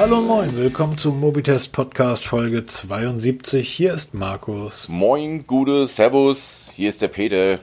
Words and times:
Hallo 0.00 0.16
und 0.16 0.28
moin, 0.28 0.56
willkommen 0.56 0.96
zum 0.96 1.20
Mobitest 1.20 1.72
Podcast 1.72 2.26
Folge 2.26 2.64
72. 2.64 3.68
Hier 3.68 3.92
ist 3.92 4.14
Markus. 4.14 4.88
Moin, 4.88 5.46
Gude, 5.46 5.86
Servus, 5.86 6.70
hier 6.74 6.88
ist 6.88 7.02
der 7.02 7.08
Peter. 7.08 7.58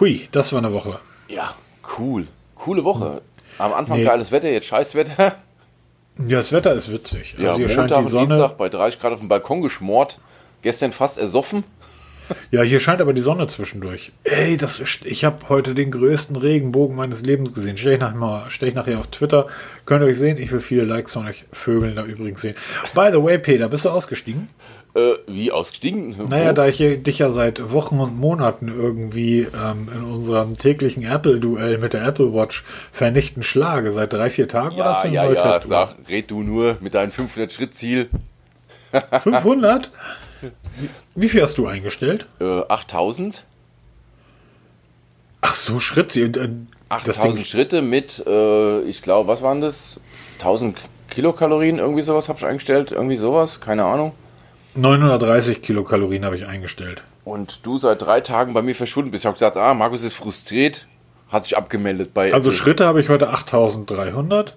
Hui, 0.00 0.26
das 0.32 0.52
war 0.52 0.58
eine 0.58 0.72
Woche. 0.72 0.98
Ja, 1.28 1.54
cool. 1.96 2.26
Coole 2.56 2.82
Woche. 2.82 3.22
Am 3.58 3.72
Anfang 3.72 3.98
nee. 3.98 4.04
geiles 4.04 4.32
Wetter, 4.32 4.50
jetzt 4.50 4.66
Scheißwetter. 4.66 5.36
Ja, 6.26 6.38
das 6.38 6.50
Wetter 6.50 6.72
ist 6.72 6.90
witzig. 6.90 7.36
Also 7.38 7.44
ja, 7.44 7.54
hier 7.54 7.68
Montag 7.68 7.88
scheint 7.88 8.04
die 8.04 8.10
Sonne. 8.10 8.26
Dienstag 8.26 8.58
bei 8.58 8.68
30 8.68 9.00
Grad 9.00 9.12
auf 9.12 9.20
dem 9.20 9.28
Balkon 9.28 9.62
geschmort. 9.62 10.18
Gestern 10.62 10.90
fast 10.90 11.18
ersoffen. 11.18 11.62
Ja, 12.50 12.62
hier 12.62 12.80
scheint 12.80 13.00
aber 13.00 13.12
die 13.12 13.20
Sonne 13.20 13.46
zwischendurch. 13.46 14.12
Ey, 14.24 14.56
das 14.56 14.80
ist, 14.80 15.04
ich 15.04 15.24
habe 15.24 15.48
heute 15.48 15.74
den 15.74 15.90
größten 15.90 16.36
Regenbogen 16.36 16.96
meines 16.96 17.22
Lebens 17.22 17.52
gesehen. 17.52 17.76
Stell 17.76 17.94
ich, 17.94 18.00
nachher, 18.00 18.44
stell 18.48 18.68
ich 18.68 18.74
nachher 18.74 18.98
auf 18.98 19.08
Twitter. 19.08 19.46
Könnt 19.84 20.02
ihr 20.02 20.06
euch 20.06 20.18
sehen. 20.18 20.38
Ich 20.38 20.52
will 20.52 20.60
viele 20.60 20.84
Likes 20.84 21.12
von 21.12 21.26
euch 21.26 21.44
Vögeln 21.52 21.94
da 21.96 22.04
übrigens 22.04 22.40
sehen. 22.40 22.56
By 22.94 23.08
the 23.12 23.22
way, 23.22 23.38
Peter, 23.38 23.68
bist 23.68 23.84
du 23.84 23.90
ausgestiegen? 23.90 24.48
Äh, 24.94 25.18
wie 25.26 25.52
ausgestiegen? 25.52 26.16
Naja, 26.28 26.54
da 26.54 26.66
ich 26.66 26.78
dich 26.78 27.18
ja 27.18 27.30
seit 27.30 27.70
Wochen 27.70 28.00
und 28.00 28.16
Monaten 28.16 28.68
irgendwie 28.68 29.40
ähm, 29.40 29.88
in 29.94 30.02
unserem 30.04 30.56
täglichen 30.56 31.02
Apple-Duell 31.02 31.76
mit 31.78 31.92
der 31.92 32.06
Apple 32.06 32.32
Watch 32.32 32.64
vernichtend 32.92 33.44
schlage. 33.44 33.92
Seit 33.92 34.14
drei, 34.14 34.30
vier 34.30 34.48
Tagen 34.48 34.76
ja, 34.76 34.84
war 34.84 34.92
das 34.92 35.02
so 35.02 35.08
ein 35.08 35.14
ja, 35.14 35.30
ja, 35.30 35.60
sag, 35.60 35.96
red 36.08 36.30
du 36.30 36.42
nur 36.42 36.78
mit 36.80 36.94
deinem 36.94 37.10
500-Schritt-Ziel. 37.10 38.08
500? 39.22 39.90
Wie 41.14 41.28
viel 41.28 41.42
hast 41.42 41.58
du 41.58 41.66
eingestellt? 41.66 42.26
Äh, 42.40 42.62
8000. 42.68 43.44
Ach 45.40 45.54
so, 45.54 45.80
Schritte. 45.80 46.20
Äh, 46.20 46.48
8000 46.88 47.46
Schritte 47.46 47.82
mit, 47.82 48.22
äh, 48.26 48.80
ich 48.82 49.02
glaube, 49.02 49.28
was 49.28 49.42
waren 49.42 49.60
das? 49.60 50.00
1000 50.38 50.76
Kilokalorien, 51.10 51.78
irgendwie 51.78 52.02
sowas 52.02 52.28
habe 52.28 52.38
ich 52.38 52.44
eingestellt. 52.44 52.92
Irgendwie 52.92 53.16
sowas, 53.16 53.60
keine 53.60 53.84
Ahnung. 53.84 54.12
930 54.74 55.62
Kilokalorien 55.62 56.24
habe 56.24 56.36
ich 56.36 56.46
eingestellt. 56.46 57.02
Und 57.24 57.64
du 57.64 57.78
seit 57.78 58.02
drei 58.02 58.20
Tagen 58.20 58.52
bei 58.54 58.62
mir 58.62 58.74
verschwunden 58.74 59.10
bist. 59.10 59.22
Ich 59.22 59.26
habe 59.26 59.34
gesagt, 59.34 59.56
ah, 59.56 59.74
Markus 59.74 60.02
ist 60.02 60.14
frustriert, 60.14 60.86
hat 61.28 61.44
sich 61.44 61.56
abgemeldet 61.56 62.14
bei. 62.14 62.32
Also 62.32 62.50
Schritte 62.50 62.86
habe 62.86 63.00
ich 63.00 63.08
heute 63.08 63.30
8300. 63.30 64.54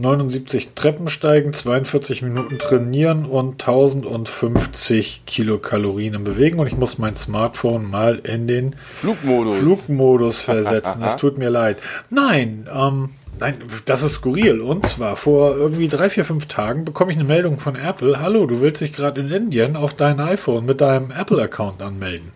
79 0.00 0.70
Treppen 0.74 1.08
steigen, 1.08 1.52
42 1.52 2.22
Minuten 2.22 2.58
trainieren 2.58 3.26
und 3.26 3.60
1050 3.60 5.22
Kilokalorien 5.26 6.14
im 6.14 6.24
Bewegen. 6.24 6.58
Und 6.58 6.66
ich 6.66 6.76
muss 6.76 6.98
mein 6.98 7.16
Smartphone 7.16 7.88
mal 7.88 8.16
in 8.16 8.46
den 8.46 8.76
Flugmodus, 8.94 9.58
Flugmodus 9.58 10.40
versetzen. 10.40 11.02
Es 11.02 11.16
tut 11.18 11.36
mir 11.36 11.50
leid. 11.50 11.76
Nein, 12.08 12.66
ähm, 12.74 13.10
nein, 13.38 13.58
das 13.84 14.02
ist 14.02 14.14
skurril. 14.14 14.60
Und 14.60 14.86
zwar 14.86 15.16
vor 15.16 15.54
irgendwie 15.54 15.88
drei, 15.88 16.08
vier, 16.08 16.24
fünf 16.24 16.46
Tagen 16.46 16.86
bekomme 16.86 17.12
ich 17.12 17.18
eine 17.18 17.28
Meldung 17.28 17.60
von 17.60 17.76
Apple. 17.76 18.20
Hallo, 18.20 18.46
du 18.46 18.60
willst 18.62 18.80
dich 18.80 18.94
gerade 18.94 19.20
in 19.20 19.30
Indien 19.30 19.76
auf 19.76 19.92
dein 19.92 20.18
iPhone 20.18 20.64
mit 20.64 20.80
deinem 20.80 21.10
Apple-Account 21.10 21.82
anmelden. 21.82 22.32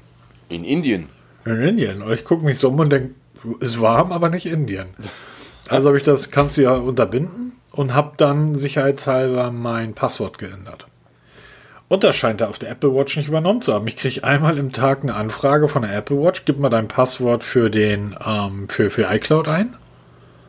In 0.50 0.64
Indien? 0.64 1.08
In 1.46 1.60
Indien. 1.62 2.02
Und 2.02 2.12
ich 2.12 2.24
gucke 2.24 2.44
mich 2.44 2.58
so 2.58 2.68
um 2.68 2.78
und 2.78 2.92
denke, 2.92 3.14
ist 3.60 3.80
warm, 3.80 4.12
aber 4.12 4.28
nicht 4.28 4.46
Indien. 4.46 4.88
Also 5.68 5.88
habe 5.88 5.96
ich 5.96 6.04
das, 6.04 6.30
kannst 6.30 6.58
du 6.58 6.62
ja 6.62 6.74
unterbinden 6.74 7.43
und 7.74 7.94
habe 7.94 8.12
dann 8.16 8.54
sicherheitshalber 8.54 9.50
mein 9.50 9.94
Passwort 9.94 10.38
geändert. 10.38 10.86
Und 11.88 12.02
das 12.02 12.16
scheint 12.16 12.40
er 12.40 12.48
auf 12.48 12.58
der 12.58 12.70
Apple 12.70 12.94
Watch 12.94 13.16
nicht 13.16 13.28
übernommen 13.28 13.62
zu 13.62 13.74
haben. 13.74 13.86
Ich 13.88 13.96
kriege 13.96 14.24
einmal 14.24 14.58
im 14.58 14.72
Tag 14.72 15.02
eine 15.02 15.14
Anfrage 15.14 15.68
von 15.68 15.82
der 15.82 15.94
Apple 15.94 16.16
Watch, 16.22 16.44
gib 16.44 16.58
mal 16.58 16.70
dein 16.70 16.88
Passwort 16.88 17.44
für 17.44 17.70
den 17.70 18.16
ähm, 18.26 18.68
für, 18.68 18.90
für 18.90 19.08
iCloud 19.10 19.48
ein. 19.48 19.76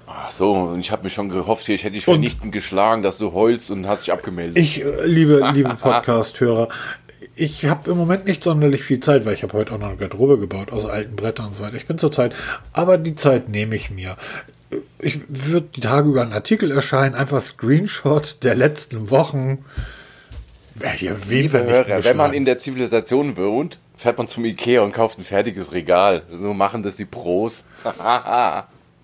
Ach 0.08 0.32
so, 0.32 0.54
und 0.54 0.80
ich 0.80 0.92
habe 0.92 1.04
mir 1.04 1.10
schon 1.10 1.30
gehofft, 1.30 1.68
ich 1.68 1.84
hätte 1.84 1.94
dich 1.94 2.06
vernichtend 2.06 2.52
geschlagen, 2.52 3.04
dass 3.04 3.18
du 3.18 3.34
heulst 3.34 3.70
und 3.70 3.88
hast 3.88 4.08
dich 4.08 4.14
abgemeldet. 4.14 4.58
Ich, 4.58 4.84
äh, 4.84 5.06
liebe, 5.06 5.48
liebe 5.54 5.76
Podcast-Hörer, 5.76 6.70
ich 7.36 7.66
habe 7.66 7.92
im 7.92 7.98
Moment 7.98 8.26
nicht 8.26 8.42
sonderlich 8.42 8.84
viel 8.84 9.02
Zeit, 9.02 9.26
weil 9.26 9.34
ich 9.34 9.44
habe 9.44 9.54
heute 9.54 9.74
auch 9.74 9.78
noch 9.78 9.90
eine 9.90 9.98
Garderobe 9.98 10.40
gebaut 10.40 10.72
aus 10.72 10.86
alten 10.86 11.16
Brettern 11.16 11.48
und 11.48 11.56
so 11.56 11.64
weiter. 11.64 11.76
Ich 11.76 11.86
bin 11.86 11.98
zur 11.98 12.12
Zeit, 12.12 12.34
aber 12.72 12.98
die 12.98 13.16
Zeit 13.16 13.50
nehme 13.50 13.76
ich 13.76 13.92
mir 13.92 14.16
ich 15.00 15.22
würde 15.28 15.68
die 15.76 15.82
Tage 15.82 16.10
über 16.10 16.22
einen 16.22 16.34
Artikel 16.34 16.72
erscheinen, 16.72 17.16
einfach 17.16 17.42
Screenshot 17.42 18.38
der 18.44 18.56
letzten 18.56 19.10
Wochen. 19.10 19.66
Ja, 20.82 20.92
Liebe 21.30 21.64
Hörer, 21.64 22.04
wenn 22.04 22.18
man 22.18 22.34
in 22.34 22.46
der 22.46 22.60
Zivilisation 22.60 23.38
wohnt, 23.38 23.80
fährt 23.96 24.18
man 24.18 24.28
zum 24.28 24.44
Ikea 24.44 24.82
und 24.82 24.92
kauft 24.92 25.18
ein 25.18 25.24
fertiges 25.24 25.72
Regal. 25.72 26.24
So 26.30 26.54
machen 26.54 26.84
das 26.84 26.98
die 26.98 27.06
Pros. 27.06 27.64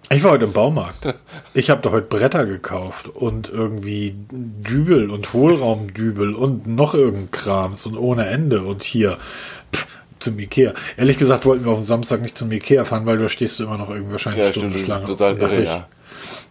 ich 0.09 0.24
war 0.24 0.32
heute 0.32 0.46
im 0.46 0.54
Baumarkt. 0.54 1.16
Ich 1.54 1.70
habe 1.70 1.82
da 1.82 1.92
heute 1.92 2.08
Bretter 2.08 2.46
gekauft 2.46 3.08
und 3.08 3.50
irgendwie 3.50 4.16
Dübel 4.32 5.09
und 5.09 5.32
Hohlraumdübel 5.32 6.34
und 6.36 6.68
noch 6.68 6.94
irgendein 6.94 7.32
Krams 7.32 7.86
und 7.86 7.98
ohne 7.98 8.28
Ende 8.28 8.64
und 8.64 8.84
hier. 8.84 9.18
Zum 10.22 10.38
Ikea. 10.40 10.74
Ehrlich 10.98 11.18
gesagt 11.18 11.46
wollten 11.46 11.66
wir 11.66 11.72
auf 11.72 11.80
dem 11.80 11.84
Samstag 11.84 12.22
nicht 12.22 12.38
zum 12.38 12.52
Ikea 12.52 12.86
fahren, 12.86 13.06
weil 13.06 13.18
da 13.18 13.28
stehst 13.28 13.59
du 13.59 13.64
immer 13.64 13.78
noch 13.78 13.90
irgendwie 13.90 14.12
wahrscheinlich 14.14 14.46
ja, 14.46 14.54
Stunde 14.54 14.78
Schlange. 14.78 15.06
total 15.06 15.36
da 15.36 15.50
irre, 15.50 15.64
ja. 15.64 15.88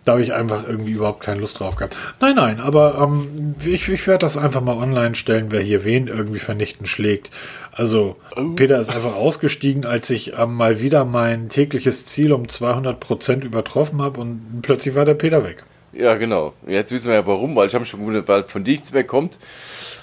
Da 0.04 0.12
habe 0.12 0.22
ich 0.22 0.32
einfach 0.32 0.66
irgendwie 0.66 0.92
überhaupt 0.92 1.22
keine 1.22 1.40
Lust 1.40 1.60
drauf 1.60 1.76
gehabt. 1.76 1.96
Nein, 2.20 2.34
nein, 2.36 2.58
aber 2.60 2.98
ähm, 3.00 3.54
ich, 3.64 3.88
ich 3.88 4.06
werde 4.06 4.20
das 4.20 4.36
einfach 4.36 4.62
mal 4.62 4.76
online 4.76 5.14
stellen, 5.14 5.48
wer 5.50 5.60
hier 5.60 5.84
wen 5.84 6.06
irgendwie 6.06 6.38
vernichten 6.38 6.86
schlägt. 6.86 7.30
Also 7.72 8.16
oh. 8.36 8.54
Peter 8.56 8.80
ist 8.80 8.90
einfach 8.90 9.14
ausgestiegen, 9.14 9.84
als 9.84 10.08
ich 10.10 10.38
ähm, 10.38 10.54
mal 10.54 10.80
wieder 10.80 11.04
mein 11.04 11.50
tägliches 11.50 12.06
Ziel 12.06 12.32
um 12.32 12.48
200 12.48 12.98
Prozent 12.98 13.44
übertroffen 13.44 14.00
habe 14.00 14.20
und 14.20 14.62
plötzlich 14.62 14.94
war 14.94 15.04
der 15.04 15.14
Peter 15.14 15.44
weg. 15.44 15.64
Ja, 15.92 16.14
genau. 16.14 16.54
Jetzt 16.66 16.92
wissen 16.92 17.08
wir 17.08 17.14
ja 17.16 17.26
warum, 17.26 17.54
weil 17.56 17.68
ich 17.68 17.74
habe 17.74 17.84
schon 17.84 18.00
gewundert, 18.00 18.28
weil 18.28 18.46
von 18.46 18.64
dir 18.64 18.72
nichts 18.72 18.92
mehr 18.92 19.04
kommt. 19.04 19.38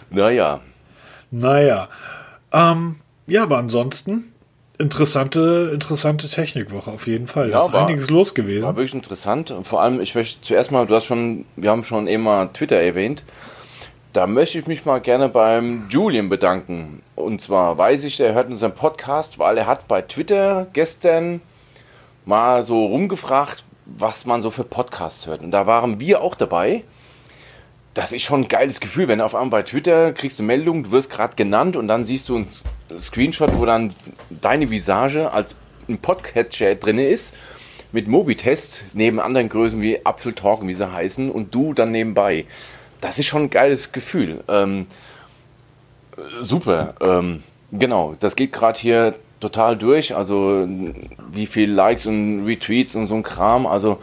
Naja. 0.10 0.62
Naja. 1.32 1.90
Ähm, 2.52 2.98
ja, 3.28 3.44
aber 3.44 3.58
ansonsten 3.58 4.32
interessante, 4.78 5.72
interessante 5.74 6.28
Technikwoche 6.28 6.92
auf 6.92 7.08
jeden 7.08 7.28
Fall. 7.28 7.50
Ja, 7.50 7.60
da 7.60 7.66
ist 7.66 7.74
war, 7.74 7.88
einiges 7.88 8.10
los 8.10 8.34
gewesen. 8.34 8.64
War 8.64 8.76
wirklich 8.76 8.94
interessant. 8.94 9.52
Und 9.52 9.66
vor 9.66 9.82
allem, 9.82 10.00
ich 10.00 10.16
möchte 10.16 10.42
zuerst 10.42 10.72
mal, 10.72 10.86
du 10.86 10.96
hast 10.96 11.06
schon, 11.06 11.46
wir 11.56 11.72
haben 11.72 11.84
schon 11.84 12.08
eben 12.08 12.24
mal 12.24 12.48
Twitter 12.50 12.78
erwähnt. 12.78 13.24
Da 14.14 14.26
möchte 14.26 14.58
ich 14.58 14.68
mich 14.68 14.86
mal 14.86 15.00
gerne 15.00 15.30
beim 15.30 15.88
Julian 15.90 16.30
bedanken. 16.30 17.02
Und 17.16 17.42
zwar 17.42 17.78
weiß 17.78 18.04
ich, 18.04 18.20
er 18.20 18.34
hört 18.34 18.50
unseren 18.50 18.74
Podcast, 18.74 19.40
weil 19.40 19.58
er 19.58 19.68
hat 19.68 19.88
bei 19.88 20.02
Twitter 20.02 20.68
gestern 20.74 21.42
mal 22.26 22.64
so 22.64 22.86
rumgefragt, 22.86 23.64
was 23.86 24.26
man 24.26 24.42
so 24.42 24.52
für 24.52 24.64
Podcasts 24.64 25.28
hört. 25.28 25.42
Und 25.42 25.52
da 25.52 25.68
waren 25.68 26.00
wir 26.00 26.22
auch 26.22 26.36
dabei 26.36 26.84
das 27.98 28.12
ist 28.12 28.22
schon 28.22 28.42
ein 28.42 28.48
geiles 28.48 28.80
Gefühl, 28.80 29.08
wenn 29.08 29.20
du 29.20 29.26
auf 29.26 29.34
einmal 29.34 29.62
bei 29.62 29.64
Twitter 29.64 30.14
kriegst 30.14 30.40
eine 30.40 30.46
Meldung, 30.46 30.84
du 30.84 30.92
wirst 30.92 31.10
gerade 31.10 31.36
genannt 31.36 31.76
und 31.76 31.88
dann 31.88 32.06
siehst 32.06 32.30
du 32.30 32.36
einen 32.36 32.48
Screenshot, 33.00 33.58
wo 33.58 33.66
dann 33.66 33.92
deine 34.30 34.70
Visage 34.70 35.32
als 35.32 35.56
ein 35.90 35.98
Podcatcher 35.98 36.76
drin 36.76 37.00
ist, 37.00 37.34
mit 37.92 38.08
Mobitest, 38.08 38.86
neben 38.94 39.20
anderen 39.20 39.50
Größen 39.50 39.82
wie 39.82 40.06
Apfeltalk, 40.06 40.68
wie 40.68 40.76
sie 40.76 40.92
heißen, 40.92 41.32
und 41.32 41.56
du 41.56 41.74
dann 41.74 41.92
nebenbei. 41.92 42.46
Das 43.02 43.18
ist 43.18 43.26
schon 43.26 43.44
ein 43.44 43.50
geiles 43.50 43.92
Gefühl. 43.92 44.44
Ähm, 44.48 44.86
super. 46.40 46.94
Ähm, 47.02 47.42
genau, 47.72 48.16
das 48.20 48.36
geht 48.36 48.54
gerade 48.54 48.80
hier 48.80 49.16
total 49.40 49.76
durch. 49.76 50.16
Also 50.16 50.68
wie 51.32 51.48
viel 51.48 51.72
Likes 51.72 52.06
und 52.06 52.46
Retweets 52.46 52.96
und 52.96 53.08
so 53.08 53.16
ein 53.16 53.24
Kram. 53.24 53.66
Also 53.66 53.98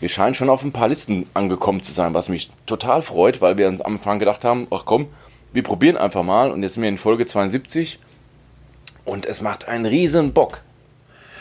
wir 0.00 0.08
scheinen 0.08 0.34
schon 0.34 0.50
auf 0.50 0.64
ein 0.64 0.72
paar 0.72 0.88
Listen 0.88 1.26
angekommen 1.34 1.82
zu 1.82 1.92
sein, 1.92 2.14
was 2.14 2.28
mich 2.28 2.50
total 2.66 3.02
freut, 3.02 3.40
weil 3.40 3.58
wir 3.58 3.68
uns 3.68 3.80
am 3.80 3.94
Anfang 3.94 4.18
gedacht 4.18 4.44
haben, 4.44 4.66
ach 4.70 4.82
komm, 4.84 5.08
wir 5.52 5.62
probieren 5.62 5.96
einfach 5.96 6.22
mal 6.22 6.50
und 6.50 6.62
jetzt 6.62 6.74
sind 6.74 6.82
wir 6.82 6.88
in 6.88 6.98
Folge 6.98 7.26
72 7.26 7.98
und 9.04 9.26
es 9.26 9.40
macht 9.40 9.68
einen 9.68 9.86
riesen 9.86 10.32
Bock. 10.32 10.62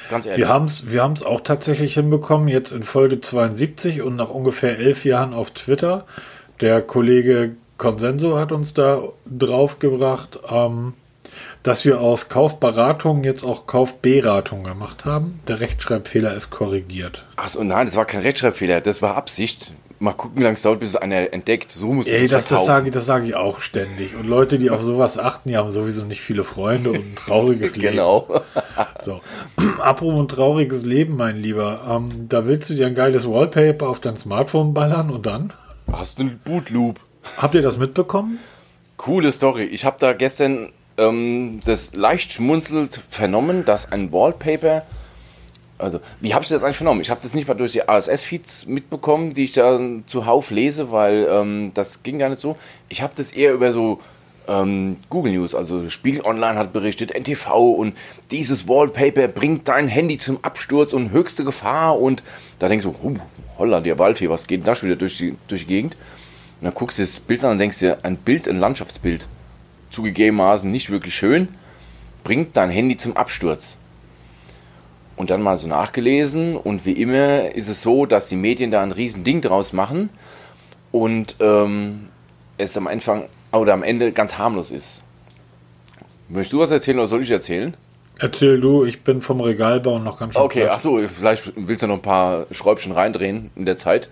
Ganz 0.10 0.26
ehrlich. 0.26 0.40
Wir 0.40 0.50
haben 0.50 0.66
es 0.66 0.92
wir 0.92 1.04
auch 1.04 1.42
tatsächlich 1.42 1.96
hinbekommen, 1.96 2.48
jetzt 2.48 2.72
in 2.72 2.84
Folge 2.84 3.20
72 3.20 4.02
und 4.02 4.16
nach 4.16 4.30
ungefähr 4.30 4.78
elf 4.80 5.04
Jahren 5.06 5.34
auf 5.34 5.52
Twitter. 5.52 6.06
Der 6.62 6.82
Kollege 6.82 7.56
Consenso 7.78 8.40
hat 8.40 8.52
uns 8.52 8.74
da 8.74 9.02
draufgebracht. 9.26 10.40
Ähm, 10.50 10.94
dass 11.68 11.84
wir 11.84 12.00
aus 12.00 12.30
Kaufberatung 12.30 13.26
jetzt 13.26 13.44
auch 13.44 13.68
Kaufberatung 13.68 14.64
gemacht 14.64 15.04
haben. 15.04 15.42
Der 15.50 15.60
Rechtschreibfehler 15.60 16.34
ist 16.34 16.50
korrigiert. 16.50 17.26
Achso, 17.36 17.62
nein, 17.62 17.88
das 17.88 17.98
war 17.98 18.06
kein 18.06 18.22
Rechtschreibfehler, 18.22 18.80
das 18.80 19.02
war 19.02 19.18
Absicht. 19.18 19.74
Mal 20.00 20.14
gucken, 20.14 20.38
wie 20.40 20.44
lange 20.44 20.54
es 20.54 20.62
dauert, 20.62 20.80
bis 20.80 20.92
es 20.92 20.96
einer 20.96 21.34
entdeckt. 21.34 21.72
So 21.72 21.92
muss 21.92 22.08
Ey, 22.08 22.28
das, 22.28 22.48
das 22.48 22.66
sage 22.66 22.92
das 22.92 23.06
sag 23.06 23.26
ich 23.26 23.36
auch 23.36 23.60
ständig. 23.60 24.16
Und 24.16 24.28
Leute, 24.28 24.60
die 24.60 24.70
auf 24.70 24.82
sowas 24.82 25.18
achten, 25.18 25.50
die 25.50 25.58
haben 25.58 25.70
sowieso 25.70 26.06
nicht 26.06 26.22
viele 26.22 26.44
Freunde 26.46 26.92
und 26.92 27.00
ein 27.00 27.16
trauriges 27.16 27.76
Leben. 27.76 27.94
Genau. 27.94 28.44
so. 29.04 29.20
Apropos 29.80 30.20
ein 30.20 30.28
trauriges 30.28 30.86
Leben, 30.86 31.18
mein 31.18 31.36
Lieber. 31.36 31.82
Ähm, 31.90 32.30
da 32.30 32.46
willst 32.46 32.70
du 32.70 32.76
dir 32.76 32.86
ein 32.86 32.96
geiles 32.96 33.28
Wallpaper 33.28 33.90
auf 33.90 34.00
dein 34.00 34.16
Smartphone 34.16 34.74
ballern 34.74 35.10
und 35.10 35.26
dann? 35.26 35.52
Hast 35.92 36.20
du 36.20 36.24
einen 36.24 36.40
Bootloop. 36.46 37.00
Habt 37.38 37.56
ihr 37.56 37.62
das 37.62 37.78
mitbekommen? 37.78 38.40
Coole 38.98 39.32
Story. 39.32 39.64
Ich 39.64 39.84
habe 39.84 39.98
da 40.00 40.14
gestern 40.14 40.72
ähm, 40.98 41.60
das 41.66 41.94
leicht 41.94 42.34
schmunzelt 42.34 43.00
vernommen, 43.10 43.66
dass 43.66 43.92
ein 43.92 44.12
Wallpaper 44.12 44.84
Also, 45.78 46.00
wie 46.22 46.34
habe 46.34 46.44
ich 46.44 46.50
das 46.50 46.64
eigentlich 46.64 46.78
vernommen? 46.78 47.02
Ich 47.02 47.12
habe 47.12 47.20
das 47.22 47.36
nicht 47.36 47.48
mal 47.48 47.54
durch 47.54 47.74
die 47.74 47.88
ASS-Feeds 47.88 48.66
mitbekommen, 48.66 49.34
die 49.34 49.44
ich 49.44 49.54
da 49.54 49.80
zuhauf 50.08 50.50
lese, 50.50 50.92
weil 50.92 51.28
ähm, 51.30 51.72
das 51.76 52.02
ging 52.02 52.18
gar 52.18 52.30
nicht 52.30 52.42
so. 52.42 52.58
Ich 52.90 53.02
habe 53.02 53.14
das 53.16 53.32
eher 53.32 53.54
über 53.54 53.72
so 53.72 54.00
ähm, 54.48 54.98
Google 55.10 55.34
News, 55.34 55.54
also 55.54 55.90
Spiegel 55.90 56.22
Online 56.26 56.58
hat 56.58 56.74
berichtet, 56.74 57.14
NTV 57.14 57.74
und 57.74 57.96
dieses 58.32 58.68
Wallpaper 58.68 59.28
bringt 59.28 59.68
dein 59.68 59.88
Handy 59.88 60.18
zum 60.18 60.44
Absturz 60.44 60.94
und 60.94 61.12
höchste 61.12 61.44
Gefahr 61.44 62.00
und 62.00 62.24
da 62.60 62.70
denkst 62.70 62.86
du, 62.86 62.96
holla, 63.58 63.82
der 63.82 64.00
Waldfee, 64.00 64.30
was 64.30 64.48
geht 64.48 64.62
denn 64.62 64.66
da 64.66 64.76
schon 64.76 64.90
wieder 64.90 64.98
durch 64.98 65.18
die, 65.18 65.38
durch 65.48 65.62
die 65.62 65.68
Gegend? 65.68 65.96
Und 66.60 66.66
dann 66.66 66.74
guckst 66.74 66.98
du 66.98 67.04
das 67.04 67.20
Bild 67.20 67.44
an 67.44 67.52
und 67.52 67.58
denkst 67.60 67.80
dir, 67.80 68.00
ein 68.04 68.18
Bild, 68.18 68.48
ein 68.48 68.60
Landschaftsbild, 68.60 69.28
zugegebenermaßen 69.98 70.70
nicht 70.70 70.92
wirklich 70.92 71.16
schön, 71.16 71.48
bringt 72.24 72.56
dein 72.56 72.70
Handy 72.70 72.98
zum 72.98 73.18
Absturz. 73.18 73.78
Und 75.16 75.32
dann 75.32 75.42
mal 75.42 75.58
so 75.58 75.68
nachgelesen 75.68 76.56
und 76.56 76.86
wie 76.86 76.92
immer 76.92 77.56
ist 77.56 77.68
es 77.68 77.82
so, 77.82 78.06
dass 78.06 78.28
die 78.28 78.36
Medien 78.36 78.70
da 78.70 78.84
ein 78.84 78.92
riesen 78.92 79.24
Ding 79.24 79.42
draus 79.42 79.74
machen 79.74 80.10
und 80.92 81.36
ähm, 81.40 82.10
es 82.60 82.78
am 82.78 82.86
Anfang 82.86 83.24
oder 83.52 83.74
am 83.74 83.82
Ende 83.82 84.12
ganz 84.12 84.38
harmlos 84.38 84.70
ist. 84.70 85.02
Möchtest 86.30 86.54
du 86.54 86.60
was 86.60 86.70
erzählen 86.70 87.00
oder 87.00 87.08
soll 87.08 87.24
ich 87.24 87.32
erzählen? 87.32 87.76
Erzähl 88.20 88.60
du, 88.60 88.86
ich 88.86 89.02
bin 89.02 89.22
vom 89.22 89.42
Regalbau 89.42 89.98
noch 89.98 90.20
ganz 90.20 90.36
schön. 90.36 90.44
Okay, 90.44 90.68
ach 90.68 90.80
so, 90.80 91.00
vielleicht 91.08 91.54
willst 91.56 91.82
du 91.82 91.88
noch 91.88 91.96
ein 91.96 92.02
paar 92.04 92.46
Schräubchen 92.52 92.92
reindrehen 92.92 93.50
in 93.56 93.66
der 93.66 93.78
Zeit. 93.78 94.10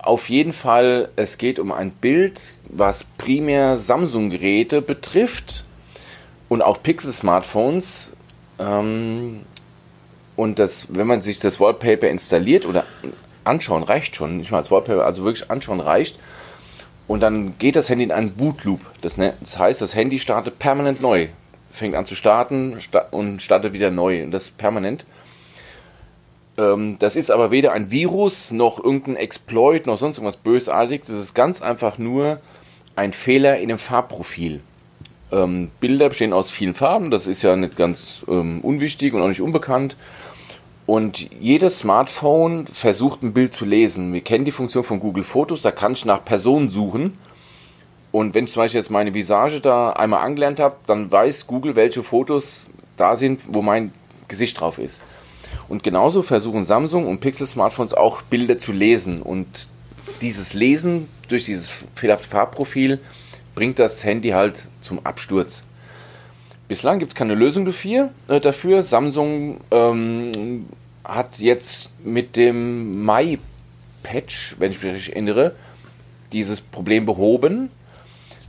Auf 0.00 0.30
jeden 0.30 0.52
Fall, 0.52 1.08
es 1.16 1.38
geht 1.38 1.58
um 1.58 1.72
ein 1.72 1.90
Bild, 1.90 2.40
was 2.68 3.04
primär 3.18 3.76
Samsung-Geräte 3.76 4.80
betrifft 4.80 5.64
und 6.48 6.62
auch 6.62 6.82
Pixel-Smartphones. 6.82 8.12
Ähm, 8.58 9.40
und 10.36 10.58
das, 10.60 10.86
wenn 10.90 11.08
man 11.08 11.20
sich 11.20 11.40
das 11.40 11.58
Wallpaper 11.58 12.08
installiert 12.08 12.64
oder 12.64 12.84
anschauen, 13.42 13.82
reicht 13.82 14.14
schon. 14.14 14.36
Nicht 14.36 14.52
mal 14.52 14.58
als 14.58 14.70
Wallpaper, 14.70 15.04
also 15.04 15.24
wirklich 15.24 15.50
anschauen 15.50 15.80
reicht. 15.80 16.18
Und 17.08 17.20
dann 17.20 17.58
geht 17.58 17.74
das 17.74 17.88
Handy 17.88 18.04
in 18.04 18.12
einen 18.12 18.34
Bootloop. 18.34 18.80
Das, 19.00 19.16
ne, 19.16 19.34
heißt, 19.58 19.80
das 19.80 19.94
Handy 19.94 20.20
startet 20.20 20.58
permanent 20.58 21.00
neu. 21.00 21.28
Fängt 21.72 21.96
an 21.96 22.06
zu 22.06 22.14
starten 22.14 22.78
und 23.10 23.42
startet 23.42 23.72
wieder 23.72 23.90
neu. 23.90 24.22
Und 24.22 24.30
das 24.30 24.44
ist 24.44 24.58
permanent. 24.58 25.06
Ähm, 26.58 26.96
das 26.98 27.16
ist 27.16 27.30
aber 27.30 27.50
weder 27.50 27.72
ein 27.72 27.90
Virus 27.90 28.50
noch 28.50 28.82
irgendein 28.82 29.16
Exploit 29.16 29.86
noch 29.86 29.96
sonst 29.96 30.18
irgendwas 30.18 30.36
Bösartiges. 30.36 31.06
Das 31.06 31.18
ist 31.18 31.34
ganz 31.34 31.62
einfach 31.62 31.96
nur 31.96 32.40
ein 32.96 33.12
Fehler 33.12 33.58
in 33.58 33.68
dem 33.68 33.78
Farbprofil. 33.78 34.60
Ähm, 35.30 35.70
Bilder 35.80 36.08
bestehen 36.08 36.32
aus 36.32 36.50
vielen 36.50 36.74
Farben, 36.74 37.10
das 37.10 37.26
ist 37.26 37.42
ja 37.42 37.54
nicht 37.54 37.76
ganz 37.76 38.24
ähm, 38.28 38.60
unwichtig 38.62 39.14
und 39.14 39.22
auch 39.22 39.28
nicht 39.28 39.42
unbekannt. 39.42 39.96
Und 40.86 41.30
jedes 41.38 41.80
Smartphone 41.80 42.66
versucht 42.66 43.22
ein 43.22 43.34
Bild 43.34 43.52
zu 43.52 43.66
lesen. 43.66 44.12
Wir 44.14 44.22
kennen 44.22 44.46
die 44.46 44.50
Funktion 44.50 44.82
von 44.82 45.00
Google 45.00 45.22
Fotos, 45.22 45.60
da 45.60 45.70
kann 45.70 45.92
ich 45.92 46.06
nach 46.06 46.24
Personen 46.24 46.70
suchen. 46.70 47.18
Und 48.10 48.34
wenn 48.34 48.44
ich 48.44 48.52
zum 48.52 48.62
Beispiel 48.62 48.80
jetzt 48.80 48.90
meine 48.90 49.12
Visage 49.12 49.60
da 49.60 49.90
einmal 49.90 50.24
angelernt 50.24 50.60
habe, 50.60 50.76
dann 50.86 51.12
weiß 51.12 51.46
Google, 51.46 51.76
welche 51.76 52.02
Fotos 52.02 52.70
da 52.96 53.16
sind, 53.16 53.42
wo 53.48 53.60
mein 53.60 53.92
Gesicht 54.28 54.58
drauf 54.58 54.78
ist. 54.78 55.02
Und 55.68 55.82
genauso 55.82 56.22
versuchen 56.22 56.64
Samsung 56.64 57.06
und 57.06 57.20
Pixel-Smartphones 57.20 57.94
auch 57.94 58.22
Bilder 58.22 58.58
zu 58.58 58.72
lesen. 58.72 59.22
Und 59.22 59.46
dieses 60.20 60.54
Lesen 60.54 61.08
durch 61.28 61.44
dieses 61.44 61.84
fehlerhafte 61.94 62.28
Farbprofil 62.28 63.00
bringt 63.54 63.78
das 63.78 64.04
Handy 64.04 64.30
halt 64.30 64.68
zum 64.80 65.04
Absturz. 65.04 65.64
Bislang 66.68 66.98
gibt 66.98 67.12
es 67.12 67.16
keine 67.16 67.34
Lösung 67.34 67.64
dafür. 67.64 68.10
Äh, 68.28 68.40
dafür. 68.40 68.82
Samsung 68.82 69.60
ähm, 69.70 70.66
hat 71.04 71.38
jetzt 71.38 71.90
mit 72.04 72.36
dem 72.36 73.04
Mai-Patch, 73.04 74.56
wenn 74.58 74.70
ich 74.70 74.82
mich 74.82 74.92
richtig 74.92 75.12
erinnere, 75.12 75.54
dieses 76.32 76.60
Problem 76.60 77.06
behoben. 77.06 77.70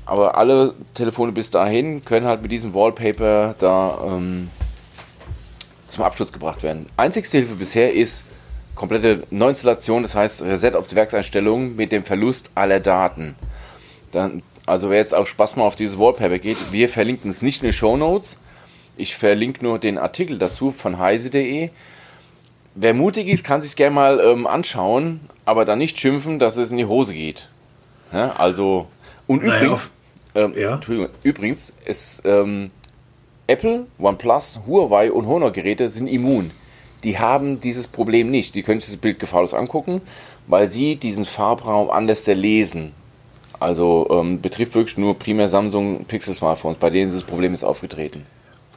Aber 0.05 0.37
alle 0.37 0.73
Telefone 0.95 1.31
bis 1.31 1.49
dahin 1.49 2.03
können 2.03 2.25
halt 2.25 2.41
mit 2.41 2.51
diesem 2.51 2.73
Wallpaper 2.73 3.55
da 3.57 3.99
ähm, 4.05 4.49
zum 5.89 6.03
Absturz 6.03 6.31
gebracht 6.31 6.63
werden. 6.63 6.87
Einzigste 6.97 7.37
Hilfe 7.37 7.55
bisher 7.55 7.93
ist 7.93 8.23
komplette 8.75 9.23
Neuinstallation, 9.29 10.03
das 10.03 10.15
heißt 10.15 10.41
Reset 10.41 10.75
auf 10.75 10.87
die 10.87 10.95
Werkseinstellungen 10.95 11.75
mit 11.75 11.91
dem 11.91 12.03
Verlust 12.03 12.51
aller 12.55 12.79
Daten. 12.79 13.35
Dann 14.11 14.41
also 14.69 14.91
wer 14.91 14.99
jetzt 14.99 15.15
auch 15.15 15.25
Spaß 15.25 15.55
mal 15.55 15.63
auf 15.63 15.75
dieses 15.75 15.97
Wallpaper 15.97 16.37
geht, 16.37 16.71
wir 16.71 16.89
verlinken 16.89 17.31
es 17.31 17.41
nicht 17.41 17.63
in 17.63 17.69
den 17.69 17.73
Show 17.73 17.97
Notes. 17.97 18.37
Ich 18.97 19.15
verlinke 19.15 19.63
nur 19.65 19.79
den 19.79 19.97
Artikel 19.97 20.37
dazu 20.37 20.69
von 20.69 20.99
heise.de. 20.99 21.71
Wer 22.75 22.93
mutig 22.93 23.27
ist, 23.27 23.43
kann 23.43 23.63
sich 23.63 23.75
gerne 23.75 23.95
mal 23.95 24.19
ähm, 24.19 24.45
anschauen, 24.45 25.21
aber 25.43 25.65
dann 25.65 25.79
nicht 25.79 25.99
schimpfen, 25.99 26.37
dass 26.37 26.55
es 26.55 26.69
in 26.69 26.77
die 26.77 26.85
Hose 26.85 27.15
geht. 27.15 27.49
Ja, 28.13 28.33
also 28.33 28.87
und 29.25 29.43
naja, 29.43 29.63
übrigens, 29.63 29.91
ähm, 30.35 30.53
ja. 30.55 30.79
Übrigens, 31.23 31.73
es, 31.85 32.21
ähm, 32.23 32.69
Apple, 33.49 33.87
OnePlus, 33.97 34.59
Huawei 34.67 35.11
und 35.11 35.25
Honor-Geräte 35.25 35.89
sind 35.89 36.07
immun. 36.07 36.51
Die 37.03 37.17
haben 37.17 37.59
dieses 37.59 37.87
Problem 37.87 38.29
nicht. 38.29 38.53
Die 38.55 38.61
können 38.61 38.79
sich 38.79 38.91
das 38.91 39.01
Bild 39.01 39.19
gefahrlos 39.19 39.53
angucken, 39.53 40.01
weil 40.47 40.69
sie 40.69 40.97
diesen 40.97 41.25
Farbraum 41.25 41.89
anders 41.89 42.27
lesen. 42.27 42.91
Also 43.59 44.07
ähm, 44.11 44.39
betrifft 44.39 44.75
wirklich 44.75 44.97
nur 44.97 45.17
primär 45.17 45.47
Samsung 45.47 46.05
Pixel 46.05 46.35
Smartphones, 46.35 46.77
bei 46.77 46.89
denen 46.89 47.09
dieses 47.09 47.23
Problem 47.23 47.53
ist 47.53 47.63
aufgetreten. 47.63 48.25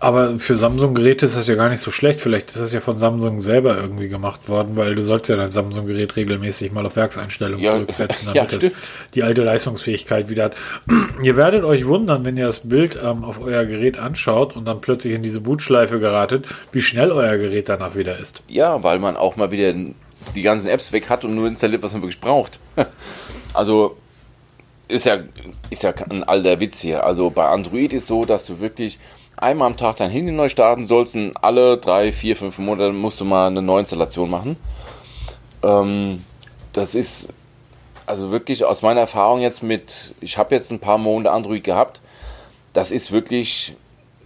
Aber 0.03 0.41
für 0.41 0.57
Samsung-Geräte 0.57 1.27
ist 1.27 1.37
das 1.37 1.47
ja 1.47 1.55
gar 1.55 1.69
nicht 1.69 1.79
so 1.79 1.93
schlecht. 1.93 2.21
Vielleicht 2.21 2.51
ist 2.51 2.59
das 2.59 2.73
ja 2.73 2.81
von 2.81 2.99
Samsung 2.99 3.41
selber 3.41 3.77
irgendwie 3.77 4.09
gemacht 4.09 4.49
worden, 4.49 4.77
weil 4.77 4.97
du 4.97 5.05
sollst 5.05 5.29
ja 5.29 5.37
dein 5.37 5.47
Samsung-Gerät 5.47 6.17
regelmäßig 6.17 6.73
mal 6.73 6.85
auf 6.85 6.97
Werkseinstellungen 6.97 7.65
ja, 7.65 7.71
zurücksetzen, 7.71 8.27
damit 8.35 8.51
ja, 8.51 8.59
es 8.59 8.73
die 9.15 9.23
alte 9.23 9.45
Leistungsfähigkeit 9.45 10.29
wieder 10.29 10.47
hat. 10.47 10.55
ihr 11.23 11.37
werdet 11.37 11.63
euch 11.63 11.87
wundern, 11.87 12.25
wenn 12.25 12.37
ihr 12.37 12.47
das 12.47 12.69
Bild 12.69 12.99
ähm, 13.01 13.23
auf 13.23 13.41
euer 13.41 13.65
Gerät 13.65 13.97
anschaut 13.97 14.57
und 14.57 14.65
dann 14.65 14.81
plötzlich 14.81 15.15
in 15.15 15.23
diese 15.23 15.41
Bootschleife 15.41 16.01
geratet, 16.01 16.47
wie 16.73 16.83
schnell 16.83 17.13
euer 17.13 17.39
Gerät 17.39 17.69
danach 17.69 17.95
wieder 17.95 18.19
ist. 18.19 18.43
Ja, 18.49 18.83
weil 18.83 18.99
man 18.99 19.17
auch 19.17 19.37
mal 19.37 19.53
wieder 19.53 19.73
die 20.35 20.43
ganzen 20.43 20.67
Apps 20.67 20.93
weg 20.93 21.11
hat 21.11 21.25
und 21.25 21.37
nur 21.37 21.47
installiert, 21.47 21.85
was 21.85 21.93
man 21.93 22.03
wirklich 22.03 22.21
braucht. 22.21 22.59
also 23.55 23.97
ist 24.89 25.07
ja, 25.07 25.19
ist 25.71 25.85
ja 25.85 25.95
ein 26.11 26.25
alter 26.25 26.59
Witz 26.59 26.81
hier. 26.81 27.05
Also 27.05 27.31
bei 27.31 27.47
Android 27.47 27.93
ist 27.93 28.09
so, 28.09 28.25
dass 28.25 28.47
du 28.47 28.59
wirklich 28.59 28.99
einmal 29.43 29.67
am 29.67 29.77
Tag 29.77 29.97
dein 29.97 30.11
Handy 30.11 30.33
neu 30.33 30.49
starten 30.49 30.87
sollst 30.87 31.15
und 31.15 31.37
alle 31.37 31.77
drei, 31.77 32.13
vier, 32.13 32.37
fünf 32.37 32.59
Monate 32.59 32.93
musst 32.93 33.21
du 33.21 33.25
mal 33.25 33.49
eine 33.49 33.61
Neuinstallation 33.61 34.31
machen. 34.31 34.57
Ähm, 35.63 36.25
das 36.73 36.95
ist 36.95 37.33
also 38.07 38.31
wirklich 38.31 38.65
aus 38.65 38.83
meiner 38.83 39.01
Erfahrung 39.01 39.41
jetzt 39.41 39.63
mit, 39.63 40.15
ich 40.21 40.39
habe 40.39 40.55
jetzt 40.55 40.71
ein 40.71 40.79
paar 40.79 40.99
Monate 40.99 41.33
Android 41.33 41.65
gehabt, 41.65 42.01
das 42.73 42.91
ist 42.91 43.13
wirklich 43.13 43.77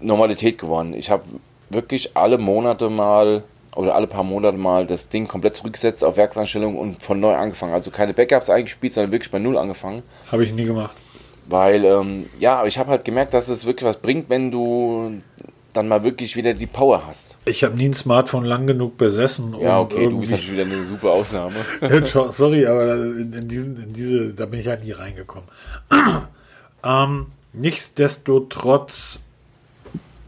Normalität 0.01 0.59
geworden. 0.59 0.95
Ich 0.95 1.11
habe 1.11 1.25
wirklich 1.71 2.17
alle 2.17 2.39
Monate 2.39 2.91
mal 2.91 3.43
oder 3.75 3.95
alle 3.95 4.07
paar 4.07 4.25
Monate 4.25 4.57
mal 4.57 4.87
das 4.87 5.09
Ding 5.09 5.27
komplett 5.29 5.57
zurückgesetzt 5.57 6.05
auf 6.05 6.17
Werkseinstellungen 6.17 6.79
und 6.79 7.03
von 7.03 7.21
neu 7.21 7.35
angefangen. 7.35 7.75
Also 7.75 7.91
keine 7.91 8.15
Backups 8.15 8.49
eingespielt, 8.49 8.93
sondern 8.93 9.13
wirklich 9.13 9.31
bei 9.31 9.39
Null 9.39 9.59
angefangen. 9.59 10.03
Habe 10.31 10.45
ich 10.45 10.53
nie 10.53 10.65
gemacht. 10.65 10.97
Weil, 11.49 11.85
ähm, 11.85 12.27
ja, 12.39 12.65
ich 12.67 12.79
habe 12.79 12.91
halt 12.91 13.05
gemerkt, 13.05 13.35
dass 13.35 13.49
es 13.49 13.67
wirklich 13.67 13.89
was 13.89 13.99
bringt, 13.99 14.29
wenn 14.29 14.51
du 14.51 15.21
dann 15.73 15.89
mal 15.89 16.03
wirklich 16.03 16.37
wieder 16.37 16.55
die 16.55 16.67
Power 16.67 17.07
hast. 17.07 17.37
Ich 17.45 17.63
habe 17.63 17.77
nie 17.77 17.89
ein 17.89 17.95
Smartphone 17.95 18.45
lang 18.45 18.67
genug 18.67 18.97
besessen. 18.97 19.55
Um 19.55 19.61
ja, 19.61 19.79
okay, 19.79 20.09
du 20.09 20.19
bist 20.19 20.33
natürlich 20.33 20.53
wieder 20.53 20.65
eine 20.65 20.85
super 20.85 21.11
Ausnahme. 21.11 21.55
Sorry, 22.05 22.67
aber 22.67 22.95
in, 22.95 23.33
in, 23.33 23.49
diesen, 23.49 23.77
in 23.83 23.93
diese, 23.93 24.33
da 24.35 24.47
bin 24.47 24.61
ich 24.61 24.67
halt 24.67 24.85
nie 24.85 24.93
reingekommen. 24.93 25.49
ähm, 26.85 27.27
nichtsdestotrotz 27.53 29.21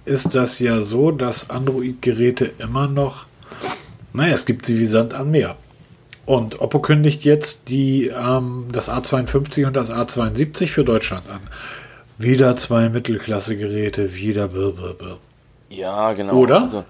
ist 0.04 0.34
das 0.34 0.58
ja 0.58 0.82
so, 0.82 1.10
dass 1.10 1.50
Android-Geräte 1.50 2.52
immer 2.58 2.87
noch 2.87 3.26
naja, 4.12 4.34
es 4.34 4.46
gibt 4.46 4.66
sie 4.66 4.78
wie 4.78 4.84
Sand 4.84 5.14
an 5.14 5.30
Meer. 5.30 5.56
Und 6.28 6.61
Oppo 6.61 6.80
kündigt 6.80 7.25
jetzt 7.25 7.70
die, 7.70 8.08
ähm, 8.08 8.66
das 8.70 8.90
A52 8.90 9.64
und 9.64 9.75
das 9.75 9.90
A72 9.90 10.66
für 10.66 10.85
Deutschland 10.85 11.23
an. 11.30 11.40
Wieder 12.18 12.54
zwei 12.56 12.90
Mittelklasse-Geräte, 12.90 14.14
wieder 14.14 14.49
blablabla. 14.49 15.16
Ja, 15.70 16.12
genau. 16.12 16.35
Oder? 16.35 16.61
Also, 16.61 16.85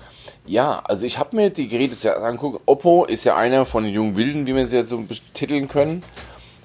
ja, 0.45 0.81
also 0.83 1.07
ich 1.07 1.21
habe 1.21 1.37
mir 1.37 1.51
die 1.51 1.69
Geräte 1.69 2.17
angeguckt. 2.21 2.63
Oppo 2.67 3.05
ist 3.05 3.23
ja 3.23 3.37
einer 3.37 3.65
von 3.65 3.85
den 3.85 3.93
jungen 3.93 4.17
Wilden, 4.17 4.49
wie 4.49 4.57
wir 4.57 4.67
sie 4.67 4.75
jetzt 4.75 4.89
so 4.89 4.99
betiteln 4.99 5.69
können. 5.69 6.03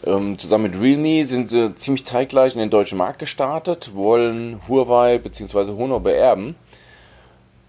Ähm, 0.03 0.39
zusammen 0.39 0.71
mit 0.71 0.81
Realme 0.81 1.27
sind 1.27 1.51
sie 1.51 1.75
ziemlich 1.75 2.05
zeitgleich 2.05 2.55
in 2.55 2.59
den 2.59 2.71
deutschen 2.71 2.97
Markt 2.97 3.19
gestartet, 3.19 3.91
wollen 3.93 4.61
Huawei 4.67 5.19
bzw. 5.19 5.73
Honor 5.77 5.99
beerben. 5.99 6.55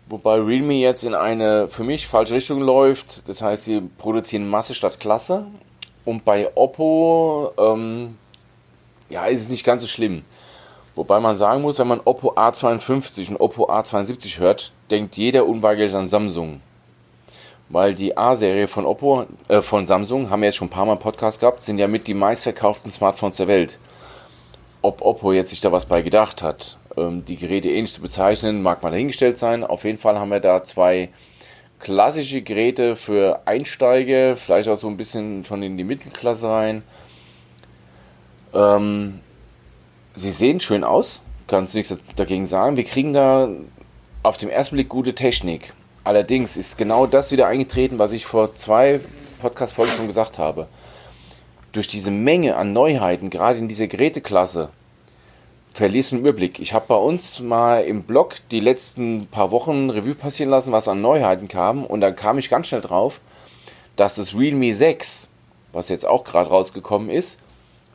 Wobei 0.08 0.34
Realme 0.40 0.74
jetzt 0.74 1.04
in 1.04 1.14
eine 1.14 1.68
für 1.68 1.84
mich 1.84 2.06
falsche 2.06 2.34
Richtung 2.34 2.60
läuft. 2.60 3.28
Das 3.28 3.42
heißt, 3.42 3.64
sie 3.64 3.80
produzieren 3.98 4.48
Masse 4.48 4.74
statt 4.74 5.00
Klasse. 5.00 5.46
Und 6.04 6.24
bei 6.24 6.50
Oppo 6.56 7.52
ähm, 7.58 8.18
ja, 9.08 9.26
ist 9.26 9.42
es 9.42 9.48
nicht 9.48 9.64
ganz 9.64 9.82
so 9.82 9.88
schlimm. 9.88 10.22
Wobei 10.94 11.20
man 11.20 11.36
sagen 11.36 11.62
muss, 11.62 11.78
wenn 11.78 11.88
man 11.88 12.00
Oppo 12.04 12.34
A52 12.34 13.30
und 13.30 13.40
Oppo 13.40 13.68
A72 13.68 14.38
hört, 14.38 14.72
denkt 14.90 15.16
jeder 15.16 15.46
unweigerlich 15.46 15.94
an 15.94 16.08
Samsung. 16.08 16.60
weil 17.68 17.94
die 17.94 18.16
A-Serie 18.16 18.68
von 18.68 18.86
Oppo, 18.86 19.26
äh, 19.48 19.62
von 19.62 19.86
Samsung, 19.86 20.30
haben 20.30 20.42
wir 20.42 20.46
jetzt 20.46 20.56
schon 20.56 20.68
ein 20.68 20.70
paar 20.70 20.86
Mal 20.86 20.92
im 20.92 20.98
Podcast 20.98 21.40
gehabt, 21.40 21.62
sind 21.62 21.78
ja 21.78 21.88
mit 21.88 22.06
die 22.06 22.14
meistverkauften 22.14 22.90
Smartphones 22.90 23.36
der 23.36 23.48
Welt. 23.48 23.78
Ob 24.82 25.02
Oppo 25.02 25.32
jetzt 25.32 25.50
sich 25.50 25.60
da 25.60 25.72
was 25.72 25.86
bei 25.86 26.02
gedacht 26.02 26.42
hat, 26.42 26.78
die 26.96 27.36
Geräte 27.36 27.68
ähnlich 27.68 27.92
zu 27.92 28.00
bezeichnen, 28.00 28.62
mag 28.62 28.82
mal 28.82 28.90
dahingestellt 28.90 29.38
sein. 29.38 29.64
Auf 29.64 29.84
jeden 29.84 29.98
Fall 29.98 30.18
haben 30.18 30.28
wir 30.30 30.40
da 30.40 30.62
zwei 30.62 31.10
klassische 31.80 32.42
Geräte 32.42 32.96
für 32.96 33.42
Einsteiger, 33.46 34.36
vielleicht 34.36 34.68
auch 34.68 34.76
so 34.76 34.88
ein 34.88 34.96
bisschen 34.96 35.44
schon 35.44 35.62
in 35.62 35.76
die 35.76 35.84
Mittelklasse 35.84 36.48
rein. 36.48 36.82
Ähm, 38.54 39.20
sie 40.14 40.30
sehen 40.30 40.60
schön 40.60 40.84
aus, 40.84 41.20
kannst 41.46 41.74
nichts 41.74 41.96
dagegen 42.16 42.46
sagen. 42.46 42.76
Wir 42.76 42.84
kriegen 42.84 43.12
da 43.12 43.48
auf 44.22 44.38
dem 44.38 44.48
ersten 44.48 44.76
Blick 44.76 44.88
gute 44.88 45.14
Technik. 45.14 45.72
Allerdings 46.04 46.56
ist 46.56 46.78
genau 46.78 47.06
das 47.06 47.32
wieder 47.32 47.46
eingetreten, 47.46 47.98
was 47.98 48.12
ich 48.12 48.24
vor 48.24 48.54
zwei 48.54 49.00
Podcast-Folgen 49.40 49.92
schon 49.92 50.06
gesagt 50.06 50.38
habe. 50.38 50.68
Durch 51.72 51.88
diese 51.88 52.10
Menge 52.10 52.56
an 52.56 52.72
Neuheiten, 52.72 53.30
gerade 53.30 53.58
in 53.58 53.68
dieser 53.68 53.88
Geräteklasse, 53.88 54.70
verlierst 55.74 56.12
den 56.12 56.20
Überblick. 56.20 56.60
Ich 56.60 56.72
habe 56.72 56.86
bei 56.86 56.96
uns 56.96 57.40
mal 57.40 57.84
im 57.84 58.04
Blog 58.04 58.36
die 58.52 58.60
letzten 58.60 59.26
paar 59.26 59.50
Wochen 59.50 59.90
Revue 59.90 60.14
passieren 60.14 60.50
lassen, 60.50 60.72
was 60.72 60.86
an 60.86 61.02
Neuheiten 61.02 61.48
kam. 61.48 61.84
Und 61.84 62.00
dann 62.00 62.14
kam 62.14 62.38
ich 62.38 62.48
ganz 62.48 62.68
schnell 62.68 62.80
drauf, 62.80 63.20
dass 63.96 64.14
das 64.14 64.34
Realme 64.34 64.72
6, 64.72 65.28
was 65.72 65.88
jetzt 65.88 66.06
auch 66.06 66.22
gerade 66.22 66.48
rausgekommen 66.48 67.10
ist, 67.10 67.40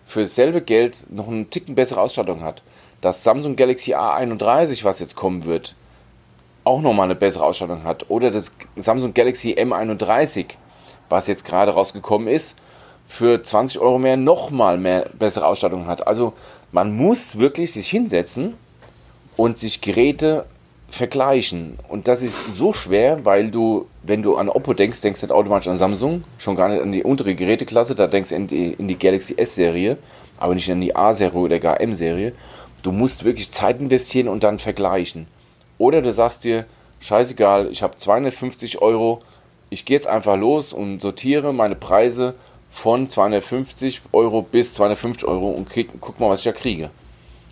für 0.05 0.21
dasselbe 0.21 0.61
Geld 0.61 1.05
noch 1.09 1.29
einen 1.29 1.49
Ticken 1.49 1.75
bessere 1.75 2.01
Ausstattung 2.01 2.43
hat. 2.43 2.61
Das 2.99 3.23
Samsung 3.23 3.55
Galaxy 3.55 3.95
A31, 3.95 4.83
was 4.83 4.99
jetzt 4.99 5.15
kommen 5.15 5.45
wird, 5.45 5.75
auch 6.65 6.81
nochmal 6.81 7.05
eine 7.05 7.15
bessere 7.15 7.45
Ausstattung 7.45 7.85
hat. 7.85 8.09
Oder 8.09 8.29
das 8.29 8.51
Samsung 8.75 9.13
Galaxy 9.13 9.53
M31, 9.53 10.47
was 11.07 11.27
jetzt 11.27 11.45
gerade 11.45 11.71
rausgekommen 11.71 12.27
ist, 12.27 12.57
für 13.07 13.41
20 13.41 13.79
Euro 13.79 13.97
mehr 13.97 14.17
nochmal 14.17 14.77
mehr 14.77 15.09
bessere 15.17 15.47
Ausstattung 15.47 15.87
hat. 15.87 16.05
Also 16.05 16.33
man 16.71 16.95
muss 16.95 17.39
wirklich 17.39 17.73
sich 17.73 17.89
hinsetzen 17.89 18.53
und 19.35 19.57
sich 19.57 19.81
Geräte 19.81 20.45
vergleichen. 20.89 21.77
Und 21.87 22.07
das 22.07 22.21
ist 22.21 22.55
so 22.55 22.73
schwer, 22.73 23.25
weil 23.25 23.51
du, 23.51 23.87
wenn 24.03 24.21
du 24.21 24.35
an 24.35 24.49
Oppo 24.49 24.73
denkst, 24.73 25.01
denkst 25.01 25.21
du 25.21 25.27
nicht 25.27 25.33
automatisch 25.33 25.67
an 25.67 25.77
Samsung, 25.77 26.23
schon 26.37 26.55
gar 26.55 26.69
nicht 26.69 26.81
an 26.81 26.91
die 26.91 27.03
untere 27.03 27.35
Geräteklasse, 27.35 27.95
da 27.95 28.07
denkst 28.07 28.29
du 28.29 28.35
in 28.35 28.47
die, 28.47 28.71
in 28.73 28.87
die 28.87 28.97
Galaxy 28.97 29.35
S-Serie, 29.37 29.97
aber 30.37 30.55
nicht 30.55 30.71
an 30.71 30.81
die 30.81 30.95
A-Serie 30.95 31.39
oder 31.39 31.59
gar 31.59 31.79
M-Serie. 31.79 32.33
Du 32.81 32.91
musst 32.91 33.23
wirklich 33.23 33.51
Zeit 33.51 33.79
investieren 33.79 34.27
und 34.27 34.43
dann 34.43 34.57
vergleichen. 34.59 35.27
Oder 35.77 36.01
du 36.01 36.11
sagst 36.11 36.43
dir, 36.43 36.65
scheißegal, 36.99 37.69
ich 37.71 37.83
habe 37.83 37.97
250 37.97 38.81
Euro, 38.81 39.19
ich 39.69 39.85
gehe 39.85 39.95
jetzt 39.95 40.07
einfach 40.07 40.37
los 40.37 40.73
und 40.73 41.01
sortiere 41.01 41.53
meine 41.53 41.75
Preise 41.75 42.35
von 42.69 43.09
250 43.09 44.01
Euro 44.11 44.41
bis 44.41 44.73
250 44.75 45.27
Euro 45.27 45.49
und 45.49 45.69
krieg, 45.69 45.89
guck 45.99 46.19
mal, 46.19 46.29
was 46.29 46.39
ich 46.39 46.45
da 46.45 46.51
kriege. 46.51 46.89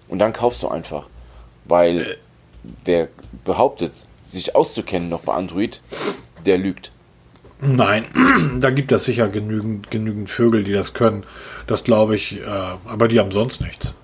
Und 0.08 0.20
dann 0.20 0.34
kaufst 0.34 0.64
du 0.64 0.68
einfach. 0.68 1.08
Weil 1.66 2.00
äh. 2.00 2.18
wer 2.86 3.08
behauptet, 3.44 3.94
sich 4.26 4.56
auszukennen 4.56 5.10
noch 5.10 5.22
bei 5.22 5.34
Android, 5.34 5.82
der 6.46 6.58
lügt. 6.58 6.92
Nein, 7.60 8.06
da 8.60 8.70
gibt 8.70 8.92
es 8.92 9.06
sicher 9.06 9.30
genügend, 9.30 9.90
genügend 9.90 10.30
Vögel, 10.30 10.64
die 10.64 10.74
das 10.74 10.94
können. 10.94 11.24
Das 11.66 11.84
glaube 11.84 12.16
ich, 12.16 12.40
äh, 12.40 12.46
aber 12.86 13.08
die 13.08 13.20
haben 13.20 13.32
sonst 13.32 13.62
nichts. 13.62 13.96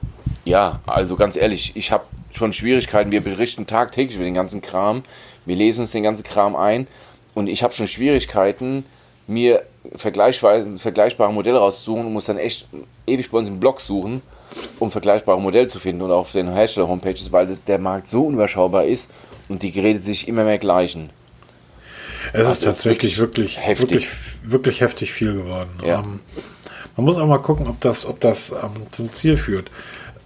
Ja, 0.46 0.82
also 0.86 1.16
ganz 1.16 1.36
ehrlich, 1.36 1.72
ich 1.76 1.92
habe 1.92 2.06
schon 2.32 2.52
Schwierigkeiten. 2.52 3.12
Wir 3.12 3.22
berichten 3.22 3.68
tagtäglich 3.68 4.16
über 4.16 4.26
den 4.26 4.34
ganzen 4.34 4.62
Kram. 4.62 5.04
Wir 5.46 5.56
lesen 5.56 5.82
uns 5.82 5.92
den 5.92 6.04
ganzen 6.04 6.24
Kram 6.24 6.56
ein. 6.56 6.88
Und 7.34 7.48
ich 7.48 7.64
habe 7.64 7.74
schon 7.74 7.88
Schwierigkeiten, 7.88 8.86
mir 9.28 9.64
vergleichbare 9.96 11.34
Modelle 11.34 11.58
rauszusuchen 11.58 12.06
und 12.06 12.14
muss 12.14 12.26
dann 12.26 12.38
echt 12.38 12.68
ewig 13.08 13.30
bei 13.30 13.38
uns 13.38 13.50
im 13.50 13.60
Blog 13.60 13.82
suchen, 13.82 14.22
um 14.80 14.92
vergleichbare 14.92 15.42
Modelle 15.42 15.68
zu 15.68 15.80
finden 15.80 16.02
oder 16.02 16.16
auf 16.16 16.32
den 16.32 16.52
Hersteller-Homepages, 16.52 17.32
weil 17.32 17.58
der 17.68 17.80
Markt 17.80 18.10
so 18.10 18.26
unüberschaubar 18.26 18.86
ist 18.86 19.10
und 19.50 19.64
die 19.64 19.72
Geräte 19.72 20.00
sich 20.00 20.28
immer 20.28 20.44
mehr 20.44 20.58
gleichen. 20.58 21.10
Es 22.32 22.40
also 22.40 22.52
ist 22.52 22.64
tatsächlich 22.64 23.18
wirklich, 23.18 23.60
heftig. 23.60 23.90
wirklich, 23.90 24.10
wirklich 24.44 24.82
heftig 24.82 25.12
viel 25.12 25.34
geworden. 25.34 25.72
Ja. 25.86 26.00
Ähm, 26.00 26.22
man 26.96 27.06
muss 27.06 27.18
auch 27.18 27.28
mal 27.28 27.40
gucken, 27.40 27.68
ob 27.68 27.82
das, 27.82 28.06
ob 28.06 28.20
das 28.22 28.52
ähm, 28.52 28.92
zum 28.92 29.12
Ziel 29.12 29.36
führt. 29.36 29.70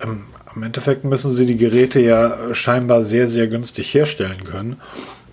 Ähm, 0.04 0.26
Im 0.56 0.64
Endeffekt 0.64 1.04
müssen 1.04 1.34
sie 1.34 1.46
die 1.46 1.58
Geräte 1.58 2.00
ja 2.00 2.54
scheinbar 2.54 3.04
sehr, 3.04 3.28
sehr 3.28 3.48
günstig 3.48 3.94
herstellen 3.94 4.44
können 4.44 4.78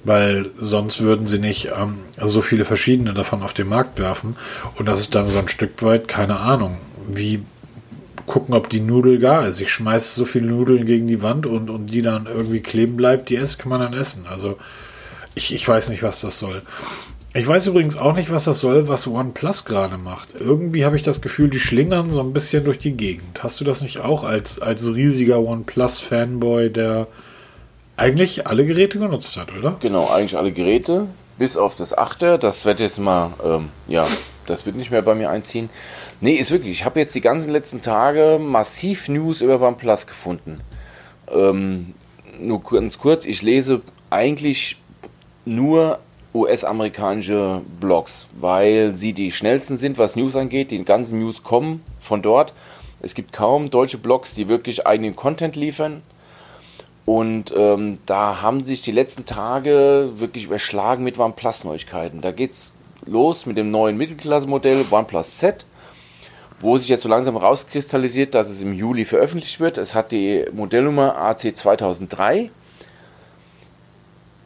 weil 0.05 0.51
sonst 0.57 1.01
würden 1.01 1.27
sie 1.27 1.39
nicht 1.39 1.71
ähm, 1.77 1.97
so 2.21 2.43
viele 2.43 2.65
verschiedene 2.65 3.15
davon 3.15 3.43
auf 3.43 3.55
den 3.55 3.69
Markt 3.69 3.99
werfen. 3.99 4.37
Und 4.77 4.87
das 4.87 5.01
ist 5.01 5.15
dann 5.15 5.29
so 5.29 5.39
ein 5.39 5.49
Stück 5.49 5.83
weit, 5.83 6.09
keine 6.09 6.39
Ahnung, 6.39 6.77
wie 7.09 7.43
gucken, 8.27 8.55
ob 8.55 8.71
die 8.71 8.81
Nudel 8.81 9.19
gar 9.19 9.47
ist. 9.47 9.61
Ich 9.61 9.73
schmeiße 9.73 10.15
so 10.15 10.25
viele 10.25 10.47
Nudeln 10.47 10.87
gegen 10.87 11.07
die 11.07 11.23
Wand 11.23 11.47
und, 11.47 11.71
und 11.71 11.87
die 11.87 12.03
dann 12.03 12.27
irgendwie 12.27 12.61
kleben 12.61 12.97
bleibt, 12.97 13.29
die 13.29 13.37
esst, 13.37 13.59
kann 13.59 13.71
man 13.71 13.81
dann 13.81 13.93
essen. 13.95 14.27
Also 14.29 14.57
ich, 15.35 15.55
ich 15.55 15.67
weiß 15.67 15.91
nicht, 15.91 16.03
was 16.03 16.21
das 16.21 16.39
soll. 16.39 16.63
Ich 17.37 17.47
weiß 17.47 17.67
übrigens 17.67 17.97
auch 17.97 18.15
nicht, 18.15 18.31
was 18.31 18.45
das 18.45 18.61
soll, 18.61 18.87
was 18.87 19.09
OnePlus 19.09 19.65
gerade 19.65 19.99
macht. 19.99 20.29
Irgendwie 20.39 20.85
habe 20.85 20.97
ich 20.97 21.03
das 21.03 21.21
Gefühl, 21.21 21.51
die 21.51 21.59
schlingern 21.59 22.09
so 22.09 22.21
ein 22.21 22.33
bisschen 22.33 22.65
durch 22.65 22.79
die 22.79 22.93
Gegend. 22.93 23.43
Hast 23.43 23.61
du 23.61 23.65
das 23.65 23.83
nicht 23.83 23.99
auch 23.99 24.23
als, 24.23 24.63
als 24.63 24.95
riesiger 24.95 25.41
OnePlus-Fanboy, 25.41 26.71
der 26.71 27.09
eigentlich 27.97 28.47
alle 28.47 28.65
Geräte 28.65 28.99
genutzt 28.99 29.37
hat, 29.37 29.49
oder? 29.57 29.77
Genau, 29.81 30.09
eigentlich 30.09 30.37
alle 30.37 30.53
Geräte, 30.53 31.07
bis 31.39 31.57
auf 31.57 31.75
das 31.75 31.97
Achter. 31.97 32.39
Das 32.39 32.65
wird 32.65 32.81
jetzt 32.81 32.99
mal, 32.99 33.33
ähm, 33.45 33.69
ja, 33.87 34.07
das 34.47 34.67
wird 34.67 34.77
nicht 34.77 34.91
mehr 34.91 35.03
bei 35.03 35.15
mir 35.15 35.31
einziehen. 35.31 35.71
Nee, 36.21 36.35
ist 36.35 36.51
wirklich, 36.51 36.73
ich 36.73 36.85
habe 36.85 37.01
jetzt 37.01 37.15
die 37.15 37.21
ganzen 37.21 37.51
letzten 37.51 37.83
Tage 37.83 38.39
massiv 38.41 39.09
News 39.09 39.41
über 39.41 39.61
OnePlus 39.61 40.07
gefunden. 40.07 40.59
Ähm, 41.33 41.95
nur 42.41 42.63
ganz 42.63 42.99
kurz, 42.99 43.25
ich 43.25 43.43
lese 43.43 43.83
eigentlich 44.11 44.77
nur 45.45 46.01
US-amerikanische 46.35 47.63
Blogs, 47.81 48.27
weil 48.33 48.97
sie 48.97 49.13
die 49.13 49.31
schnellsten 49.31 49.77
sind, 49.77 49.99
was 49.99 50.17
News 50.17 50.35
angeht. 50.35 50.73
Die 50.73 50.85
ganzen 50.85 51.21
News 51.21 51.45
kommen 51.45 51.83
von 52.01 52.23
dort. 52.23 52.53
Es 53.01 53.15
gibt 53.15 53.33
kaum 53.33 53.71
deutsche 53.71 53.99
Blogs, 53.99 54.35
die 54.35 54.49
wirklich 54.49 54.87
eigenen 54.87 55.15
Content 55.15 55.55
liefern. 55.55 56.03
Und 57.07 57.53
ähm, 57.55 57.99
da 58.07 58.41
haben 58.41 58.65
sich 58.65 58.83
die 58.83 58.93
letzten 58.93 59.27
Tage 59.27 60.13
wirklich 60.15 60.45
überschlagen 60.45 61.05
mit 61.05 61.19
OnePlus-Neuigkeiten. 61.19 62.23
Da 62.23 62.33
geht's 62.33 62.75
los 63.05 63.45
mit 63.45 63.59
dem 63.59 63.71
neuen 63.71 63.99
Mittelklasse-Modell 63.99 64.87
OnePlus 64.91 65.37
Z, 65.37 65.67
wo 66.61 66.79
sich 66.79 66.89
jetzt 66.89 67.03
so 67.03 67.09
langsam 67.11 67.37
rauskristallisiert, 67.37 68.35
dass 68.35 68.49
es 68.49 68.63
im 68.63 68.73
Juli 68.73 69.05
veröffentlicht 69.05 69.61
wird. 69.61 69.77
Es 69.77 69.95
hat 69.95 70.13
die 70.13 70.47
Modellnummer 70.53 71.19
AC2003. 71.19 72.49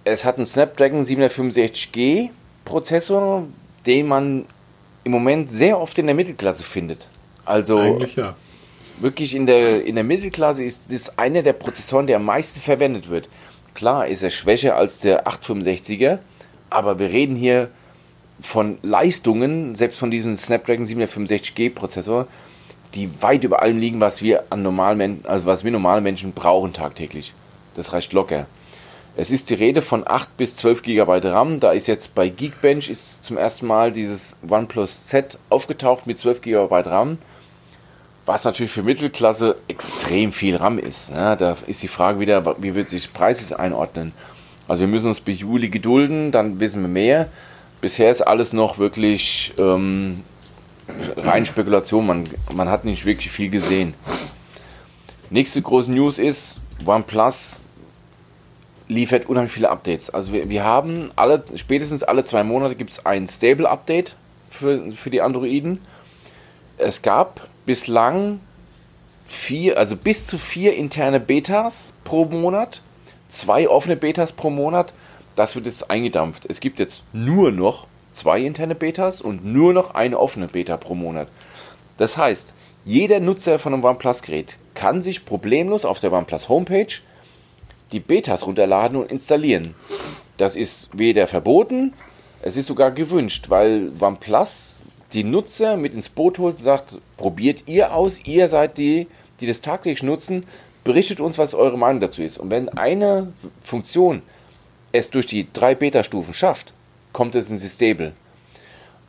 Es 0.05 0.25
hat 0.25 0.39
einen 0.39 0.47
Snapdragon 0.47 1.05
765G 1.05 2.31
Prozessor, 2.65 3.47
den 3.87 4.09
man 4.09 4.47
im 5.05 5.13
Moment 5.13 5.53
sehr 5.53 5.79
oft 5.79 5.97
in 5.99 6.07
der 6.07 6.17
Mittelklasse 6.17 6.65
findet. 6.65 7.09
Also 7.45 7.79
Eigentlich 7.79 8.17
ja 8.17 8.35
wirklich 9.01 9.35
in 9.35 9.47
der, 9.47 9.85
in 9.85 9.95
der 9.95 10.05
Mittelklasse 10.05 10.65
ist 10.65 10.93
das 10.93 11.19
einer 11.19 11.43
der 11.43 11.53
Prozessoren, 11.53 12.07
der 12.07 12.17
am 12.17 12.25
meisten 12.25 12.61
verwendet 12.61 13.09
wird. 13.09 13.29
Klar 13.75 14.09
ist 14.09 14.23
er 14.23 14.31
schwächer 14.31 14.77
als 14.77 15.01
der 15.01 15.27
865er, 15.27 16.19
aber 16.71 16.99
wir 16.99 17.11
reden 17.11 17.37
hier 17.37 17.71
von 18.41 18.79
Leistungen, 18.83 19.75
selbst 19.75 19.99
von 19.99 20.11
diesem 20.11 20.37
Snapdragon 20.37 20.87
765G 20.87 21.75
Prozessor, 21.75 22.27
die 22.95 23.11
weit 23.21 23.45
über 23.45 23.63
allem 23.63 23.79
liegen, 23.79 24.01
was 24.01 24.23
wir 24.23 24.45
an 24.51 24.63
normalen 24.63 25.25
also 25.25 25.47
was 25.47 25.65
wir 25.65 25.71
normale 25.71 26.01
Menschen 26.01 26.33
brauchen 26.33 26.73
tagtäglich. 26.73 27.35
Das 27.75 27.93
reicht 27.93 28.13
locker. 28.13 28.47
Es 29.17 29.31
ist 29.31 29.51
die 29.51 29.55
Rede 29.55 29.83
von 29.83 30.07
8 30.07 30.37
bis 30.37 30.55
12 30.57 30.83
GB 30.83 31.29
RAM. 31.29 31.59
Da 31.61 31.73
ist 31.73 31.89
jetzt 31.89 32.15
bei 32.15 32.29
Geekbench 32.29 32.89
ist 32.89 33.25
zum 33.25 33.37
ersten 33.37 33.67
Mal 33.67 33.91
dieses 33.91 34.37
OnePlus 34.49 35.07
Z 35.07 35.39
aufgetaucht 35.51 36.07
mit 36.07 36.19
12 36.19 36.41
GB 36.41 36.75
RAM 36.81 37.19
was 38.29 38.45
natürlich 38.45 38.71
für 38.71 38.83
Mittelklasse 38.83 39.57
extrem 39.69 40.33
viel 40.33 40.57
RAM 40.57 40.79
ist. 40.79 41.11
Ja, 41.11 41.35
da 41.35 41.57
ist 41.67 41.83
die 41.83 41.89
Frage 41.89 42.21
wieder, 42.21 42.57
wie 42.61 42.75
wird 42.75 42.91
sich 42.91 43.13
Preises 43.13 43.55
einordnen? 43.55 44.13
Also 44.69 44.83
wir 44.83 44.89
müssen 44.89 45.09
uns 45.09 45.21
bis 45.21 45.41
Juli 45.41 45.71
gedulden, 45.71 46.31
dann 46.31 46.61
wissen 46.61 46.83
wir 46.83 46.89
mehr. 46.89 47.29
Bisher 47.81 48.11
ist 48.11 48.21
alles 48.21 48.53
noch 48.53 48.79
wirklich 48.79 49.55
ähm, 49.59 50.21
rein 51.17 51.47
Spekulation, 51.47 52.07
man, 52.07 52.25
man 52.55 52.69
hat 52.69 52.85
nicht 52.85 53.07
wirklich 53.07 53.31
viel 53.31 53.49
gesehen. 53.49 53.95
Nächste 55.31 55.63
große 55.63 55.91
News 55.91 56.19
ist, 56.19 56.57
OnePlus 56.85 57.61
liefert 58.89 59.27
unheimlich 59.27 59.53
viele 59.53 59.71
Updates. 59.71 60.11
Also 60.11 60.35
wir, 60.35 60.51
wir 60.51 60.65
haben 60.65 61.13
alle, 61.17 61.45
spätestens 61.55 62.03
alle 62.03 62.25
zwei 62.27 62.45
Monate 62.45 62.75
gibt 62.75 62.91
es 62.91 63.07
ein 63.07 63.27
Stable-Update 63.27 64.17
für, 64.51 64.93
für 64.93 65.09
die 65.09 65.23
Androiden. 65.23 65.81
Es 66.77 67.01
gab 67.01 67.49
bislang 67.69 68.41
vier, 69.27 69.77
also 69.77 69.95
bis 69.95 70.27
zu 70.27 70.39
vier 70.39 70.75
interne 70.75 71.21
Betas 71.21 71.93
pro 72.03 72.25
Monat, 72.25 72.81
zwei 73.29 73.69
offene 73.69 73.95
Betas 73.95 74.33
pro 74.33 74.49
Monat. 74.49 74.95
Das 75.37 75.55
wird 75.55 75.67
jetzt 75.67 75.91
eingedampft. 75.91 76.47
Es 76.49 76.61
gibt 76.61 76.81
jetzt 76.81 77.03
nur 77.13 77.53
noch 77.53 77.87
zwei 78.15 78.41
interne 78.41 78.75
Betas 78.75 79.21
und 79.21 79.45
nur 79.45 79.75
noch 79.75 79.95
eine 79.95 80.19
offene 80.19 80.47
Beta 80.47 80.79
pro 80.79 80.95
Monat. 80.95 81.29
Das 81.99 82.17
heißt, 82.17 82.55
jeder 82.87 83.21
Nutzer 83.21 83.59
von 83.59 83.75
einem 83.75 83.85
OnePlus-Gerät 83.85 84.57
kann 84.73 85.03
sich 85.03 85.27
problemlos 85.27 85.85
auf 85.85 86.01
der 86.01 86.11
OnePlus 86.11 86.49
Homepage 86.49 86.95
die 87.93 88.01
Betas 88.01 88.47
runterladen 88.47 88.97
und 88.97 89.13
installieren. 89.13 89.75
Das 90.39 90.57
ist 90.57 90.89
weder 90.95 91.27
verboten, 91.27 91.93
es 92.41 92.57
ist 92.57 92.67
sogar 92.67 92.93
gewünscht, 92.93 93.51
weil 93.51 93.93
OnePlus 94.01 94.78
die 95.13 95.25
Nutzer 95.25 95.77
mit 95.77 95.95
ins 95.95 96.09
Boot 96.09 96.39
holt 96.39 96.59
und 96.59 96.63
sagt, 96.63 96.99
probiert 97.17 97.65
ihr 97.67 97.95
aus, 97.95 98.25
ihr 98.25 98.49
seid 98.49 98.79
die, 98.79 99.07
die 99.41 99.47
das 99.47 99.61
tagtäglich 99.61 100.03
nutzen, 100.03 100.45
berichtet 100.85 101.21
uns, 101.21 101.39
was 101.39 101.55
eure 101.55 101.79
Meinung 101.79 102.01
dazu 102.01 102.23
ist. 102.23 102.39
Und 102.39 102.51
wenn 102.51 102.69
eine 102.69 103.33
Funktion 103.63 104.23
es 104.93 105.11
durch 105.11 105.27
die 105.27 105.47
drei 105.53 105.75
Beta-Stufen 105.75 106.35
schafft, 106.35 106.73
kommt 107.13 107.35
es 107.35 107.51
in 107.51 107.59
Stable. 107.59 108.13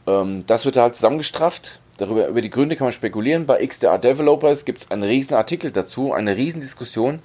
Ähm, 0.08 0.44
das 0.48 0.66
wird 0.66 0.78
halt 0.78 0.96
zusammengestrafft. 0.96 1.80
Darüber, 1.98 2.28
über 2.28 2.42
die 2.42 2.50
Gründe 2.50 2.76
kann 2.76 2.86
man 2.86 2.94
spekulieren. 2.94 3.46
Bei 3.46 3.66
XDR 3.66 3.98
Developers 3.98 4.66
gibt 4.66 4.82
es 4.82 4.92
einen 4.92 5.04
riesen 5.04 5.36
Artikel 5.36 5.72
dazu, 5.72 6.14
eine 6.14 6.38
riesen 6.38 6.62
Diskussion, 6.62 7.20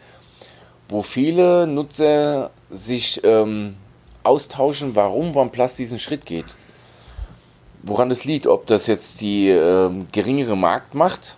wo 0.89 1.03
viele 1.03 1.67
Nutzer 1.67 2.51
sich 2.71 3.21
ähm, 3.25 3.77
austauschen, 4.25 4.95
warum 4.95 5.37
OnePlus 5.37 5.77
diesen 5.77 5.99
Schritt 5.99 6.27
geht. 6.27 6.47
Woran 7.87 8.11
es 8.11 8.25
liegt, 8.25 8.47
ob 8.47 8.67
das 8.67 8.87
jetzt 8.87 9.21
die 9.21 9.51
ähm, 9.51 10.07
geringere 10.11 10.57
Marktmacht 10.57 11.37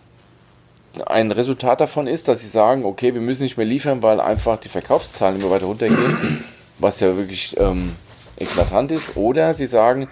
ein 1.04 1.32
Resultat 1.32 1.80
davon 1.80 2.06
ist, 2.06 2.28
dass 2.28 2.40
sie 2.40 2.46
sagen, 2.46 2.84
okay, 2.84 3.14
wir 3.14 3.20
müssen 3.20 3.42
nicht 3.42 3.56
mehr 3.56 3.66
liefern, 3.66 4.00
weil 4.00 4.20
einfach 4.20 4.56
die 4.56 4.68
Verkaufszahlen 4.68 5.40
immer 5.40 5.50
weiter 5.50 5.66
runtergehen, 5.66 6.44
was 6.78 7.00
ja 7.00 7.16
wirklich 7.16 7.56
ähm, 7.58 7.96
eklatant 8.38 8.92
ist, 8.92 9.16
oder 9.16 9.54
sie 9.54 9.66
sagen, 9.66 10.08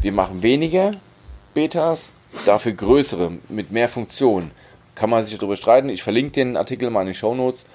wir 0.00 0.10
machen 0.10 0.42
weniger 0.42 0.90
Betas, 1.54 2.10
dafür 2.44 2.72
größere, 2.72 3.32
mit 3.48 3.70
mehr 3.70 3.88
Funktionen. 3.88 4.50
Kann 4.96 5.08
man 5.08 5.24
sich 5.24 5.38
darüber 5.38 5.56
streiten. 5.56 5.88
Ich 5.88 6.02
verlinke 6.02 6.32
den 6.32 6.56
Artikel 6.56 6.90
mal 6.90 7.02
in 7.02 7.06
den 7.06 7.14
Show 7.14 7.34
Notes. 7.34 7.66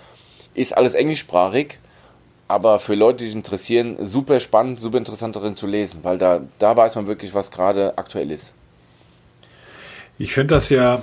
Ist 0.53 0.75
alles 0.75 0.95
englischsprachig, 0.95 1.79
aber 2.51 2.79
für 2.79 2.95
Leute, 2.95 3.19
die 3.19 3.27
sich 3.27 3.35
interessieren, 3.35 3.95
super 4.01 4.41
spannend, 4.41 4.81
super 4.81 4.97
interessant 4.97 5.37
darin 5.37 5.55
zu 5.55 5.67
lesen, 5.67 6.01
weil 6.03 6.17
da, 6.17 6.41
da 6.59 6.75
weiß 6.75 6.95
man 6.95 7.07
wirklich, 7.07 7.33
was 7.33 7.49
gerade 7.49 7.97
aktuell 7.97 8.29
ist. 8.29 8.53
Ich 10.19 10.33
finde 10.33 10.55
das 10.55 10.69
ja, 10.69 11.01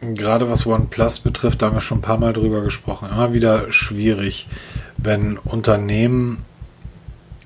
gerade 0.00 0.50
was 0.50 0.66
OnePlus 0.66 1.20
betrifft, 1.20 1.60
da 1.60 1.66
haben 1.66 1.76
wir 1.76 1.82
schon 1.82 1.98
ein 1.98 2.02
paar 2.02 2.18
Mal 2.18 2.32
drüber 2.32 2.62
gesprochen, 2.62 3.10
immer 3.10 3.34
wieder 3.34 3.70
schwierig, 3.72 4.48
wenn 4.96 5.36
Unternehmen 5.36 6.44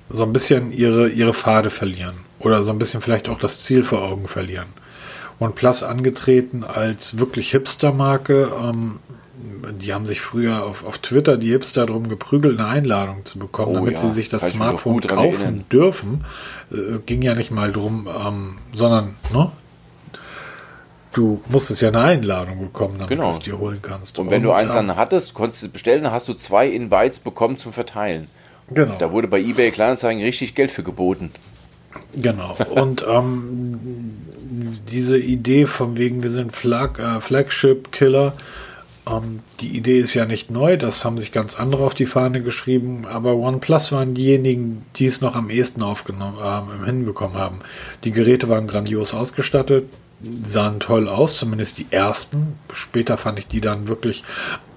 so 0.09 0.23
ein 0.23 0.31
bisschen 0.31 0.71
ihre, 0.71 1.09
ihre 1.09 1.33
Pfade 1.33 1.69
verlieren 1.69 2.15
oder 2.39 2.63
so 2.63 2.71
ein 2.71 2.79
bisschen 2.79 3.01
vielleicht 3.01 3.27
auch 3.27 3.37
das 3.37 3.59
Ziel 3.59 3.83
vor 3.83 4.01
Augen 4.01 4.29
verlieren. 4.29 4.67
OnePlus 5.41 5.83
angetreten 5.83 6.63
als 6.63 7.17
wirklich 7.17 7.51
Hipster-Marke. 7.51 8.49
Ähm, 8.63 8.99
die 9.79 9.93
haben 9.93 10.05
sich 10.05 10.21
früher 10.21 10.63
auf, 10.63 10.85
auf 10.85 10.99
Twitter 10.99 11.37
die 11.37 11.49
Hipster 11.49 11.85
darum 11.85 12.09
geprügelt, 12.09 12.59
eine 12.59 12.67
Einladung 12.67 13.25
zu 13.25 13.39
bekommen, 13.39 13.71
oh, 13.71 13.75
damit 13.75 13.93
ja. 13.93 13.97
sie 13.99 14.11
sich 14.11 14.29
das 14.29 14.49
Smartphone 14.49 15.01
kaufen 15.01 15.65
dürfen. 15.71 16.25
Es 16.69 17.05
ging 17.05 17.21
ja 17.21 17.35
nicht 17.35 17.51
mal 17.51 17.71
drum, 17.71 18.07
ähm, 18.07 18.57
sondern 18.73 19.15
ne, 19.33 19.51
du 21.13 21.41
musstest 21.49 21.81
ja 21.81 21.89
eine 21.89 22.01
Einladung 22.01 22.59
bekommen, 22.59 22.95
damit 22.95 23.09
genau. 23.09 23.23
du 23.23 23.29
es 23.29 23.39
dir 23.39 23.59
holen 23.59 23.79
kannst. 23.81 24.19
Und 24.19 24.29
wenn 24.29 24.37
Und, 24.37 24.43
du 24.43 24.51
eins 24.51 24.73
dann 24.73 24.95
hattest, 24.95 25.33
konntest 25.33 25.63
du 25.63 25.67
es 25.67 25.71
bestellen, 25.71 26.03
dann 26.03 26.11
hast 26.13 26.27
du 26.27 26.33
zwei 26.33 26.67
Invites 26.67 27.19
bekommen 27.19 27.57
zum 27.57 27.73
Verteilen. 27.73 28.27
Genau. 28.73 28.95
Da 28.97 29.11
wurde 29.11 29.27
bei 29.27 29.39
eBay 29.39 29.71
Kleinanzeigen 29.71 30.23
richtig 30.23 30.55
Geld 30.55 30.71
für 30.71 30.83
geboten. 30.83 31.31
Genau. 32.15 32.55
Und 32.69 33.05
ähm, 33.09 33.79
diese 34.89 35.17
Idee 35.17 35.65
von 35.65 35.97
wegen, 35.97 36.23
wir 36.23 36.29
sind 36.29 36.55
Flag, 36.55 36.99
äh, 36.99 37.19
Flagship-Killer, 37.21 38.33
ähm, 39.09 39.39
die 39.59 39.75
Idee 39.75 39.99
ist 39.99 40.13
ja 40.13 40.25
nicht 40.25 40.51
neu, 40.51 40.77
das 40.77 41.03
haben 41.05 41.17
sich 41.17 41.31
ganz 41.31 41.59
andere 41.59 41.83
auf 41.83 41.95
die 41.95 42.05
Fahne 42.05 42.41
geschrieben, 42.41 43.05
aber 43.07 43.35
OnePlus 43.35 43.91
waren 43.91 44.13
diejenigen, 44.13 44.83
die 44.95 45.05
es 45.05 45.21
noch 45.21 45.35
am 45.35 45.49
ehesten 45.49 45.81
aufgenommen 45.81 46.37
äh, 46.39 46.85
hinbekommen 46.85 47.37
haben. 47.37 47.59
Die 48.03 48.11
Geräte 48.11 48.49
waren 48.49 48.67
grandios 48.67 49.13
ausgestattet, 49.13 49.85
sahen 50.45 50.79
toll 50.79 51.07
aus, 51.07 51.37
zumindest 51.37 51.79
die 51.79 51.87
ersten. 51.89 52.59
Später 52.71 53.17
fand 53.17 53.39
ich 53.39 53.47
die 53.47 53.61
dann 53.61 53.87
wirklich, 53.87 54.23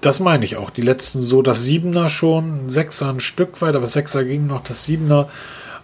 das 0.01 0.19
meine 0.19 0.45
ich 0.45 0.57
auch, 0.57 0.71
die 0.71 0.81
letzten 0.81 1.21
so, 1.21 1.41
das 1.41 1.63
Siebener 1.63 2.09
schon, 2.09 2.69
Sechser 2.69 3.09
ein 3.09 3.19
Stück 3.19 3.61
weit, 3.61 3.75
aber 3.75 3.87
Sechser 3.87 4.23
ging 4.23 4.47
noch, 4.47 4.63
das 4.63 4.85
Siebener. 4.85 5.29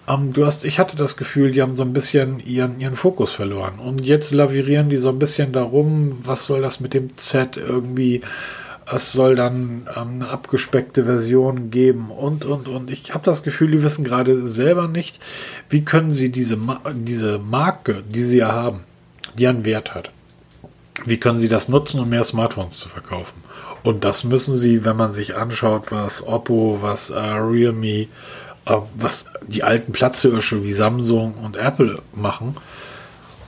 Ähm, 0.07 0.33
du 0.33 0.45
hast, 0.45 0.65
ich 0.65 0.79
hatte 0.79 0.95
das 0.95 1.17
Gefühl, 1.17 1.51
die 1.51 1.61
haben 1.61 1.75
so 1.75 1.83
ein 1.83 1.93
bisschen 1.93 2.39
ihren, 2.45 2.79
ihren 2.79 2.95
Fokus 2.95 3.31
verloren. 3.33 3.79
Und 3.79 4.01
jetzt 4.01 4.31
lavirieren 4.31 4.89
die 4.89 4.97
so 4.97 5.09
ein 5.09 5.19
bisschen 5.19 5.51
darum, 5.51 6.19
was 6.23 6.45
soll 6.45 6.61
das 6.61 6.79
mit 6.79 6.93
dem 6.93 7.17
Z 7.17 7.57
irgendwie, 7.57 8.21
es 8.91 9.11
soll 9.11 9.35
dann 9.35 9.87
ähm, 9.95 10.07
eine 10.13 10.29
abgespeckte 10.29 11.05
Version 11.05 11.69
geben 11.71 12.09
und, 12.09 12.45
und, 12.45 12.67
und. 12.67 12.91
Ich 12.91 13.13
habe 13.13 13.23
das 13.23 13.43
Gefühl, 13.43 13.71
die 13.71 13.83
wissen 13.83 14.03
gerade 14.03 14.47
selber 14.47 14.87
nicht, 14.87 15.19
wie 15.69 15.85
können 15.85 16.11
sie 16.11 16.31
diese, 16.31 16.57
diese 16.93 17.39
Marke, 17.39 18.03
die 18.07 18.23
sie 18.23 18.39
ja 18.39 18.51
haben, 18.51 18.81
die 19.37 19.47
einen 19.47 19.65
Wert 19.65 19.93
hat. 19.93 20.11
Wie 21.05 21.17
können 21.17 21.39
Sie 21.39 21.47
das 21.47 21.67
nutzen, 21.67 21.99
um 21.99 22.09
mehr 22.09 22.23
Smartphones 22.23 22.77
zu 22.77 22.89
verkaufen? 22.89 23.41
Und 23.83 24.03
das 24.03 24.23
müssen 24.23 24.55
Sie, 24.55 24.85
wenn 24.85 24.97
man 24.97 25.13
sich 25.13 25.35
anschaut, 25.35 25.91
was 25.91 26.25
Oppo, 26.27 26.79
was 26.81 27.09
äh, 27.09 27.17
Realme, 27.17 28.07
was 28.95 29.25
die 29.47 29.63
alten 29.63 29.91
Platzhirsche 29.91 30.63
wie 30.63 30.73
Samsung 30.73 31.36
und 31.36 31.57
Apple 31.57 32.01
machen. 32.13 32.55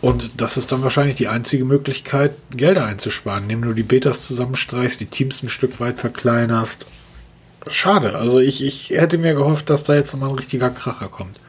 Und 0.02 0.42
das 0.42 0.58
ist 0.58 0.72
dann 0.72 0.84
wahrscheinlich 0.84 1.16
die 1.16 1.30
einzige 1.30 1.64
Möglichkeit, 1.64 2.36
Gelder 2.52 2.86
einzusparen, 2.86 3.44
indem 3.44 3.62
du 3.62 3.74
die 3.74 3.84
Betas 3.84 4.28
zusammenstreichst, 4.28 5.00
die 5.00 5.06
Teams 5.06 5.42
ein 5.44 5.50
Stück 5.50 5.80
weit 5.80 6.00
verkleinerst. 6.00 6.86
Schade. 7.70 8.18
Also 8.18 8.40
ich, 8.40 8.62
ich 8.62 8.90
hätte 8.90 9.18
mir 9.18 9.34
gehofft, 9.34 9.70
dass 9.70 9.86
da 9.86 9.96
jetzt 9.96 10.14
mal 10.18 10.30
ein 10.30 10.36
richtiger 10.36 10.70
Kracher 10.70 11.08
kommt. 11.08 11.40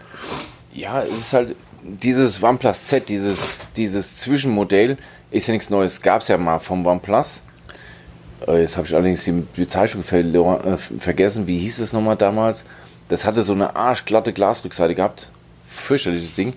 Ja, 0.73 1.03
es 1.03 1.19
ist 1.19 1.33
halt, 1.33 1.57
dieses 1.83 2.43
OnePlus 2.43 2.85
Z, 2.85 3.09
dieses, 3.09 3.67
dieses 3.77 4.19
Zwischenmodell, 4.19 4.99
ist 5.31 5.49
ja 5.49 5.53
nichts 5.53 5.71
Neues. 5.71 6.01
Gab 6.01 6.23
es 6.23 6.29
ja 6.29 6.39
mal 6.39 6.61
vom 6.61 6.87
OnePlus. 6.87 7.43
Äh, 8.47 8.61
jetzt 8.61 8.77
habe 8.77 8.87
ich 8.87 8.95
allerdings 8.95 9.25
die 9.25 9.33
Bezeichnung 9.57 10.05
äh, 10.05 10.77
vergessen. 10.77 11.47
Wie 11.47 11.59
hieß 11.59 11.81
es 11.81 11.93
nochmal 11.93 12.17
damals? 12.17 12.65
Das 13.09 13.25
hatte 13.25 13.43
so 13.43 13.53
eine 13.53 13.77
arschglatte 13.77 14.33
Glasrückseite 14.33 14.95
gehabt. 14.95 15.29
Fürchterliches 15.67 16.35
Ding. 16.35 16.55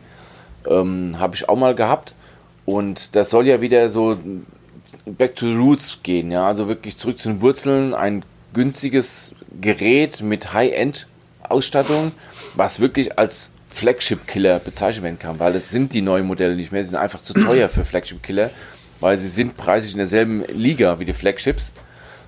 Ähm, 0.69 1.19
habe 1.19 1.35
ich 1.35 1.49
auch 1.49 1.57
mal 1.57 1.75
gehabt. 1.75 2.13
Und 2.65 3.15
das 3.15 3.29
soll 3.29 3.47
ja 3.47 3.61
wieder 3.61 3.89
so 3.89 4.17
back 5.05 5.35
to 5.35 5.47
the 5.47 5.55
roots 5.55 5.99
gehen. 6.03 6.31
Ja? 6.31 6.47
Also 6.47 6.67
wirklich 6.67 6.97
zurück 6.97 7.19
zu 7.19 7.29
den 7.29 7.41
Wurzeln. 7.41 7.93
Ein 7.93 8.23
günstiges 8.53 9.35
Gerät 9.59 10.21
mit 10.21 10.53
High-End-Ausstattung, 10.53 12.11
was 12.55 12.79
wirklich 12.79 13.17
als 13.17 13.49
Flagship-Killer 13.69 14.59
bezeichnet 14.59 15.03
werden 15.03 15.19
kann, 15.19 15.39
weil 15.39 15.55
es 15.55 15.69
sind 15.69 15.93
die 15.93 16.01
neuen 16.01 16.25
Modelle 16.25 16.55
nicht 16.55 16.71
mehr, 16.71 16.83
sie 16.83 16.89
sind 16.89 16.97
einfach 16.97 17.21
zu 17.21 17.33
teuer 17.33 17.69
für 17.69 17.85
Flagship-Killer, 17.85 18.49
weil 18.99 19.17
sie 19.17 19.29
sind 19.29 19.57
preislich 19.57 19.91
in 19.91 19.99
derselben 19.99 20.43
Liga 20.45 20.99
wie 20.99 21.05
die 21.05 21.13
Flagships 21.13 21.71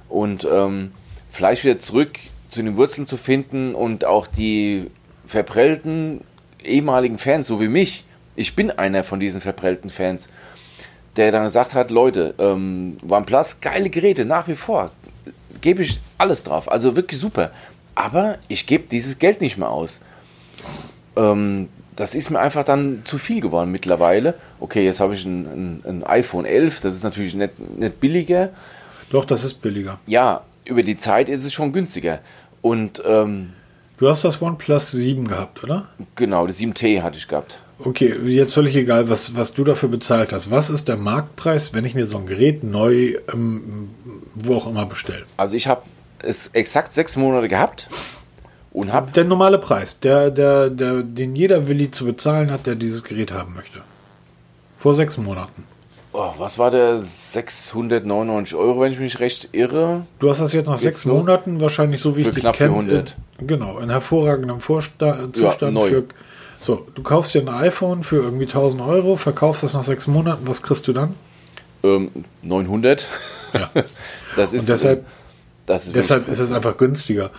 und 0.08 0.48
ähm, 0.52 0.92
vielleicht 1.30 1.64
wieder 1.64 1.80
zurück 1.80 2.20
zu 2.50 2.62
den 2.62 2.78
Wurzeln 2.78 3.08
zu 3.08 3.18
finden 3.18 3.76
und 3.76 4.06
auch 4.06 4.28
die 4.28 4.90
verprellten 5.26 6.22
ehemaligen 6.64 7.18
Fans, 7.18 7.48
so 7.48 7.62
wie 7.62 7.68
mich, 7.68 8.06
ich 8.36 8.56
bin 8.56 8.72
einer 8.72 9.04
von 9.04 9.20
diesen 9.20 9.42
verprellten 9.42 9.90
Fans, 9.90 10.28
der 11.16 11.32
dann 11.32 11.44
gesagt 11.44 11.74
hat, 11.74 11.92
Leute, 11.92 12.36
ähm, 12.40 12.98
OnePlus, 13.08 13.62
geile 13.62 13.90
Geräte, 13.90 14.26
nach 14.26 14.48
wie 14.48 14.56
vor, 14.56 14.92
gebe 15.62 15.84
ich 15.84 16.00
alles 16.18 16.44
drauf, 16.44 16.72
also 16.72 16.96
wirklich 16.96 17.20
super, 17.20 17.52
aber 17.96 18.38
ich 18.48 18.66
gebe 18.66 18.88
dieses 18.90 19.20
Geld 19.20 19.42
nicht 19.42 19.58
mehr 19.58 19.70
aus 19.70 20.02
ähm, 21.16 21.70
das 21.96 22.16
ist 22.16 22.30
mir 22.30 22.40
einfach 22.40 22.64
dann 22.64 23.02
zu 23.04 23.18
viel 23.18 23.42
geworden 23.42 23.72
mittlerweile. 23.72 24.36
Okay, 24.60 24.86
jetzt 24.86 25.02
habe 25.02 25.14
ich 25.14 25.26
ein, 25.26 25.46
ein, 25.46 25.84
ein, 25.86 26.04
iPhone 26.06 26.46
11, 26.46 26.80
das 26.80 26.96
ist 26.96 27.04
natürlich 27.04 27.36
nicht, 27.36 27.60
nicht 27.60 28.00
billiger. 28.00 28.50
Doch, 29.10 29.26
das 29.26 29.44
ist 29.44 29.56
billiger. 29.62 30.00
Ja, 30.08 30.44
über 30.70 30.84
die 30.84 30.98
Zeit 30.98 31.30
ist 31.30 31.46
es 31.46 31.54
schon 31.54 31.74
günstiger. 31.74 32.20
Und 32.62 33.02
ähm, 33.06 33.54
du 33.98 34.08
hast 34.08 34.24
das 34.24 34.42
OnePlus 34.42 34.92
7 34.92 35.28
gehabt, 35.28 35.64
oder? 35.64 35.90
Genau, 36.16 36.48
das 36.48 36.60
7T 36.60 37.02
hatte 37.02 37.18
ich 37.18 37.28
gehabt. 37.28 37.60
Okay, 37.82 38.14
jetzt 38.26 38.54
völlig 38.54 38.76
egal, 38.76 39.10
was, 39.10 39.36
was 39.36 39.54
du 39.54 39.64
dafür 39.64 39.88
bezahlt 39.88 40.34
hast. 40.34 40.52
Was 40.52 40.70
ist 40.70 40.90
der 40.90 40.98
Marktpreis, 40.98 41.74
wenn 41.74 41.86
ich 41.86 41.96
mir 41.96 42.08
so 42.08 42.18
ein 42.18 42.26
Gerät 42.26 42.64
neu, 42.64 43.16
ähm, 43.32 43.90
wo 44.36 44.56
auch 44.56 44.68
immer 44.68 44.86
bestelle? 44.86 45.24
Also 45.38 45.56
ich 45.56 45.68
habe 45.68 45.84
es 46.22 46.48
exakt 46.48 46.94
sechs 46.94 47.16
Monate 47.16 47.48
gehabt 47.48 47.90
und 48.74 48.92
hab 48.92 49.14
der 49.14 49.24
normale 49.24 49.58
Preis, 49.58 50.00
der, 50.02 50.30
der, 50.30 50.70
der, 50.70 51.04
den 51.04 51.38
jeder 51.38 51.70
Willi 51.70 51.90
zu 51.90 52.04
bezahlen 52.04 52.52
hat, 52.52 52.66
der 52.68 52.76
dieses 52.76 53.06
Gerät 53.06 53.32
haben 53.32 53.54
möchte. 53.56 53.80
Vor 54.78 54.96
sechs 54.96 55.18
Monaten. 55.18 55.64
Oh, 56.12 56.32
was 56.38 56.58
war 56.58 56.72
der? 56.72 57.00
699 57.02 58.56
Euro, 58.56 58.82
wenn 58.82 58.92
ich 58.92 59.00
mich 59.00 59.20
recht 59.20 59.50
irre. 59.52 60.08
Du 60.18 60.30
hast 60.30 60.42
das 60.42 60.54
jetzt 60.54 60.66
nach 60.66 60.74
jetzt 60.74 60.84
sechs 60.84 61.06
Monaten 61.06 61.62
wahrscheinlich 61.62 62.02
so 62.02 62.18
wie 62.18 62.24
für 62.24 62.32
ich 62.32 62.38
knapp 62.38 62.54
dich 62.54 62.66
kenne. 62.66 62.74
400. 62.74 63.16
Genau, 63.40 63.78
in 63.80 63.90
hervorragendem 63.90 64.60
Vorsta 64.60 65.32
Zustand 65.32 65.78
ja, 65.78 65.84
für 65.84 66.04
So, 66.60 66.88
du 66.96 67.04
kaufst 67.04 67.36
dir 67.36 67.42
ein 67.42 67.50
iPhone 67.50 68.04
für 68.04 68.18
irgendwie 68.18 68.46
1000 68.46 68.82
Euro, 68.82 69.18
verkaufst 69.18 69.62
das 69.64 69.76
nach 69.76 69.84
sechs 69.84 70.08
Monaten, 70.08 70.48
was 70.48 70.64
kriegst 70.64 70.88
du 70.88 70.94
dann? 70.94 71.14
Ähm, 71.84 72.12
900. 72.42 73.08
Ja. 73.54 73.70
Das 74.36 74.54
ist, 74.54 74.62
Und 74.62 74.70
deshalb, 74.70 75.06
das 75.66 75.88
ist 75.88 75.96
deshalb 75.96 76.28
ist 76.30 76.40
es 76.40 76.52
einfach 76.52 76.78
günstiger, 76.78 77.32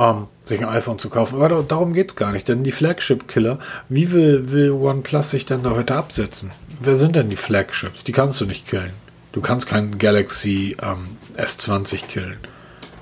ähm, 0.00 0.26
sich 0.42 0.60
ein 0.60 0.68
iPhone 0.68 0.98
zu 0.98 1.10
kaufen. 1.10 1.36
Aber 1.36 1.48
da, 1.48 1.62
darum 1.62 1.92
geht 1.92 2.10
es 2.10 2.16
gar 2.16 2.32
nicht, 2.32 2.48
denn 2.48 2.64
die 2.64 2.72
Flagship-Killer, 2.72 3.58
wie 3.88 4.10
will, 4.10 4.50
will 4.50 4.70
OnePlus 4.72 5.30
sich 5.30 5.46
denn 5.46 5.62
da 5.62 5.70
heute 5.70 5.94
absetzen? 5.94 6.50
Wer 6.80 6.96
sind 6.96 7.14
denn 7.14 7.28
die 7.28 7.36
Flagships? 7.36 8.02
Die 8.04 8.12
kannst 8.12 8.40
du 8.40 8.46
nicht 8.46 8.66
killen. 8.66 8.90
Du 9.32 9.40
kannst 9.42 9.68
keinen 9.68 9.98
Galaxy 9.98 10.76
ähm, 10.82 11.16
S20 11.36 12.06
killen. 12.06 12.38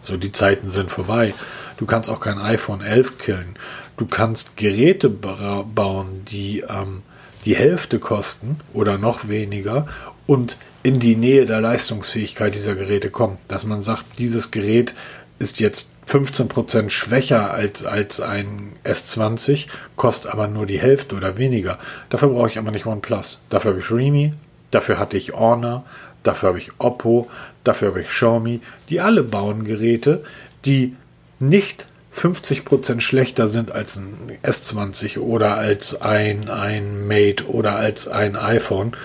So, 0.01 0.17
die 0.17 0.33
Zeiten 0.33 0.69
sind 0.69 0.91
vorbei. 0.91 1.33
Du 1.79 1.87
kannst 1.87 2.11
auch 2.11 2.21
kein 2.21 2.39
iPhone 2.39 2.83
11 2.83 3.19
killen. 3.19 3.55
Du 3.97 4.07
kannst 4.07 4.57
Geräte 4.57 5.09
ba- 5.09 5.65
bauen, 5.75 6.25
die 6.27 6.65
ähm, 6.69 7.03
die 7.45 7.55
Hälfte 7.57 7.99
kosten 7.99 8.61
oder 8.75 8.99
noch 8.99 9.29
weniger 9.29 9.87
und 10.27 10.57
in 10.83 10.99
die 10.99 11.17
Nähe 11.17 11.47
der 11.47 11.61
Leistungsfähigkeit 11.61 12.55
dieser 12.55 12.75
Geräte 12.75 13.11
kommen. 13.11 13.39
Dass 13.49 13.65
man 13.65 13.81
sagt, 13.83 14.05
dieses 14.19 14.51
Gerät 14.51 14.95
ist 15.39 15.61
jetzt 15.61 15.91
15% 16.09 16.91
schwächer 16.91 17.53
als, 17.53 17.85
als 17.85 18.21
ein 18.21 18.73
S20, 18.85 19.67
kostet 19.97 20.33
aber 20.33 20.49
nur 20.49 20.67
die 20.67 20.81
Hälfte 20.81 21.15
oder 21.15 21.37
weniger. 21.37 21.79
Dafür 22.11 22.29
brauche 22.29 22.49
ich 22.49 22.59
aber 22.59 22.71
nicht 22.71 22.87
OnePlus. 22.87 23.41
Dafür 23.51 23.73
habe 23.73 23.81
ich 23.81 23.91
Realme, 23.91 24.35
dafür 24.71 24.99
hatte 24.99 25.17
ich 25.17 25.35
Honor, 25.35 25.85
dafür 26.23 26.51
habe 26.51 26.59
ich 26.59 26.73
Oppo, 26.79 27.29
dafür 27.65 27.89
habe 27.89 28.01
ich 28.01 28.09
Xiaomi. 28.09 28.61
Die 28.89 29.01
alle 29.01 29.23
bauen 29.23 29.65
Geräte, 29.65 30.25
die 30.65 30.97
nicht 31.41 31.87
50% 32.17 33.01
schlechter 33.01 33.49
sind 33.49 33.71
als 33.71 33.97
ein 33.97 34.39
S20 34.43 35.19
oder 35.19 35.57
als 35.57 36.01
ein, 36.01 36.49
ein 36.49 37.07
Mate 37.07 37.47
oder 37.47 37.77
als 37.77 38.09
ein 38.09 38.37
iPhone. 38.37 38.97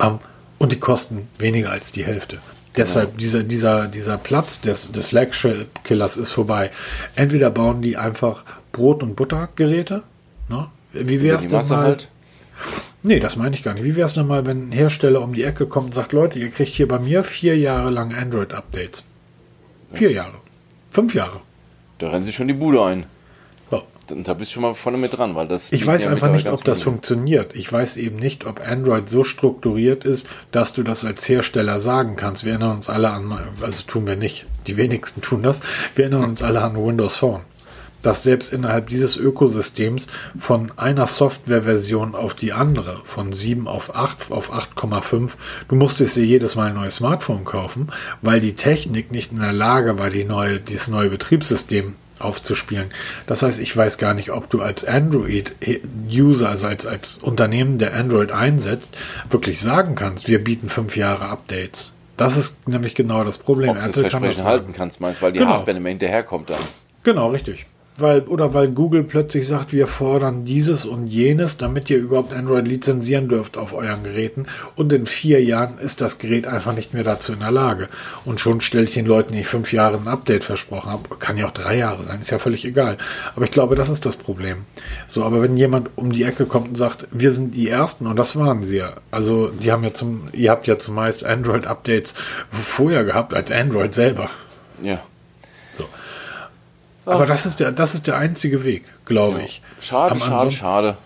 Ähm, 0.00 0.18
und 0.58 0.72
die 0.72 0.80
kosten 0.80 1.28
weniger 1.38 1.70
als 1.70 1.92
die 1.92 2.04
Hälfte. 2.04 2.38
Deshalb 2.76 3.18
dieser, 3.18 3.42
dieser, 3.42 3.88
dieser 3.88 4.18
Platz 4.18 4.60
des, 4.60 4.92
des 4.92 5.08
Flagship-Killers 5.08 6.16
ist 6.16 6.30
vorbei. 6.32 6.70
Entweder 7.14 7.50
bauen 7.50 7.80
die 7.80 7.96
einfach 7.96 8.44
Brot- 8.72 9.02
und 9.02 9.16
Buttergeräte. 9.16 10.02
Ne? 10.48 10.68
Wie 10.92 11.22
wäre 11.22 11.38
es 11.38 11.48
denn 11.48 11.66
mal? 11.66 11.78
halt. 11.78 12.08
Nee, 13.02 13.20
das 13.20 13.36
meine 13.36 13.54
ich 13.54 13.62
gar 13.62 13.74
nicht. 13.74 13.84
Wie 13.84 13.96
wäre 13.96 14.06
es 14.06 14.14
denn 14.14 14.26
mal, 14.26 14.46
wenn 14.46 14.68
ein 14.68 14.72
Hersteller 14.72 15.22
um 15.22 15.32
die 15.32 15.44
Ecke 15.44 15.66
kommt 15.66 15.86
und 15.86 15.94
sagt, 15.94 16.12
Leute, 16.12 16.38
ihr 16.38 16.50
kriegt 16.50 16.72
hier 16.72 16.88
bei 16.88 16.98
mir 16.98 17.24
vier 17.24 17.56
Jahre 17.56 17.90
lang 17.90 18.14
Android-Updates. 18.14 19.04
Vier 19.92 20.12
Jahre. 20.12 20.34
Fünf 20.90 21.14
Jahre. 21.14 21.40
Da 21.98 22.10
rennen 22.10 22.24
sie 22.24 22.32
schon 22.32 22.48
die 22.48 22.54
Bude 22.54 22.82
ein. 22.84 23.06
Und 24.10 24.28
da 24.28 24.34
bist 24.34 24.52
du 24.52 24.54
schon 24.54 24.62
mal 24.62 24.74
vorne 24.74 24.98
mit 24.98 25.16
dran, 25.16 25.34
weil 25.34 25.48
das. 25.48 25.72
Ich 25.72 25.86
weiß 25.86 26.04
ja 26.04 26.10
einfach 26.10 26.30
nicht, 26.30 26.48
ob 26.48 26.62
das 26.64 26.82
funktioniert. 26.82 27.54
Ich 27.54 27.72
weiß 27.72 27.96
eben 27.96 28.16
nicht, 28.16 28.46
ob 28.46 28.60
Android 28.66 29.08
so 29.08 29.24
strukturiert 29.24 30.04
ist, 30.04 30.26
dass 30.52 30.74
du 30.74 30.82
das 30.82 31.04
als 31.04 31.28
Hersteller 31.28 31.80
sagen 31.80 32.16
kannst. 32.16 32.44
Wir 32.44 32.52
erinnern 32.52 32.76
uns 32.76 32.88
alle 32.88 33.10
an, 33.10 33.36
also 33.60 33.82
tun 33.86 34.06
wir 34.06 34.16
nicht, 34.16 34.46
die 34.66 34.76
wenigsten 34.76 35.22
tun 35.22 35.42
das, 35.42 35.60
wir 35.94 36.04
erinnern 36.04 36.24
uns 36.24 36.42
alle 36.42 36.62
an 36.62 36.76
Windows 36.76 37.16
Phone. 37.16 37.42
Dass 38.02 38.22
selbst 38.22 38.52
innerhalb 38.52 38.88
dieses 38.88 39.16
Ökosystems 39.16 40.06
von 40.38 40.70
einer 40.76 41.06
Softwareversion 41.06 42.14
auf 42.14 42.34
die 42.34 42.52
andere, 42.52 43.00
von 43.04 43.32
7 43.32 43.66
auf 43.66 43.96
8, 43.96 44.30
auf 44.30 44.52
8,5, 44.52 45.30
du 45.68 45.74
musstest 45.74 46.16
dir 46.16 46.24
jedes 46.24 46.54
Mal 46.54 46.68
ein 46.68 46.76
neues 46.76 46.96
Smartphone 46.96 47.44
kaufen, 47.44 47.88
weil 48.22 48.40
die 48.40 48.54
Technik 48.54 49.10
nicht 49.10 49.32
in 49.32 49.40
der 49.40 49.52
Lage 49.52 49.98
war, 49.98 50.10
die 50.10 50.24
neue, 50.24 50.60
dieses 50.60 50.88
neue 50.88 51.08
Betriebssystem 51.10 51.96
aufzuspielen. 52.20 52.90
Das 53.26 53.42
heißt, 53.42 53.60
ich 53.60 53.76
weiß 53.76 53.98
gar 53.98 54.14
nicht, 54.14 54.30
ob 54.30 54.48
du 54.50 54.62
als 54.62 54.84
Android-User, 54.84 56.48
also 56.48 56.66
als, 56.66 56.86
als 56.86 57.18
Unternehmen, 57.18 57.78
der 57.78 57.94
Android 57.94 58.32
einsetzt, 58.32 58.96
wirklich 59.30 59.60
sagen 59.60 59.94
kannst, 59.94 60.28
wir 60.28 60.42
bieten 60.42 60.68
fünf 60.68 60.96
Jahre 60.96 61.26
Updates. 61.26 61.92
Das 62.16 62.36
ist 62.36 62.66
nämlich 62.66 62.94
genau 62.94 63.24
das 63.24 63.38
Problem. 63.38 63.70
Ob 63.70 63.76
du 63.76 63.82
das 63.82 63.88
Apple 63.96 64.02
kann 64.02 64.02
das 64.02 64.20
Versprechen 64.22 64.44
halten 64.48 64.72
kannst, 64.72 65.00
meinst 65.00 65.20
weil 65.22 65.32
die 65.32 65.38
Genau. 65.38 65.50
Hardware 65.52 65.74
nicht 65.74 65.82
mehr 65.82 65.90
hinterherkommt 65.90 66.48
dann. 66.50 66.60
Genau, 67.02 67.28
richtig. 67.30 67.66
Weil, 67.98 68.20
oder 68.22 68.52
weil 68.52 68.70
Google 68.72 69.04
plötzlich 69.04 69.48
sagt, 69.48 69.72
wir 69.72 69.86
fordern 69.86 70.44
dieses 70.44 70.84
und 70.84 71.06
jenes, 71.06 71.56
damit 71.56 71.88
ihr 71.88 71.96
überhaupt 71.96 72.34
Android 72.34 72.68
lizenzieren 72.68 73.28
dürft 73.28 73.56
auf 73.56 73.72
euren 73.72 74.04
Geräten. 74.04 74.46
Und 74.74 74.92
in 74.92 75.06
vier 75.06 75.42
Jahren 75.42 75.78
ist 75.78 76.02
das 76.02 76.18
Gerät 76.18 76.46
einfach 76.46 76.74
nicht 76.74 76.92
mehr 76.92 77.04
dazu 77.04 77.32
in 77.32 77.38
der 77.38 77.50
Lage. 77.50 77.88
Und 78.26 78.38
schon 78.38 78.60
stelle 78.60 78.84
ich 78.84 78.92
den 78.92 79.06
Leuten, 79.06 79.32
die 79.32 79.40
ich 79.40 79.46
fünf 79.46 79.72
Jahre 79.72 79.96
ein 79.96 80.08
Update 80.08 80.44
versprochen 80.44 80.90
habe, 80.90 81.16
kann 81.18 81.38
ja 81.38 81.46
auch 81.46 81.52
drei 81.52 81.78
Jahre 81.78 82.04
sein, 82.04 82.20
ist 82.20 82.30
ja 82.30 82.38
völlig 82.38 82.66
egal. 82.66 82.98
Aber 83.34 83.46
ich 83.46 83.50
glaube, 83.50 83.76
das 83.76 83.88
ist 83.88 84.04
das 84.04 84.16
Problem. 84.16 84.58
So, 85.06 85.24
aber 85.24 85.40
wenn 85.40 85.56
jemand 85.56 85.90
um 85.96 86.12
die 86.12 86.24
Ecke 86.24 86.44
kommt 86.44 86.68
und 86.68 86.76
sagt, 86.76 87.08
wir 87.12 87.32
sind 87.32 87.54
die 87.54 87.68
Ersten, 87.68 88.06
und 88.06 88.16
das 88.16 88.36
waren 88.36 88.62
sie 88.62 88.76
ja. 88.76 88.92
Also, 89.10 89.48
die 89.48 89.72
haben 89.72 89.84
ja 89.84 89.94
zum, 89.94 90.24
ihr 90.32 90.50
habt 90.50 90.66
ja 90.66 90.78
zumeist 90.78 91.24
Android-Updates 91.24 92.14
vorher 92.50 93.04
gehabt 93.04 93.32
als 93.32 93.50
Android 93.50 93.94
selber. 93.94 94.28
Ja. 94.82 95.00
Aber 97.06 97.26
das 97.26 97.46
ist 97.46 97.60
der, 97.60 97.72
das 97.72 97.94
ist 97.94 98.06
der 98.06 98.16
einzige 98.16 98.64
Weg, 98.64 98.84
glaube 99.04 99.40
ich. 99.42 99.62
Schade, 99.80 100.12
Am 100.12 100.20
schade, 100.20 100.50
schade. 100.50 100.96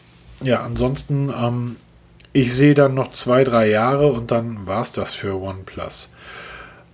Ja, 0.43 0.63
ansonsten, 0.63 1.29
ähm, 1.29 1.77
ich 2.33 2.55
sehe 2.55 2.75
dann 2.75 2.95
noch 2.95 3.11
zwei, 3.13 3.45
drei 3.45 3.69
Jahre 3.69 4.07
und 4.09 4.31
dann 4.31 4.67
war 4.67 4.81
es 4.81 4.93
das 4.93 5.15
für 5.15 5.41
OnePlus. 5.41 6.09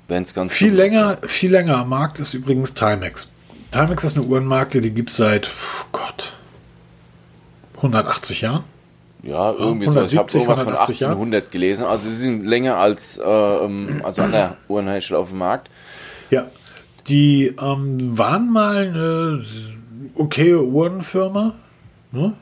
Wenn 0.09 0.23
es 0.23 0.35
ganz 0.35 0.53
Viel 0.53 0.75
länger, 0.75 1.19
viel 1.27 1.51
länger 1.51 1.79
am 1.79 1.88
Markt 1.88 2.19
ist 2.19 2.35
übrigens 2.35 2.75
Timex. 2.75 3.31
Timex 3.71 4.05
ist 4.05 4.16
eine 4.16 4.27
Uhrenmarke, 4.27 4.81
die 4.81 4.90
gibt 4.90 5.11
es 5.11 5.16
seit, 5.16 5.49
oh 5.49 5.87
Gott, 5.92 6.33
180 7.77 8.40
Jahren. 8.40 8.64
Ja, 9.23 9.53
irgendwie 9.53 9.87
so. 9.87 10.01
Ich 10.01 10.16
habe 10.16 10.31
170, 10.31 10.40
irgendwas 10.40 10.59
von 10.61 10.69
180 10.69 11.01
Jahre. 11.01 11.12
1800 11.12 11.51
gelesen. 11.51 11.85
Also 11.85 12.09
sie 12.09 12.14
sind 12.14 12.47
länger 12.47 12.77
als, 12.77 13.19
äh, 13.19 13.23
ähm, 13.25 14.01
als 14.05 14.19
andere 14.19 14.57
Uhrenhersteller 14.69 15.21
auf 15.21 15.31
dem 15.31 15.38
Markt. 15.38 15.69
Ja. 16.31 16.47
Die 17.09 17.55
ähm, 17.61 18.19
waren 18.19 18.53
mal 18.53 18.88
eine 18.88 19.45
okaye 20.14 20.61
Uhrenfirma. 20.62 21.55
Ne? 22.12 22.33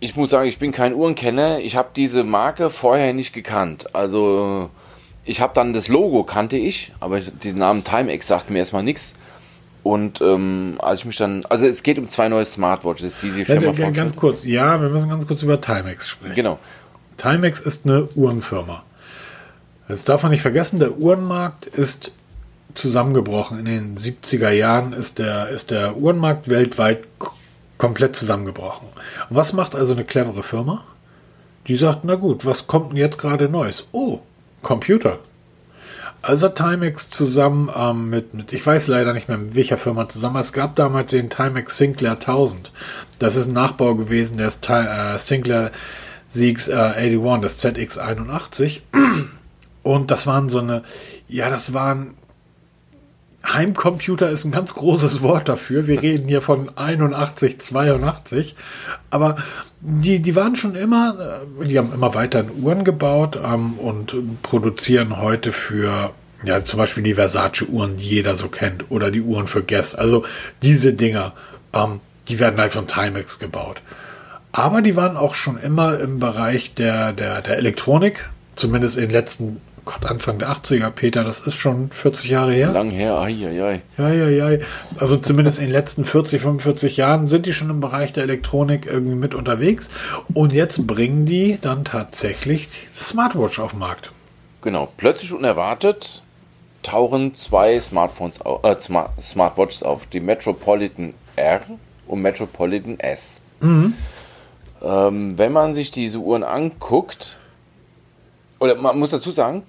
Ich 0.00 0.14
muss 0.16 0.30
sagen, 0.30 0.46
ich 0.48 0.58
bin 0.58 0.72
kein 0.72 0.94
Uhrenkenner. 0.94 1.60
Ich 1.60 1.74
habe 1.76 1.88
diese 1.96 2.22
Marke 2.24 2.70
vorher 2.70 3.12
nicht 3.14 3.32
gekannt. 3.32 3.94
Also 3.94 4.70
ich 5.24 5.40
habe 5.40 5.52
dann 5.54 5.72
das 5.72 5.88
Logo 5.88 6.24
kannte 6.24 6.56
ich, 6.56 6.92
aber 7.00 7.20
diesen 7.20 7.58
Namen 7.58 7.82
Timex 7.84 8.26
sagt 8.26 8.50
mir 8.50 8.58
erstmal 8.58 8.82
nichts. 8.82 9.14
Und 9.82 10.20
ähm, 10.20 10.74
als 10.80 11.00
ich 11.00 11.06
mich 11.06 11.16
dann, 11.16 11.46
also 11.48 11.66
es 11.66 11.82
geht 11.82 11.98
um 11.98 12.08
zwei 12.10 12.28
neue 12.28 12.44
Smartwatches, 12.44 13.16
die 13.20 13.30
die 13.30 13.38
Ja, 13.40 13.44
Firma 13.60 13.72
der- 13.72 13.90
ganz 13.92 14.14
kurz, 14.16 14.44
ja, 14.44 14.80
wir 14.80 14.88
müssen 14.90 15.08
ganz 15.08 15.26
kurz 15.26 15.42
über 15.42 15.60
Timex 15.60 16.08
sprechen. 16.08 16.34
Genau. 16.34 16.58
Timex 17.16 17.60
ist 17.60 17.86
eine 17.86 18.06
Uhrenfirma. 18.14 18.82
Das 19.88 20.04
darf 20.04 20.22
man 20.22 20.32
nicht 20.32 20.42
vergessen, 20.42 20.78
der 20.78 20.98
Uhrenmarkt 20.98 21.66
ist 21.66 22.12
zusammengebrochen. 22.78 23.58
In 23.58 23.64
den 23.64 23.96
70er 23.96 24.50
Jahren 24.50 24.92
ist 24.92 25.18
der, 25.18 25.48
ist 25.48 25.70
der 25.70 25.96
Uhrenmarkt 25.96 26.48
weltweit 26.48 27.04
komplett 27.76 28.16
zusammengebrochen. 28.16 28.88
Und 29.28 29.36
was 29.36 29.52
macht 29.52 29.74
also 29.74 29.94
eine 29.94 30.04
clevere 30.04 30.42
Firma? 30.42 30.84
Die 31.66 31.76
sagt, 31.76 32.04
na 32.04 32.14
gut, 32.14 32.46
was 32.46 32.66
kommt 32.66 32.90
denn 32.90 32.96
jetzt 32.96 33.18
gerade 33.18 33.48
Neues? 33.48 33.88
Oh, 33.92 34.20
Computer. 34.62 35.18
Also 36.20 36.48
Timex 36.48 37.10
zusammen 37.10 37.70
ähm, 37.74 38.10
mit, 38.10 38.34
mit, 38.34 38.52
ich 38.52 38.66
weiß 38.66 38.88
leider 38.88 39.12
nicht 39.12 39.28
mehr 39.28 39.38
mit 39.38 39.54
welcher 39.54 39.78
Firma 39.78 40.08
zusammen, 40.08 40.36
es 40.36 40.52
gab 40.52 40.74
damals 40.74 41.12
den 41.12 41.30
Timex 41.30 41.78
Sinclair 41.78 42.12
1000. 42.12 42.72
Das 43.20 43.36
ist 43.36 43.46
ein 43.46 43.52
Nachbau 43.52 43.94
gewesen 43.94 44.38
des 44.38 44.58
äh, 44.68 45.16
Sinclair 45.16 45.70
ZX 46.28 46.68
äh, 46.68 46.74
81, 46.74 47.40
das 47.42 47.64
ZX81. 47.64 48.80
Und 49.82 50.10
das 50.10 50.26
waren 50.26 50.48
so 50.48 50.58
eine, 50.58 50.82
ja, 51.28 51.48
das 51.48 51.72
waren 51.72 52.14
Heimcomputer 53.46 54.28
ist 54.30 54.44
ein 54.44 54.50
ganz 54.50 54.74
großes 54.74 55.22
Wort 55.22 55.48
dafür. 55.48 55.86
Wir 55.86 56.02
reden 56.02 56.28
hier 56.28 56.42
von 56.42 56.70
81, 56.76 57.60
82. 57.60 58.56
Aber 59.10 59.36
die, 59.80 60.20
die 60.20 60.34
waren 60.34 60.56
schon 60.56 60.74
immer, 60.74 61.42
äh, 61.60 61.66
die 61.66 61.78
haben 61.78 61.92
immer 61.92 62.14
weiter 62.14 62.44
Uhren 62.60 62.84
gebaut 62.84 63.38
ähm, 63.42 63.74
und 63.74 64.42
produzieren 64.42 65.18
heute 65.18 65.52
für, 65.52 66.10
ja, 66.42 66.64
zum 66.64 66.78
Beispiel 66.78 67.04
die 67.04 67.14
Versace-Uhren, 67.14 67.96
die 67.96 68.08
jeder 68.08 68.36
so 68.36 68.48
kennt, 68.48 68.90
oder 68.90 69.10
die 69.10 69.22
Uhren 69.22 69.46
für 69.46 69.62
Guess. 69.62 69.94
Also 69.94 70.24
diese 70.62 70.92
Dinger, 70.92 71.32
ähm, 71.72 72.00
die 72.28 72.40
werden 72.40 72.60
halt 72.60 72.72
von 72.72 72.86
Timex 72.88 73.38
gebaut. 73.38 73.82
Aber 74.52 74.82
die 74.82 74.96
waren 74.96 75.16
auch 75.16 75.34
schon 75.34 75.58
immer 75.58 75.98
im 76.00 76.18
Bereich 76.18 76.74
der, 76.74 77.12
der, 77.12 77.42
der 77.42 77.58
Elektronik, 77.58 78.28
zumindest 78.56 78.96
in 78.96 79.04
den 79.04 79.10
letzten, 79.10 79.60
Gott, 79.90 80.04
Anfang 80.04 80.38
der 80.38 80.50
80er, 80.50 80.90
Peter, 80.90 81.24
das 81.24 81.40
ist 81.40 81.54
schon 81.56 81.90
40 81.90 82.28
Jahre 82.28 82.52
her. 82.52 82.72
Lang 82.72 82.90
her, 82.90 83.14
ai, 83.16 83.34
ai, 83.46 83.62
ai. 83.62 83.82
Ja, 83.96 84.10
ja, 84.12 84.28
ja. 84.50 84.58
Also 84.98 85.16
zumindest 85.16 85.58
in 85.58 85.64
den 85.64 85.72
letzten 85.72 86.04
40, 86.04 86.42
45 86.42 86.98
Jahren 86.98 87.26
sind 87.26 87.46
die 87.46 87.54
schon 87.54 87.70
im 87.70 87.80
Bereich 87.80 88.12
der 88.12 88.24
Elektronik 88.24 88.84
irgendwie 88.84 89.14
mit 89.16 89.34
unterwegs. 89.34 89.88
Und 90.34 90.52
jetzt 90.52 90.86
bringen 90.86 91.24
die 91.24 91.56
dann 91.58 91.84
tatsächlich 91.84 92.68
die 92.68 93.00
Smartwatch 93.02 93.58
auf 93.60 93.70
den 93.70 93.78
Markt. 93.80 94.12
Genau. 94.60 94.92
Plötzlich 94.98 95.32
unerwartet 95.32 96.22
tauchen 96.82 97.34
zwei 97.34 97.80
Smartphones 97.80 98.44
au- 98.44 98.60
äh, 98.64 98.78
Smart 98.78 99.10
Smartwatches 99.22 99.82
auf. 99.82 100.06
Die 100.06 100.20
Metropolitan 100.20 101.14
R 101.36 101.62
und 102.06 102.20
Metropolitan 102.20 103.00
S. 103.00 103.40
Ähm, 103.62 105.38
wenn 105.38 105.52
man 105.52 105.72
sich 105.74 105.90
diese 105.90 106.18
Uhren 106.18 106.44
anguckt, 106.44 107.38
oder 108.58 108.74
man 108.76 108.98
muss 108.98 109.10
dazu 109.10 109.30
sagen, 109.30 109.62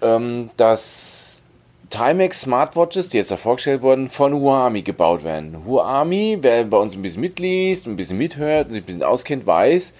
ähm, 0.00 0.50
dass 0.56 1.42
Timex 1.90 2.42
Smartwatches, 2.42 3.10
die 3.10 3.18
jetzt 3.18 3.30
da 3.30 3.36
vorgestellt 3.36 3.82
wurden, 3.82 4.08
von 4.08 4.32
Huami 4.32 4.82
gebaut 4.82 5.24
werden. 5.24 5.64
Huami, 5.66 6.38
wer 6.40 6.64
bei 6.64 6.78
uns 6.78 6.94
ein 6.94 7.02
bisschen 7.02 7.20
mitliest, 7.20 7.86
ein 7.86 7.96
bisschen 7.96 8.16
mithört 8.16 8.68
und 8.68 8.72
sich 8.72 8.82
ein 8.82 8.86
bisschen 8.86 9.02
auskennt, 9.02 9.46
weiß, 9.46 9.92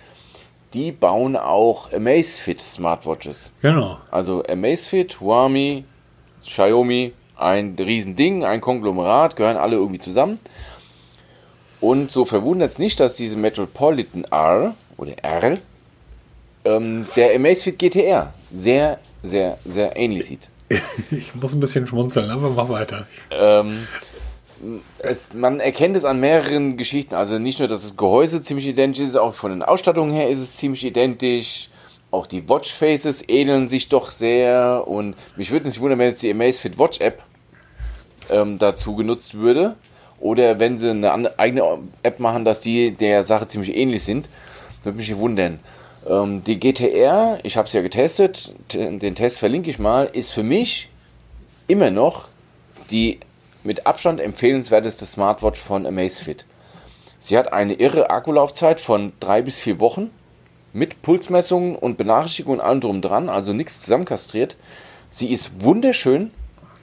die 0.72 0.90
bauen 0.90 1.36
auch 1.36 1.92
Amazfit 1.92 2.62
Smartwatches. 2.62 3.52
Genau. 3.60 3.98
Also 4.10 4.42
Amazfit, 4.48 5.20
Huami, 5.20 5.84
Xiaomi, 6.44 7.12
ein 7.36 7.76
Riesending, 7.78 8.44
ein 8.44 8.60
Konglomerat, 8.62 9.36
gehören 9.36 9.58
alle 9.58 9.76
irgendwie 9.76 9.98
zusammen. 9.98 10.40
Und 11.80 12.10
so 12.10 12.24
verwundert 12.24 12.70
es 12.70 12.78
nicht, 12.78 13.00
dass 13.00 13.16
diese 13.16 13.36
Metropolitan 13.36 14.24
R 14.30 14.74
oder 14.96 15.12
R 15.22 15.58
ähm, 16.64 17.06
der 17.16 17.34
Amazfit 17.34 17.78
GTR 17.78 18.32
sehr, 18.52 18.98
sehr, 19.22 19.58
sehr 19.64 19.96
ähnlich 19.96 20.26
sieht. 20.26 20.48
Ich 21.10 21.34
muss 21.34 21.52
ein 21.52 21.60
bisschen 21.60 21.86
schmunzeln, 21.86 22.30
aber 22.30 22.48
mach 22.50 22.68
weiter. 22.68 23.06
Ähm, 23.30 23.86
es, 24.98 25.34
man 25.34 25.60
erkennt 25.60 25.96
es 25.96 26.04
an 26.04 26.20
mehreren 26.20 26.76
Geschichten. 26.76 27.14
Also 27.14 27.38
nicht 27.38 27.58
nur, 27.58 27.68
dass 27.68 27.82
das 27.82 27.96
Gehäuse 27.96 28.42
ziemlich 28.42 28.66
identisch 28.66 29.06
ist, 29.06 29.16
auch 29.16 29.34
von 29.34 29.50
den 29.50 29.62
Ausstattungen 29.62 30.12
her 30.12 30.30
ist 30.30 30.40
es 30.40 30.56
ziemlich 30.56 30.84
identisch. 30.84 31.68
Auch 32.10 32.26
die 32.26 32.48
Watchfaces 32.48 33.26
ähneln 33.28 33.68
sich 33.68 33.88
doch 33.88 34.10
sehr. 34.10 34.84
Und 34.86 35.16
mich 35.36 35.50
würde 35.50 35.66
nicht 35.66 35.80
wundern, 35.80 35.98
wenn 35.98 36.08
jetzt 36.08 36.22
die 36.22 36.30
Amazfit 36.30 36.78
Watch 36.78 37.00
App 37.00 37.22
ähm, 38.30 38.58
dazu 38.58 38.94
genutzt 38.96 39.34
würde. 39.34 39.76
Oder 40.20 40.60
wenn 40.60 40.78
sie 40.78 40.90
eine 40.90 41.38
eigene 41.38 41.64
App 42.02 42.20
machen, 42.20 42.44
dass 42.44 42.60
die 42.60 42.92
der 42.92 43.24
Sache 43.24 43.48
ziemlich 43.48 43.74
ähnlich 43.76 44.04
sind. 44.04 44.28
Würde 44.84 44.96
mich 44.98 45.08
nicht 45.08 45.18
wundern. 45.18 45.58
Ähm, 46.08 46.42
die 46.44 46.58
GTR, 46.58 47.38
ich 47.42 47.56
habe 47.56 47.66
es 47.66 47.72
ja 47.72 47.82
getestet, 47.82 48.54
den 48.72 49.14
Test 49.14 49.38
verlinke 49.38 49.70
ich 49.70 49.78
mal, 49.78 50.08
ist 50.12 50.30
für 50.30 50.42
mich 50.42 50.88
immer 51.68 51.90
noch 51.90 52.28
die 52.90 53.20
mit 53.64 53.86
Abstand 53.86 54.20
empfehlenswerteste 54.20 55.06
Smartwatch 55.06 55.60
von 55.60 55.86
Amazfit. 55.86 56.46
Sie 57.20 57.38
hat 57.38 57.52
eine 57.52 57.74
irre 57.74 58.10
Akkulaufzeit 58.10 58.80
von 58.80 59.12
drei 59.20 59.42
bis 59.42 59.58
vier 59.58 59.78
Wochen 59.78 60.10
mit 60.72 61.02
Pulsmessungen 61.02 61.76
und 61.76 61.96
Benachrichtigungen 61.96 62.58
und 62.58 62.66
allem 62.66 62.80
drum 62.80 63.00
dran, 63.00 63.28
also 63.28 63.52
nichts 63.52 63.80
zusammenkastriert. 63.80 64.56
Sie 65.10 65.30
ist 65.30 65.62
wunderschön, 65.62 66.32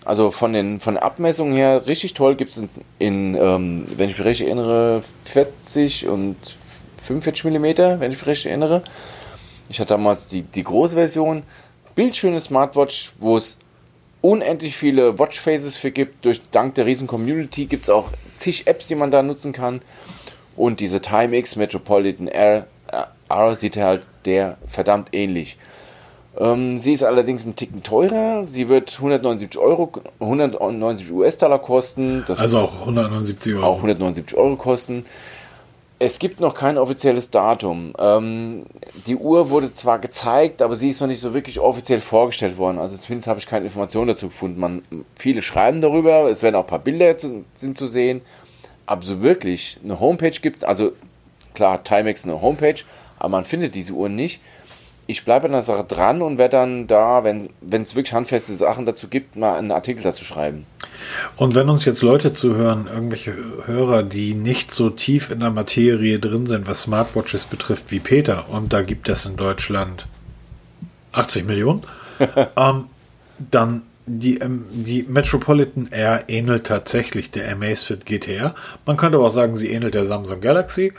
also 0.05 0.31
von 0.31 0.53
den 0.53 0.79
von 0.79 0.93
der 0.93 1.03
Abmessung 1.03 1.51
her 1.51 1.87
richtig 1.87 2.13
toll. 2.13 2.35
Gibt 2.35 2.51
es 2.51 2.57
in, 2.59 2.69
in 2.99 3.35
ähm, 3.35 3.85
wenn 3.97 4.09
ich 4.09 4.17
mich 4.17 4.25
recht 4.25 4.41
erinnere, 4.41 5.03
40 5.25 6.07
und 6.07 6.37
45 7.01 7.45
mm, 7.45 7.63
wenn 7.99 8.11
ich 8.11 8.17
mich 8.17 8.25
recht 8.25 8.45
erinnere. 8.45 8.83
Ich 9.69 9.79
hatte 9.79 9.89
damals 9.89 10.27
die, 10.27 10.41
die 10.41 10.63
große 10.63 10.95
Version. 10.95 11.43
Bildschöne 11.95 12.39
Smartwatch, 12.39 13.11
wo 13.19 13.37
es 13.37 13.57
unendlich 14.21 14.75
viele 14.75 15.19
Watchfaces 15.19 15.77
für 15.77 15.91
gibt. 15.91 16.25
Durch, 16.25 16.41
dank 16.51 16.75
der 16.75 16.85
riesen 16.85 17.07
Community 17.07 17.65
gibt 17.65 17.83
es 17.83 17.89
auch 17.89 18.11
zig 18.35 18.67
Apps, 18.67 18.87
die 18.87 18.95
man 18.95 19.11
da 19.11 19.23
nutzen 19.23 19.53
kann. 19.53 19.81
Und 20.55 20.79
diese 20.79 21.01
Timex 21.01 21.55
Metropolitan 21.55 22.27
R, 22.27 22.67
äh, 22.91 23.03
R 23.29 23.55
sieht 23.55 23.77
halt 23.77 24.05
der 24.25 24.57
verdammt 24.67 25.09
ähnlich. 25.13 25.57
Ähm, 26.37 26.79
sie 26.79 26.93
ist 26.93 27.03
allerdings 27.03 27.45
ein 27.45 27.55
Ticken 27.55 27.83
teurer. 27.83 28.45
Sie 28.45 28.69
wird 28.69 28.93
179 28.95 29.59
Euro, 29.59 29.91
179 30.19 31.11
US-Dollar 31.11 31.59
kosten. 31.59 32.23
Das 32.27 32.39
also 32.39 32.59
auch 32.59 32.81
179 32.81 33.55
Euro. 33.55 33.65
Auch 33.65 33.77
179 33.77 34.37
Euro 34.37 34.55
kosten. 34.55 35.05
Es 36.01 36.17
gibt 36.17 36.39
noch 36.39 36.53
kein 36.53 36.77
offizielles 36.77 37.29
Datum. 37.29 37.93
Ähm, 37.99 38.65
die 39.05 39.17
Uhr 39.17 39.49
wurde 39.49 39.73
zwar 39.73 39.99
gezeigt, 39.99 40.61
aber 40.61 40.75
sie 40.75 40.89
ist 40.89 41.01
noch 41.01 41.09
nicht 41.09 41.19
so 41.19 41.33
wirklich 41.33 41.59
offiziell 41.59 41.99
vorgestellt 41.99 42.57
worden. 42.57 42.79
Also 42.79 42.97
zumindest 42.97 43.27
habe 43.27 43.39
ich 43.39 43.45
keine 43.45 43.65
Informationen 43.65 44.07
dazu 44.07 44.27
gefunden. 44.27 44.61
Man, 44.61 44.81
viele 45.17 45.41
schreiben 45.41 45.81
darüber, 45.81 46.29
es 46.29 46.41
werden 46.41 46.55
auch 46.55 46.63
ein 46.63 46.67
paar 46.67 46.79
Bilder 46.79 47.17
zu, 47.17 47.43
sind 47.53 47.77
zu 47.77 47.89
sehen. 47.89 48.21
Aber 48.85 49.01
so 49.01 49.21
wirklich 49.21 49.77
eine 49.83 49.99
Homepage 49.99 50.31
gibt 50.31 50.57
es, 50.57 50.63
also 50.63 50.93
klar, 51.53 51.83
Timex 51.83 52.23
eine 52.23 52.41
Homepage, 52.41 52.79
aber 53.19 53.29
man 53.29 53.43
findet 53.43 53.75
diese 53.75 53.91
Uhren 53.91 54.15
nicht 54.15 54.39
ich 55.09 55.25
bleibe 55.25 55.47
an 55.47 55.53
der 55.53 55.63
Sache 55.63 55.85
dran 55.85 56.21
und 56.21 56.37
werde 56.37 56.57
dann 56.57 56.85
da, 56.85 57.23
wenn 57.23 57.49
es 57.71 57.95
wirklich 57.95 58.13
handfeste 58.13 58.53
Sachen 58.53 58.85
dazu 58.85 59.07
gibt, 59.07 59.35
mal 59.37 59.57
einen 59.57 59.71
Artikel 59.71 60.03
dazu 60.03 60.23
schreiben. 60.23 60.67
Und 61.35 61.55
wenn 61.55 61.67
uns 61.67 61.83
jetzt 61.85 62.03
Leute 62.03 62.35
zuhören, 62.35 62.87
irgendwelche 62.93 63.33
Hörer, 63.65 64.03
die 64.03 64.35
nicht 64.35 64.71
so 64.71 64.91
tief 64.91 65.31
in 65.31 65.39
der 65.39 65.49
Materie 65.49 66.19
drin 66.19 66.45
sind, 66.45 66.67
was 66.67 66.83
Smartwatches 66.83 67.45
betrifft, 67.45 67.85
wie 67.89 67.99
Peter, 67.99 68.49
und 68.49 68.71
da 68.71 68.83
gibt 68.83 69.09
es 69.09 69.25
in 69.25 69.35
Deutschland 69.35 70.05
80 71.13 71.47
Millionen, 71.47 71.81
ähm, 72.55 72.85
dann 73.39 73.81
die, 74.05 74.37
ähm, 74.37 74.65
die 74.69 75.05
Metropolitan 75.07 75.87
Air 75.89 76.25
ähnelt 76.27 76.67
tatsächlich 76.67 77.31
der 77.31 77.51
Amazfit 77.51 78.05
GTR. 78.05 78.53
Man 78.85 78.95
könnte 78.95 79.17
auch 79.17 79.31
sagen, 79.31 79.55
sie 79.55 79.71
ähnelt 79.71 79.95
der 79.95 80.05
Samsung 80.05 80.39
Galaxy 80.39 80.93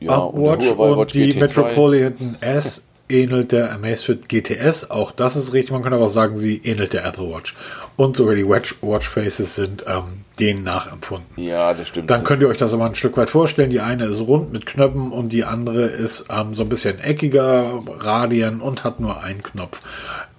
ja, 0.00 0.18
Watch 0.18 0.66
und, 0.66 0.78
und 0.78 1.14
die 1.14 1.32
GT2. 1.32 1.40
Metropolitan 1.40 2.36
S 2.42 2.84
ähnelt 3.08 3.52
der 3.52 3.72
Amazfit 3.72 4.28
GTS. 4.28 4.90
Auch 4.90 5.12
das 5.12 5.36
ist 5.36 5.52
richtig. 5.52 5.72
Man 5.72 5.82
kann 5.82 5.92
aber 5.92 6.06
auch 6.06 6.10
sagen, 6.10 6.36
sie 6.36 6.56
ähnelt 6.64 6.92
der 6.92 7.04
Apple 7.04 7.30
Watch. 7.30 7.54
Und 7.96 8.16
sogar 8.16 8.34
die 8.34 8.48
Watch, 8.48 8.76
Watch 8.82 9.08
Faces 9.08 9.54
sind 9.54 9.84
ähm, 9.86 10.24
denen 10.40 10.64
nachempfunden. 10.64 11.28
Ja, 11.36 11.74
das 11.74 11.88
stimmt. 11.88 12.10
Dann 12.10 12.24
könnt 12.24 12.42
ihr 12.42 12.48
euch 12.48 12.56
das 12.58 12.74
aber 12.74 12.86
ein 12.86 12.94
Stück 12.94 13.16
weit 13.16 13.30
vorstellen. 13.30 13.70
Die 13.70 13.80
eine 13.80 14.06
ist 14.06 14.20
rund 14.20 14.52
mit 14.52 14.66
Knöpfen 14.66 15.12
und 15.12 15.32
die 15.32 15.44
andere 15.44 15.84
ist 15.84 16.26
ähm, 16.30 16.54
so 16.54 16.62
ein 16.62 16.68
bisschen 16.68 16.98
eckiger, 17.00 17.82
Radien 18.00 18.60
und 18.60 18.84
hat 18.84 19.00
nur 19.00 19.22
einen 19.22 19.42
Knopf. 19.42 19.80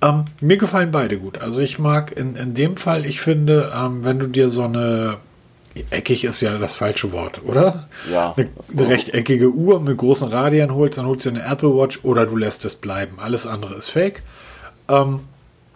Ähm, 0.01 0.25
mir 0.41 0.58
gefallen 0.58 0.91
beide 0.91 1.17
gut. 1.17 1.41
Also 1.41 1.62
ich 1.62 1.80
mag 1.80 2.17
in, 2.17 2.36
in 2.36 2.54
dem 2.54 2.78
Fall, 2.78 3.06
ich 3.06 3.21
finde, 3.21 3.71
ähm, 3.75 4.04
wenn 4.04 4.19
du 4.19 4.28
dir 4.28 4.49
so 4.49 4.63
eine 4.63 5.17
Eckig 5.90 6.24
ist 6.24 6.42
ja 6.42 6.58
das 6.58 6.76
falsche 6.76 7.12
Wort, 7.12 7.42
oder? 7.44 7.88
Ja. 8.10 8.34
Eine, 8.38 8.50
eine 8.72 8.88
rechteckige 8.88 9.50
Uhr 9.50 9.80
mit 9.82 9.98
großen 9.98 10.30
Radien 10.30 10.74
holst, 10.74 10.98
dann 10.98 11.06
holst 11.06 11.26
du 11.26 11.30
eine 11.30 11.44
Apple 11.44 11.76
Watch 11.76 12.00
oder 12.04 12.26
du 12.26 12.38
lässt 12.38 12.64
es 12.66 12.76
bleiben. 12.76 13.20
Alles 13.20 13.46
andere 13.46 13.76
ist 13.76 13.90
fake. 13.90 14.24
Ähm, 14.88 15.22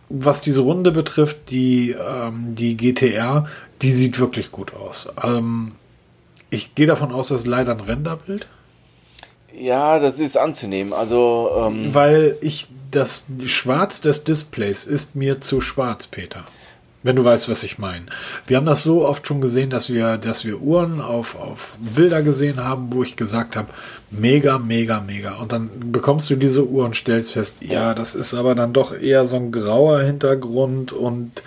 was 0.10 0.42
diese 0.42 0.62
Runde 0.62 0.92
betrifft, 0.92 1.52
die, 1.52 1.92
ähm, 1.92 2.56
die 2.56 2.78
GTR, 2.78 3.48
die 3.82 3.92
sieht 3.92 4.20
wirklich 4.20 4.52
gut 4.52 4.74
aus. 4.74 5.10
Ähm, 5.24 5.74
ich 6.50 6.74
gehe 6.76 6.88
davon 6.88 7.12
aus, 7.12 7.28
das 7.28 7.42
ist 7.42 7.48
leider 7.48 7.72
ein 7.72 7.80
Renderbild. 7.82 8.48
Ja, 9.54 10.00
das 10.00 10.20
ist 10.20 10.38
anzunehmen. 10.38 10.94
Also, 10.94 11.52
ähm 11.58 11.94
weil 11.94 12.38
ich 12.42 12.68
das 12.92 13.26
Schwarz 13.46 14.02
des 14.02 14.24
Displays 14.24 14.86
ist 14.86 15.16
mir 15.16 15.42
zu 15.42 15.62
schwarz, 15.62 16.08
Peter. 16.08 16.46
Wenn 17.02 17.16
du 17.16 17.24
weißt, 17.24 17.48
was 17.48 17.64
ich 17.64 17.78
meine. 17.78 18.08
Wir 18.46 18.58
haben 18.58 18.66
das 18.66 18.84
so 18.84 19.08
oft 19.08 19.26
schon 19.26 19.40
gesehen, 19.40 19.70
dass 19.70 19.90
wir, 19.90 20.18
dass 20.18 20.44
wir 20.44 20.60
Uhren 20.60 21.00
auf, 21.00 21.36
auf 21.40 21.74
Bilder 21.80 22.22
gesehen 22.24 22.64
haben, 22.64 22.90
wo 22.92 23.04
ich 23.04 23.16
gesagt 23.16 23.56
habe, 23.56 23.70
mega, 24.12 24.58
mega, 24.58 25.00
mega. 25.00 25.36
Und 25.36 25.54
dann 25.54 25.70
bekommst 25.92 26.30
du 26.30 26.36
diese 26.36 26.68
Uhr 26.68 26.84
und 26.84 26.98
stellst 26.98 27.34
fest, 27.34 27.58
ja, 27.62 27.94
das 27.94 28.16
ist 28.16 28.34
aber 28.34 28.54
dann 28.54 28.74
doch 28.74 28.94
eher 28.94 29.28
so 29.28 29.38
ein 29.38 29.54
grauer 29.54 30.02
Hintergrund 30.02 30.92
und 30.92 31.42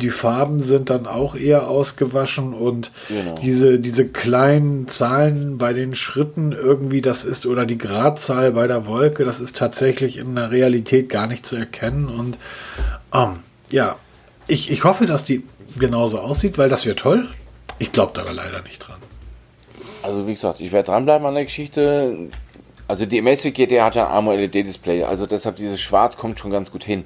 die 0.00 0.10
Farben 0.10 0.60
sind 0.60 0.90
dann 0.90 1.06
auch 1.06 1.34
eher 1.34 1.68
ausgewaschen 1.68 2.54
und 2.54 2.90
genau. 3.08 3.34
diese, 3.42 3.78
diese 3.78 4.08
kleinen 4.08 4.88
Zahlen 4.88 5.58
bei 5.58 5.72
den 5.72 5.94
Schritten 5.94 6.52
irgendwie, 6.52 7.02
das 7.02 7.24
ist, 7.24 7.46
oder 7.46 7.66
die 7.66 7.78
Gradzahl 7.78 8.52
bei 8.52 8.66
der 8.66 8.86
Wolke, 8.86 9.24
das 9.24 9.40
ist 9.40 9.56
tatsächlich 9.56 10.18
in 10.18 10.34
der 10.34 10.50
Realität 10.50 11.10
gar 11.10 11.26
nicht 11.26 11.44
zu 11.44 11.56
erkennen 11.56 12.06
und 12.06 12.38
ähm, 13.12 13.40
ja, 13.70 13.96
ich, 14.50 14.70
ich 14.70 14.84
hoffe, 14.84 15.06
dass 15.06 15.24
die 15.24 15.44
genauso 15.78 16.18
aussieht, 16.18 16.58
weil 16.58 16.68
das 16.68 16.84
wäre 16.84 16.96
toll. 16.96 17.28
Ich 17.78 17.92
glaube 17.92 18.12
da 18.14 18.22
aber 18.22 18.32
leider 18.32 18.62
nicht 18.62 18.80
dran. 18.80 18.98
Also 20.02 20.26
wie 20.26 20.34
gesagt, 20.34 20.60
ich 20.60 20.72
werde 20.72 20.86
dranbleiben 20.86 21.26
an 21.26 21.34
der 21.34 21.44
Geschichte. 21.44 22.28
Also 22.88 23.06
die 23.06 23.20
Amazfit 23.20 23.54
GT 23.54 23.80
hat 23.80 23.94
ja 23.94 24.08
ein 24.08 24.16
AMOLED-Display, 24.16 25.04
also 25.04 25.26
deshalb 25.26 25.56
dieses 25.56 25.80
Schwarz 25.80 26.16
kommt 26.16 26.40
schon 26.40 26.50
ganz 26.50 26.72
gut 26.72 26.82
hin. 26.82 27.04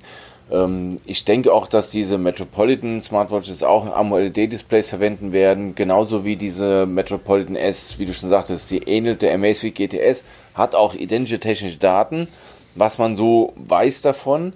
Ähm, 0.51 0.99
ich 1.05 1.27
denke 1.27 1.53
auch, 1.53 1.67
dass 1.67 1.91
diese 1.91 2.17
Metropolitan 2.17 3.03
Smartwatches 3.03 3.63
auch 3.63 3.95
AMOLED-Displays 3.95 4.89
verwenden 4.89 5.33
werden, 5.33 5.75
genauso 5.75 6.25
wie 6.25 6.37
diese 6.37 6.87
Metropolitan 6.87 7.57
S, 7.57 7.99
wie 7.99 8.07
du 8.07 8.15
schon 8.15 8.31
sagtest, 8.31 8.69
sie 8.69 8.79
ähnelt 8.79 9.21
der 9.21 9.35
Amazfit 9.35 9.75
GTS, 9.75 10.25
hat 10.55 10.75
auch 10.75 10.95
identische 10.95 11.39
technische 11.39 11.77
Daten, 11.77 12.29
was 12.75 12.97
man 12.97 13.15
so 13.15 13.53
weiß 13.57 14.01
davon, 14.01 14.55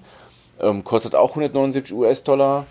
ähm, 0.61 0.83
kostet 0.83 1.15
auch 1.15 1.31
179 1.31 1.95
US-Dollar. 1.95 2.65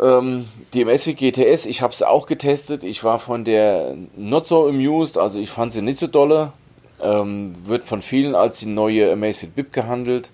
Ähm, 0.00 0.46
die 0.72 0.82
MSW 0.82 1.14
GTS, 1.14 1.66
ich 1.66 1.82
habe 1.82 1.92
es 1.92 2.02
auch 2.02 2.26
getestet. 2.26 2.84
Ich 2.84 3.04
war 3.04 3.18
von 3.18 3.44
der 3.44 3.94
not 4.16 4.46
so 4.46 4.66
amused, 4.66 5.18
also 5.18 5.38
ich 5.38 5.50
fand 5.50 5.72
sie 5.72 5.82
nicht 5.82 5.98
so 5.98 6.06
dolle. 6.06 6.52
Ähm, 7.00 7.52
wird 7.64 7.84
von 7.84 8.00
vielen 8.00 8.34
als 8.34 8.60
die 8.60 8.66
neue 8.66 9.12
Amazfit 9.12 9.54
BIP 9.54 9.72
gehandelt. 9.72 10.30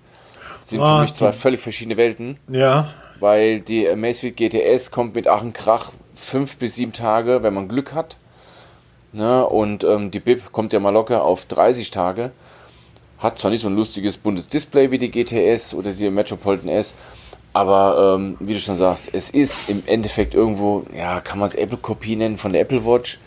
Sind 0.63 0.81
ah, 0.81 0.97
für 0.97 1.01
mich 1.03 1.13
zwei 1.13 1.31
völlig 1.31 1.61
verschiedene 1.61 1.97
Welten. 1.97 2.37
Ja. 2.47 2.93
Weil 3.19 3.59
die 3.59 3.89
Amazfit 3.89 4.37
GTS 4.37 4.91
kommt 4.91 5.15
mit 5.15 5.27
Ach 5.27 5.43
Krach 5.53 5.91
fünf 6.15 6.57
bis 6.57 6.75
sieben 6.75 6.93
Tage, 6.93 7.43
wenn 7.43 7.53
man 7.53 7.67
Glück 7.67 7.93
hat. 7.93 8.17
Ne? 9.11 9.45
Und 9.45 9.83
ähm, 9.83 10.11
die 10.11 10.19
BIP 10.19 10.51
kommt 10.51 10.73
ja 10.73 10.79
mal 10.79 10.91
locker 10.91 11.23
auf 11.23 11.45
30 11.45 11.91
Tage. 11.91 12.31
Hat 13.17 13.39
zwar 13.39 13.51
nicht 13.51 13.61
so 13.61 13.67
ein 13.67 13.75
lustiges 13.75 14.17
buntes 14.17 14.47
Display 14.47 14.91
wie 14.91 14.97
die 14.97 15.11
GTS 15.11 15.73
oder 15.73 15.91
die 15.91 16.09
Metropolitan 16.09 16.69
S, 16.69 16.93
aber 17.53 18.15
ähm, 18.15 18.37
wie 18.39 18.53
du 18.53 18.59
schon 18.59 18.75
sagst, 18.75 19.09
es 19.13 19.29
ist 19.29 19.69
im 19.69 19.83
Endeffekt 19.85 20.35
irgendwo, 20.35 20.85
ja, 20.95 21.21
kann 21.21 21.39
man 21.39 21.47
es 21.47 21.55
Apple-Kopie 21.55 22.15
nennen 22.15 22.37
von 22.37 22.53
der 22.53 22.61
Apple 22.61 22.85
Watch. 22.85 23.19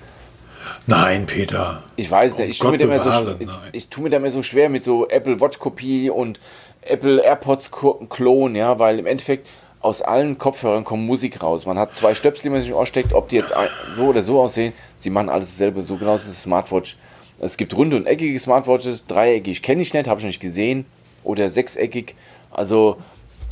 Nein, 0.86 1.26
Peter. 1.26 1.82
Ich 1.96 2.10
weiß 2.10 2.38
nicht, 2.38 2.50
ich 2.50 2.58
tue, 2.58 2.76
mir 2.76 2.98
so, 3.00 3.10
ich, 3.38 3.48
ich 3.72 3.88
tue 3.88 4.04
mir 4.04 4.10
da 4.10 4.16
immer 4.16 4.30
so 4.30 4.42
schwer 4.42 4.68
mit 4.68 4.84
so 4.84 5.08
Apple 5.08 5.40
Watch-Kopie 5.40 6.10
und 6.10 6.40
Apple 6.82 7.22
AirPods-Klon, 7.22 8.56
ja, 8.56 8.78
weil 8.78 8.98
im 8.98 9.06
Endeffekt 9.06 9.48
aus 9.80 10.02
allen 10.02 10.38
Kopfhörern 10.38 10.84
kommt 10.84 11.04
Musik 11.04 11.42
raus. 11.42 11.66
Man 11.66 11.78
hat 11.78 11.94
zwei 11.94 12.14
Stöpsel, 12.14 12.44
die 12.44 12.50
man 12.50 12.62
sich 12.62 12.72
aussteckt, 12.72 13.12
ob 13.12 13.28
die 13.28 13.36
jetzt 13.36 13.52
so 13.92 14.04
oder 14.04 14.22
so 14.22 14.40
aussehen, 14.40 14.72
sie 14.98 15.10
machen 15.10 15.28
alles 15.28 15.50
dasselbe. 15.50 15.82
So 15.82 15.96
genau 15.96 16.14
ist 16.14 16.26
es 16.26 16.42
Smartwatch. 16.42 16.96
Es 17.40 17.56
gibt 17.56 17.74
runde 17.74 17.96
und 17.96 18.06
eckige 18.06 18.38
Smartwatches, 18.38 19.06
dreieckig 19.06 19.62
kenne 19.62 19.82
ich 19.82 19.92
nicht, 19.92 20.06
habe 20.06 20.20
ich 20.20 20.24
noch 20.24 20.28
nicht 20.28 20.40
gesehen. 20.40 20.84
Oder 21.24 21.50
sechseckig. 21.50 22.14
Also, 22.50 22.98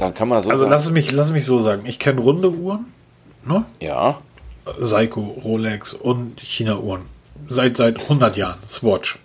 dann 0.00 0.14
kann 0.14 0.28
man 0.28 0.42
so 0.42 0.50
Also, 0.50 0.62
sagen. 0.62 0.70
lass 0.70 0.90
mich, 0.90 1.12
lass 1.12 1.30
mich 1.32 1.44
so 1.44 1.60
sagen. 1.60 1.82
Ich 1.84 1.98
kenne 1.98 2.20
runde 2.20 2.50
Uhren. 2.50 2.86
Ne? 3.44 3.64
Ja. 3.80 4.20
Seiko, 4.78 5.20
Rolex 5.20 5.94
und 5.94 6.40
China-Uhren. 6.40 7.02
Seit, 7.48 7.76
seit 7.76 8.00
100 8.02 8.36
Jahren. 8.36 8.58
Swatch. 8.66 9.18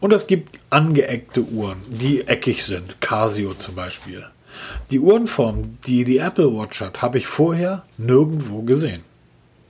Und 0.00 0.12
es 0.12 0.26
gibt 0.26 0.58
angeeckte 0.70 1.42
Uhren, 1.42 1.78
die 1.88 2.26
eckig 2.28 2.64
sind. 2.64 3.00
Casio 3.00 3.54
zum 3.54 3.74
Beispiel. 3.74 4.26
Die 4.90 5.00
Uhrenform, 5.00 5.78
die 5.86 6.04
die 6.04 6.18
Apple 6.18 6.52
Watch 6.54 6.80
hat, 6.80 7.02
habe 7.02 7.18
ich 7.18 7.26
vorher 7.26 7.82
nirgendwo 7.98 8.62
gesehen. 8.62 9.02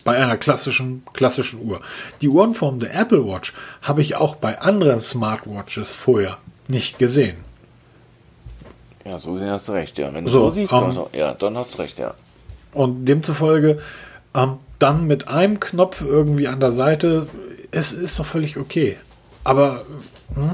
Bei 0.05 0.17
einer 0.17 0.37
klassischen, 0.37 1.03
klassischen 1.13 1.61
Uhr. 1.67 1.81
Die 2.21 2.29
Uhrenform 2.29 2.79
der 2.81 2.95
Apple 2.95 3.27
Watch 3.27 3.53
habe 3.83 4.03
ich 4.03 4.17
auch 4.17 4.37
bei 4.37 4.61
anderen 4.61 5.01
Smartwatches 5.01 5.93
vorher 5.93 6.39
nicht 6.69 6.99
gesehen. 6.99 7.37
Ja, 9.07 9.19
so 9.19 9.39
hast 9.41 9.69
du 9.69 9.73
recht, 9.73 9.99
ja. 9.99 10.13
Wenn 10.13 10.25
du 10.25 10.31
so, 10.31 10.41
so 10.41 10.51
siehst, 10.51 10.73
ähm, 10.73 10.95
dann, 10.95 11.07
ja, 11.13 11.35
dann 11.35 11.57
hast 11.57 11.75
du 11.75 11.83
recht, 11.83 11.99
ja. 11.99 12.15
Und 12.73 13.07
demzufolge 13.07 13.81
ähm, 14.35 14.59
dann 14.79 15.07
mit 15.07 15.29
einem 15.29 15.61
Knopf 15.61 16.03
irgendwie 16.03 16.49
an 16.49 16.61
der 16.61 16.73
Seite, 16.73 17.29
es 17.71 17.93
ist 17.93 18.19
doch 18.19 18.27
völlig 18.27 18.57
okay. 18.57 18.97
Aber 19.45 19.85
hm? 20.35 20.51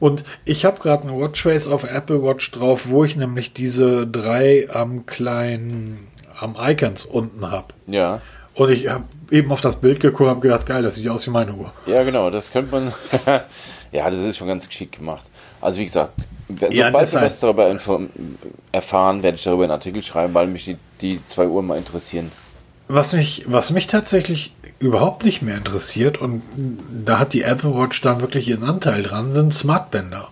Und 0.00 0.24
ich 0.44 0.64
habe 0.64 0.80
gerade 0.80 1.04
eine 1.04 1.18
Watchface 1.18 1.68
auf 1.68 1.84
Apple 1.84 2.22
Watch 2.22 2.50
drauf, 2.52 2.82
wo 2.88 3.04
ich 3.04 3.16
nämlich 3.16 3.52
diese 3.52 4.06
drei 4.06 4.68
am 4.70 4.92
ähm, 4.92 5.06
kleinen 5.06 6.08
am 6.38 6.56
Icons 6.58 7.04
unten 7.04 7.50
habe. 7.50 7.74
Ja. 7.86 8.20
Und 8.54 8.70
ich 8.70 8.88
habe 8.88 9.04
eben 9.30 9.50
auf 9.50 9.60
das 9.60 9.76
Bild 9.76 10.00
geguckt 10.00 10.22
und 10.22 10.28
habe 10.28 10.40
gedacht, 10.40 10.66
geil, 10.66 10.82
das 10.82 10.94
sieht 10.96 11.08
aus 11.08 11.26
wie 11.26 11.30
meine 11.30 11.52
Uhr. 11.52 11.72
Ja, 11.86 12.02
genau, 12.04 12.30
das 12.30 12.52
könnte 12.52 12.72
man. 12.72 12.92
ja, 13.92 14.10
das 14.10 14.20
ist 14.20 14.36
schon 14.36 14.48
ganz 14.48 14.68
geschickt 14.68 14.96
gemacht. 14.98 15.30
Also 15.60 15.80
wie 15.80 15.84
gesagt, 15.84 16.12
sobald 16.48 16.72
ja, 16.72 16.92
wir 16.92 16.94
was 16.94 17.40
darüber 17.40 17.76
erfahren, 18.72 19.22
werde 19.22 19.36
ich 19.36 19.44
darüber 19.44 19.64
einen 19.64 19.72
Artikel 19.72 20.02
schreiben, 20.02 20.34
weil 20.34 20.46
mich 20.46 20.64
die, 20.64 20.76
die 21.00 21.20
zwei 21.26 21.46
Uhren 21.46 21.66
mal 21.66 21.78
interessieren. 21.78 22.30
Was 22.88 23.12
mich, 23.12 23.44
was 23.46 23.70
mich 23.70 23.86
tatsächlich 23.86 24.54
überhaupt 24.78 25.24
nicht 25.24 25.42
mehr 25.42 25.56
interessiert 25.56 26.18
und 26.18 26.42
da 27.04 27.18
hat 27.18 27.32
die 27.32 27.42
Apple 27.42 27.74
Watch 27.74 28.00
dann 28.00 28.20
wirklich 28.20 28.48
ihren 28.48 28.64
Anteil 28.64 29.02
dran, 29.02 29.32
sind 29.32 29.52
Smartbänder. 29.52 30.28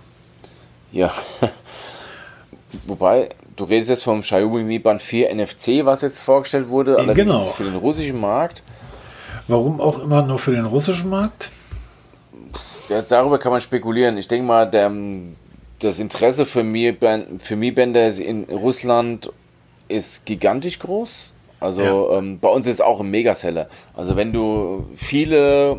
Ja. 0.93 1.13
Wobei, 2.87 3.31
du 3.57 3.65
redest 3.65 3.91
jetzt 3.91 4.05
vom 4.05 4.21
Xiaomi 4.21 4.63
Mi 4.63 4.79
Band 4.79 5.03
4 5.03 5.35
NFC, 5.35 5.85
was 5.85 6.03
jetzt 6.03 6.21
vorgestellt 6.21 6.69
wurde, 6.69 6.97
allerdings 6.97 7.17
genau. 7.17 7.45
für 7.47 7.65
den 7.65 7.77
russischen 7.77 8.21
Markt. 8.21 8.63
Warum 9.49 9.81
auch 9.81 9.99
immer 9.99 10.23
nur 10.23 10.39
für 10.39 10.53
den 10.53 10.67
russischen 10.67 11.11
Markt? 11.11 11.51
Ja, 12.89 13.03
darüber 13.03 13.39
kann 13.39 13.53
man 13.53 13.61
spekulieren. 13.61 14.17
Ich 14.19 14.29
denke 14.29 14.47
mal, 14.47 14.71
der, 14.71 14.93
das 15.81 15.99
Interesse 15.99 16.47
für 16.47 16.63
Mi-Bänder 16.63 18.19
in 18.19 18.45
Russland 18.45 19.31
ist 19.89 20.27
gigantisch 20.27 20.79
groß. 20.79 21.33
Also 21.59 21.83
ja. 21.83 22.19
ähm, 22.19 22.39
bei 22.39 22.49
uns 22.49 22.67
ist 22.67 22.75
es 22.75 22.81
auch 22.81 23.01
ein 23.01 23.11
Megaseller. 23.11 23.69
Also 23.95 24.17
wenn 24.17 24.33
du 24.33 24.87
viele, 24.95 25.79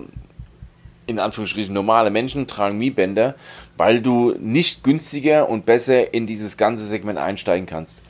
in 1.06 1.20
Anführungsstrichen 1.20 1.74
normale 1.74 2.10
Menschen 2.10 2.48
tragen 2.48 2.78
Mi-Bänder, 2.78 3.36
weil 3.78 4.02
du 4.02 4.34
nicht 4.40 4.84
günstiger 4.84 5.50
und 5.50 5.66
besser 5.66 6.14
in 6.14 6.26
dieses 6.26 6.58
ganze 6.58 6.86
Segment 6.86 7.20
einsteigen 7.20 7.68
kannst. 7.68 8.02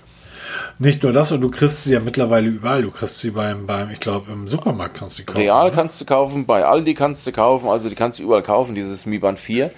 Nicht 0.79 1.03
nur 1.03 1.11
das, 1.11 1.31
und 1.31 1.41
du 1.41 1.49
kriegst 1.49 1.83
sie 1.83 1.93
ja 1.93 1.99
mittlerweile 1.99 2.47
überall. 2.47 2.81
Du 2.81 2.91
kriegst 2.91 3.19
sie 3.19 3.31
beim, 3.31 3.65
beim 3.65 3.89
ich 3.89 3.99
glaube, 3.99 4.31
im 4.31 4.47
Supermarkt 4.47 4.95
kannst 4.95 5.19
du 5.19 5.23
kaufen. 5.23 5.39
Real 5.39 5.67
oder? 5.67 5.75
kannst 5.75 5.99
du 5.99 6.05
kaufen, 6.05 6.45
bei 6.45 6.65
Aldi 6.65 6.93
kannst 6.93 7.25
du 7.25 7.31
kaufen, 7.31 7.67
also 7.69 7.89
die 7.89 7.95
kannst 7.95 8.19
du 8.19 8.23
überall 8.23 8.43
kaufen, 8.43 8.75
dieses 8.75 9.05
Mi 9.05 9.19
Band 9.19 9.39
4. 9.39 9.71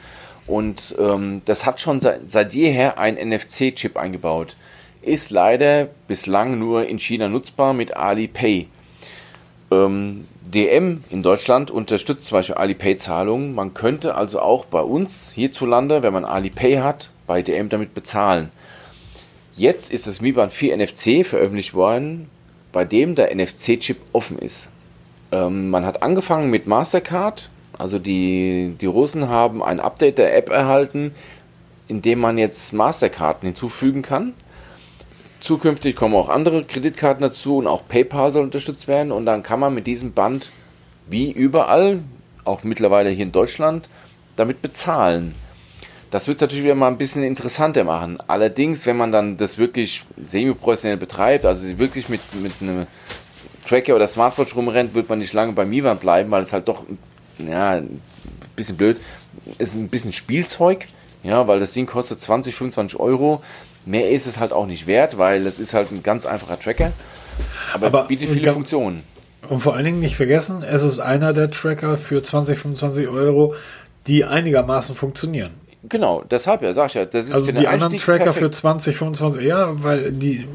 Und 0.48 0.96
ähm, 1.00 1.42
das 1.46 1.66
hat 1.66 1.80
schon 1.80 2.02
seit, 2.02 2.32
seit 2.32 2.54
jeher 2.54 2.98
ein 2.98 3.16
NFC-Chip 3.16 3.98
eingebaut 3.98 4.56
ist 5.02 5.32
leider 5.32 5.88
bislang 6.08 6.60
nur 6.60 6.88
in 6.88 7.00
China 7.00 7.30
nutzbar 7.30 7.74
mit 7.74 7.96
Alipay. 7.96 8.68
Ähm, 9.72 10.28
DM 10.42 11.04
in 11.10 11.24
Deutschland 11.24 11.72
unterstützt 11.72 12.26
zum 12.26 12.38
Beispiel 12.38 12.56
Alipay-Zahlungen. 12.56 13.54
Man 13.54 13.74
könnte 13.74 14.16
also 14.16 14.42
auch 14.42 14.66
bei 14.66 14.82
uns 14.82 15.32
hierzulande, 15.32 16.04
wenn 16.04 16.14
man 16.14 16.26
Alipay 16.26 16.78
hat, 16.78 17.12
bei 17.28 17.42
DM 17.42 17.70
damit 17.70 17.94
bezahlen. 17.94 18.52
Jetzt 19.60 19.92
ist 19.92 20.08
das 20.08 20.22
Mi 20.22 20.32
Band 20.32 20.54
4 20.54 20.78
NFC 20.78 21.26
veröffentlicht 21.26 21.74
worden, 21.74 22.30
bei 22.72 22.86
dem 22.86 23.16
der 23.16 23.36
NFC-Chip 23.36 23.98
offen 24.14 24.40
ist. 24.40 24.70
Ähm, 25.34 25.70
man 25.70 25.86
hat 25.86 26.02
angefangen 26.02 26.50
mit 26.50 26.66
Mastercard, 26.66 27.50
also 27.78 28.00
die, 28.00 28.76
die 28.80 28.86
Russen 28.86 29.28
haben 29.28 29.62
ein 29.62 29.82
Update 29.82 30.18
der 30.18 30.38
App 30.38 30.48
erhalten, 30.48 31.14
in 31.90 32.02
dem 32.02 32.22
man 32.22 32.38
jetzt 32.38 32.72
Masterkarten 32.72 33.48
hinzufügen 33.48 34.02
kann. 34.02 34.34
Zukünftig 35.42 35.94
kommen 35.94 36.16
auch 36.16 36.30
andere 36.30 36.64
Kreditkarten 36.64 37.22
dazu 37.22 37.58
und 37.58 37.68
auch 37.68 37.86
PayPal 37.86 38.32
soll 38.32 38.46
unterstützt 38.46 38.88
werden. 38.88 39.12
Und 39.12 39.26
dann 39.26 39.44
kann 39.44 39.60
man 39.60 39.74
mit 39.74 39.88
diesem 39.88 40.14
Band, 40.14 40.52
wie 41.10 41.34
überall, 41.34 42.02
auch 42.46 42.64
mittlerweile 42.64 43.10
hier 43.10 43.26
in 43.26 43.34
Deutschland, 43.34 43.90
damit 44.38 44.62
bezahlen. 44.62 45.34
Das 46.12 46.28
wird 46.28 46.38
es 46.38 46.42
natürlich 46.42 46.64
wieder 46.64 46.76
mal 46.76 46.88
ein 46.88 46.98
bisschen 46.98 47.24
interessanter 47.24 47.84
machen. 47.84 48.18
Allerdings, 48.28 48.86
wenn 48.86 48.98
man 48.98 49.12
dann 49.12 49.38
das 49.38 49.58
wirklich 49.58 50.04
semi-professionell 50.24 50.98
betreibt, 50.98 51.46
also 51.46 51.78
wirklich 51.78 52.10
mit, 52.10 52.22
mit 52.42 52.54
einem 52.62 52.88
Tracker 53.68 53.96
oder 53.96 54.08
Smartwatch 54.08 54.56
rumrennt, 54.56 54.96
wird 54.96 55.08
man 55.10 55.20
nicht 55.20 55.34
lange 55.34 55.54
bei 55.54 55.66
Mivan 55.66 56.00
bleiben, 56.00 56.32
weil 56.32 56.42
es 56.42 56.54
halt 56.54 56.68
doch, 56.68 56.86
ja, 57.38 57.74
ein 57.74 58.02
bisschen 58.56 58.78
blöd, 58.78 58.98
ist 59.60 59.76
ein 59.76 59.90
bisschen 59.90 60.12
Spielzeug, 60.12 60.88
ja, 61.22 61.48
weil 61.48 61.60
das 61.60 61.74
Ding 61.74 61.86
kostet 61.86 62.20
20, 62.20 62.56
25 62.56 63.00
Euro. 63.00 63.44
Mehr 63.86 64.10
ist 64.10 64.26
es 64.26 64.40
halt 64.40 64.52
auch 64.52 64.66
nicht 64.66 64.88
wert, 64.88 65.18
weil 65.20 65.46
es 65.46 65.60
ist 65.60 65.76
halt 65.76 65.92
ein 65.92 66.02
ganz 66.02 66.26
einfacher 66.26 66.60
Tracker, 66.60 66.92
aber, 67.74 67.88
aber 67.88 68.04
bietet 68.06 68.30
viele 68.30 68.52
Funktionen. 68.52 69.04
Und 69.48 69.62
vor 69.62 69.76
allen 69.76 69.86
Dingen 69.86 70.00
nicht 70.00 70.16
vergessen, 70.16 70.64
es 70.64 70.84
ist 70.84 71.00
einer 71.00 71.34
der 71.34 71.50
Tracker 71.50 71.98
für 71.98 72.22
20, 72.22 72.58
25 72.60 73.08
Euro, 73.08 73.56
die 74.08 74.26
einigermaßen 74.26 74.96
funktionieren. 74.96 75.52
Genau, 75.88 76.24
deshalb 76.30 76.62
ja, 76.62 76.74
sag 76.74 76.88
ich 76.88 76.96
ja. 76.96 77.06
Das 77.06 77.28
ist 77.28 77.34
also 77.34 77.52
die 77.52 77.68
anderen 77.68 77.98
Tracker 77.98 78.26
perfekt. 78.26 78.44
für 78.44 78.52
20, 78.52 78.98
25, 78.98 79.42
ja, 79.42 79.70
weil 79.82 80.12
die 80.12 80.46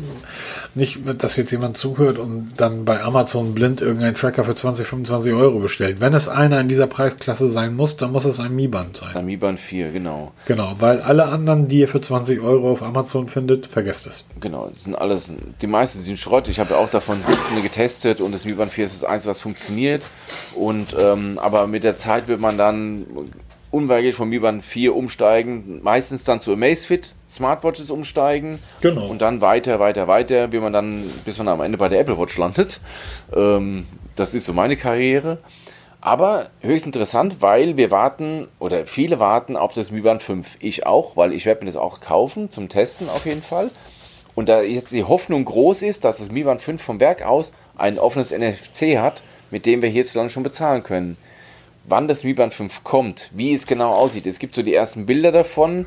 nicht, 0.74 1.00
dass 1.22 1.37
jetzt 1.37 1.52
jemand 1.52 1.76
zuhört 1.76 2.18
und 2.18 2.52
dann 2.56 2.84
bei 2.84 3.02
Amazon 3.02 3.54
blind 3.54 3.80
irgendeinen 3.80 4.16
Tracker 4.16 4.44
für 4.44 4.54
20, 4.54 4.87
25 4.87 5.32
Euro 5.32 5.60
bestellt. 5.60 6.00
Wenn 6.00 6.14
es 6.14 6.28
einer 6.28 6.60
in 6.60 6.68
dieser 6.68 6.88
Preisklasse 6.88 7.48
sein 7.48 7.76
muss, 7.76 7.96
dann 7.96 8.12
muss 8.12 8.24
es 8.24 8.40
ein 8.40 8.54
Mi 8.54 8.66
Band 8.66 8.96
sein. 8.96 9.14
Ein 9.14 9.26
Mi 9.26 9.37
Band 9.37 9.60
4, 9.60 9.92
genau. 9.92 10.32
Genau, 10.46 10.74
weil 10.80 11.00
alle 11.00 11.26
anderen, 11.26 11.68
die 11.68 11.80
ihr 11.80 11.88
für 11.88 12.00
20 12.00 12.40
Euro 12.40 12.72
auf 12.72 12.82
Amazon 12.82 13.28
findet, 13.28 13.66
vergesst 13.66 14.06
es. 14.06 14.26
Genau, 14.40 14.68
das 14.68 14.84
sind 14.84 14.96
alles, 14.96 15.32
die 15.62 15.66
meisten 15.66 16.00
sind 16.00 16.18
Schrott. 16.18 16.48
Ich 16.48 16.58
habe 16.58 16.74
ja 16.74 16.76
auch 16.76 16.90
davon 16.90 17.18
Dutzende 17.26 17.62
getestet 17.62 18.20
und 18.20 18.32
das 18.32 18.44
Mi 18.44 18.52
Band 18.52 18.72
4 18.72 18.87
ist 18.87 19.02
das 19.02 19.08
Einzige, 19.08 19.31
was 19.31 19.40
funktioniert. 19.40 20.04
Und 20.54 20.94
ähm, 20.98 21.38
aber 21.40 21.66
mit 21.66 21.85
der 21.85 21.96
Zeit 21.96 22.27
wird 22.27 22.40
man 22.40 22.58
dann 22.58 23.06
unweigerlich 23.75 24.14
vom 24.14 24.29
Mi 24.29 24.38
Band 24.38 24.64
4 24.64 24.94
umsteigen, 24.94 25.81
meistens 25.83 26.22
dann 26.25 26.40
zu 26.40 26.52
Amazfit 26.52 27.14
Smartwatches 27.29 27.90
umsteigen 27.90 28.60
genau. 28.81 29.06
und 29.06 29.20
dann 29.20 29.40
weiter, 29.40 29.81
weiter, 29.81 30.06
weiter, 30.06 30.52
wie 30.52 30.58
man 30.58 30.72
dann, 30.72 31.04
bis 31.25 31.38
man 31.38 31.48
am 31.48 31.60
Ende 31.60 31.77
bei 31.77 31.88
der 31.88 32.00
Apple 32.00 32.16
Watch 32.16 32.38
landet. 32.38 32.81
Ähm, 33.35 33.87
das 34.14 34.35
ist 34.35 34.44
so 34.44 34.52
meine 34.52 34.77
Karriere. 34.77 35.38
Aber 36.00 36.50
höchst 36.60 36.87
interessant, 36.87 37.40
weil 37.40 37.77
wir 37.77 37.90
warten 37.90 38.46
oder 38.60 38.87
viele 38.87 39.18
warten 39.18 39.56
auf 39.56 39.72
das 39.72 39.90
Mi 39.90 40.02
Band 40.02 40.22
5. 40.22 40.58
Ich 40.60 40.87
auch, 40.87 41.16
weil 41.16 41.33
ich 41.33 41.44
werde 41.44 41.64
mir 41.64 41.66
das 41.66 41.77
auch 41.77 42.00
kaufen 42.00 42.50
zum 42.50 42.68
Testen 42.68 43.08
auf 43.08 43.27
jeden 43.27 43.42
Fall. 43.42 43.70
Und 44.35 44.48
da 44.48 44.62
jetzt 44.62 44.92
die 44.92 45.04
Hoffnung 45.04 45.44
groß 45.44 45.83
ist, 45.83 46.04
dass 46.04 46.18
das 46.18 46.31
Mi 46.31 46.44
Band 46.44 46.60
5 46.60 46.81
vom 46.81 47.00
Werk 47.00 47.22
aus 47.22 47.52
ein 47.77 47.98
offenes 47.98 48.31
NFC 48.31 48.98
hat, 48.98 49.22
mit 49.50 49.66
dem 49.66 49.83
wir 49.83 49.88
hierzulande 49.88 50.31
schon 50.31 50.42
bezahlen 50.42 50.83
können 50.83 51.16
wann 51.87 52.08
das 52.08 52.24
Mi 52.24 52.32
Band 52.35 52.54
5 52.54 52.85
kommt, 52.85 53.30
wie 53.35 53.52
es 53.52 53.66
genau 53.66 53.92
aussieht. 53.92 54.26
Es 54.26 54.38
gibt 54.38 54.54
so 54.54 54.62
die 54.62 54.74
ersten 54.74 55.06
Bilder 55.06 55.32
davon. 55.32 55.87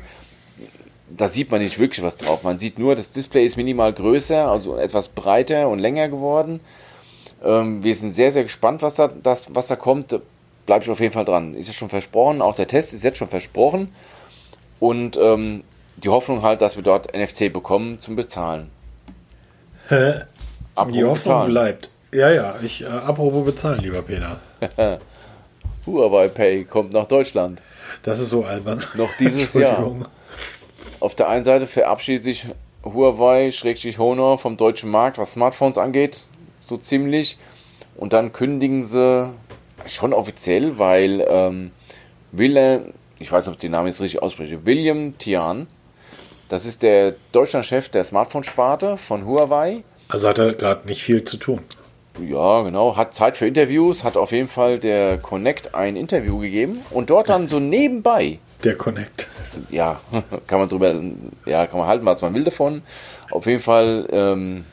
Da 1.10 1.28
sieht 1.28 1.50
man 1.50 1.60
nicht 1.62 1.78
wirklich 1.78 2.04
was 2.04 2.16
drauf. 2.16 2.42
Man 2.42 2.58
sieht 2.58 2.78
nur, 2.78 2.94
das 2.94 3.12
Display 3.12 3.44
ist 3.46 3.56
minimal 3.56 3.92
größer, 3.92 4.46
also 4.48 4.76
etwas 4.76 5.08
breiter 5.08 5.68
und 5.68 5.78
länger 5.78 6.08
geworden. 6.08 6.60
Ähm, 7.42 7.82
wir 7.82 7.94
sind 7.94 8.14
sehr, 8.14 8.30
sehr 8.30 8.42
gespannt, 8.42 8.82
was 8.82 8.96
da, 8.96 9.08
das, 9.08 9.48
was 9.54 9.68
da 9.68 9.76
kommt. 9.76 10.20
bleibe 10.66 10.84
ich 10.84 10.90
auf 10.90 11.00
jeden 11.00 11.14
Fall 11.14 11.24
dran. 11.24 11.54
Ist 11.54 11.68
ja 11.68 11.72
schon 11.74 11.88
versprochen, 11.88 12.42
auch 12.42 12.54
der 12.56 12.66
Test 12.68 12.92
ist 12.92 13.04
jetzt 13.04 13.16
schon 13.18 13.28
versprochen. 13.28 13.88
Und 14.80 15.16
ähm, 15.16 15.62
die 15.96 16.10
Hoffnung 16.10 16.42
halt, 16.42 16.60
dass 16.60 16.76
wir 16.76 16.82
dort 16.84 17.16
NFC 17.16 17.52
bekommen 17.52 17.98
zum 18.00 18.14
Bezahlen. 18.14 18.70
Hä? 19.88 20.12
Apropos 20.74 20.92
Die 20.96 21.04
Hoffnung 21.04 21.14
bezahlen. 21.14 21.50
bleibt. 21.50 21.90
Ja, 22.12 22.30
ja, 22.30 22.54
ich, 22.62 22.82
äh, 22.84 22.86
apropos 22.86 23.44
bezahlen, 23.44 23.80
lieber 23.80 24.02
Peter. 24.02 24.40
Huawei 25.88 26.28
Pay 26.28 26.64
kommt 26.64 26.92
nach 26.92 27.06
Deutschland. 27.06 27.62
Das 28.02 28.20
ist 28.20 28.30
so 28.30 28.44
albern. 28.44 28.84
Noch 28.94 29.12
dieses 29.14 29.54
Jahr. 29.54 29.92
Auf 31.00 31.14
der 31.14 31.28
einen 31.28 31.44
Seite 31.44 31.66
verabschiedet 31.66 32.22
sich 32.22 32.46
Huawei, 32.84 33.52
Schrägstrich 33.52 33.98
Honor 33.98 34.38
vom 34.38 34.56
deutschen 34.56 34.90
Markt, 34.90 35.18
was 35.18 35.32
Smartphones 35.32 35.78
angeht, 35.78 36.24
so 36.60 36.76
ziemlich. 36.76 37.38
Und 37.96 38.12
dann 38.12 38.32
kündigen 38.32 38.84
sie 38.84 39.32
schon 39.86 40.12
offiziell, 40.12 40.78
weil 40.78 41.24
ähm, 41.28 41.70
Willem, 42.32 42.92
ich 43.18 43.30
weiß 43.30 43.44
nicht, 43.44 43.48
ob 43.48 43.54
ich 43.54 43.60
den 43.60 43.72
Namen 43.72 43.88
jetzt 43.88 44.00
richtig 44.00 44.22
ausspreche, 44.22 44.64
William 44.64 45.16
Tian, 45.18 45.66
das 46.48 46.64
ist 46.64 46.82
der 46.82 47.14
Deutschlandchef 47.32 47.88
der 47.88 48.04
Smartphone-Sparte 48.04 48.96
von 48.96 49.26
Huawei. 49.26 49.82
Also 50.08 50.28
hat 50.28 50.38
er 50.38 50.54
gerade 50.54 50.86
nicht 50.86 51.02
viel 51.02 51.24
zu 51.24 51.36
tun. 51.36 51.60
Ja, 52.26 52.62
genau, 52.62 52.96
hat 52.96 53.14
Zeit 53.14 53.36
für 53.36 53.46
Interviews, 53.46 54.04
hat 54.04 54.16
auf 54.16 54.32
jeden 54.32 54.48
Fall 54.48 54.78
der 54.78 55.18
Connect 55.18 55.74
ein 55.74 55.96
Interview 55.96 56.38
gegeben 56.38 56.80
und 56.90 57.10
dort 57.10 57.28
dann 57.28 57.48
so 57.48 57.60
nebenbei 57.60 58.38
Der 58.64 58.76
Connect. 58.76 59.26
ja, 59.70 60.00
kann 60.46 60.58
man 60.58 60.68
drüber, 60.68 60.94
ja, 61.46 61.66
kann 61.66 61.78
man 61.78 61.88
halten, 61.88 62.04
was 62.04 62.22
man 62.22 62.34
will 62.34 62.44
davon. 62.44 62.82
Auf 63.30 63.46
jeden 63.46 63.60
Fall 63.60 64.08
ähm, 64.10 64.64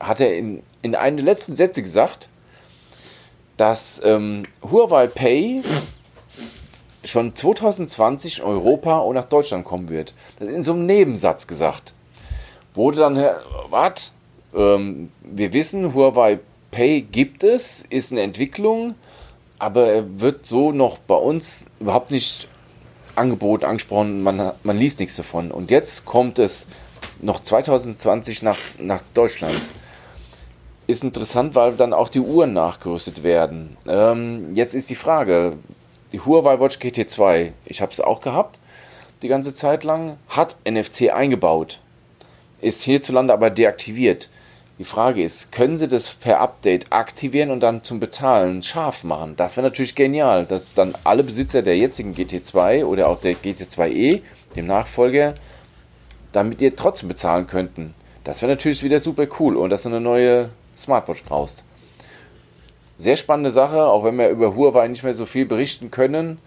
hat 0.00 0.20
er 0.20 0.36
in, 0.36 0.62
in 0.82 0.94
einem 0.94 1.16
der 1.16 1.24
letzten 1.26 1.56
Sätze 1.56 1.82
gesagt, 1.82 2.28
dass 3.56 4.00
ähm, 4.04 4.44
Huawei 4.62 5.06
Pay 5.06 5.62
schon 7.04 7.34
2020 7.34 8.38
in 8.38 8.44
Europa 8.44 8.98
und 8.98 9.14
nach 9.14 9.24
Deutschland 9.24 9.64
kommen 9.64 9.88
wird. 9.88 10.14
Das 10.38 10.48
ist 10.48 10.54
in 10.54 10.62
so 10.62 10.72
einem 10.72 10.86
Nebensatz 10.86 11.46
gesagt. 11.46 11.92
Wurde 12.74 12.98
dann, 12.98 13.16
was? 13.70 14.12
Ähm, 14.54 15.10
wir 15.22 15.52
wissen, 15.52 15.94
Huawei 15.94 16.40
Pay 16.76 17.00
gibt 17.00 17.42
es, 17.42 17.86
ist 17.88 18.12
eine 18.12 18.20
Entwicklung, 18.20 18.96
aber 19.58 19.86
er 19.86 20.20
wird 20.20 20.44
so 20.44 20.72
noch 20.72 20.98
bei 20.98 21.14
uns 21.14 21.64
überhaupt 21.80 22.10
nicht 22.10 22.48
angeboten, 23.14 23.64
angesprochen, 23.64 24.22
man, 24.22 24.52
man 24.62 24.78
liest 24.78 25.00
nichts 25.00 25.16
davon. 25.16 25.50
Und 25.50 25.70
jetzt 25.70 26.04
kommt 26.04 26.38
es 26.38 26.66
noch 27.22 27.40
2020 27.40 28.42
nach, 28.42 28.58
nach 28.78 29.00
Deutschland. 29.14 29.58
Ist 30.86 31.02
interessant, 31.02 31.54
weil 31.54 31.72
dann 31.76 31.94
auch 31.94 32.10
die 32.10 32.20
Uhren 32.20 32.52
nachgerüstet 32.52 33.22
werden. 33.22 33.78
Ähm, 33.88 34.52
jetzt 34.52 34.74
ist 34.74 34.90
die 34.90 34.96
Frage, 34.96 35.54
die 36.12 36.20
Huawei 36.20 36.60
Watch 36.60 36.78
GT 36.78 37.08
2, 37.08 37.54
ich 37.64 37.80
habe 37.80 37.90
es 37.90 38.00
auch 38.00 38.20
gehabt, 38.20 38.58
die 39.22 39.28
ganze 39.28 39.54
Zeit 39.54 39.82
lang, 39.82 40.18
hat 40.28 40.56
NFC 40.68 41.10
eingebaut, 41.10 41.80
ist 42.60 42.82
hierzulande 42.82 43.32
aber 43.32 43.48
deaktiviert. 43.48 44.28
Die 44.78 44.84
Frage 44.84 45.22
ist, 45.22 45.52
können 45.52 45.78
Sie 45.78 45.88
das 45.88 46.14
per 46.14 46.40
Update 46.40 46.92
aktivieren 46.92 47.50
und 47.50 47.60
dann 47.60 47.82
zum 47.82 47.98
Bezahlen 47.98 48.62
scharf 48.62 49.04
machen? 49.04 49.34
Das 49.36 49.56
wäre 49.56 49.66
natürlich 49.66 49.94
genial, 49.94 50.44
dass 50.44 50.74
dann 50.74 50.94
alle 51.02 51.24
Besitzer 51.24 51.62
der 51.62 51.78
jetzigen 51.78 52.12
GT2 52.12 52.84
oder 52.84 53.08
auch 53.08 53.18
der 53.20 53.34
GT2e, 53.36 54.20
dem 54.54 54.66
Nachfolger, 54.66 55.34
damit 56.32 56.60
ihr 56.60 56.76
trotzdem 56.76 57.08
bezahlen 57.08 57.46
könnten. 57.46 57.94
Das 58.24 58.42
wäre 58.42 58.52
natürlich 58.52 58.82
wieder 58.82 59.00
super 59.00 59.26
cool 59.40 59.56
und 59.56 59.70
dass 59.70 59.84
du 59.84 59.88
eine 59.88 60.00
neue 60.00 60.50
Smartwatch 60.76 61.22
brauchst. 61.22 61.64
Sehr 62.98 63.16
spannende 63.16 63.50
Sache, 63.50 63.82
auch 63.86 64.04
wenn 64.04 64.18
wir 64.18 64.28
über 64.28 64.54
Huawei 64.54 64.88
nicht 64.88 65.02
mehr 65.02 65.14
so 65.14 65.24
viel 65.24 65.46
berichten 65.46 65.90
können, 65.90 66.38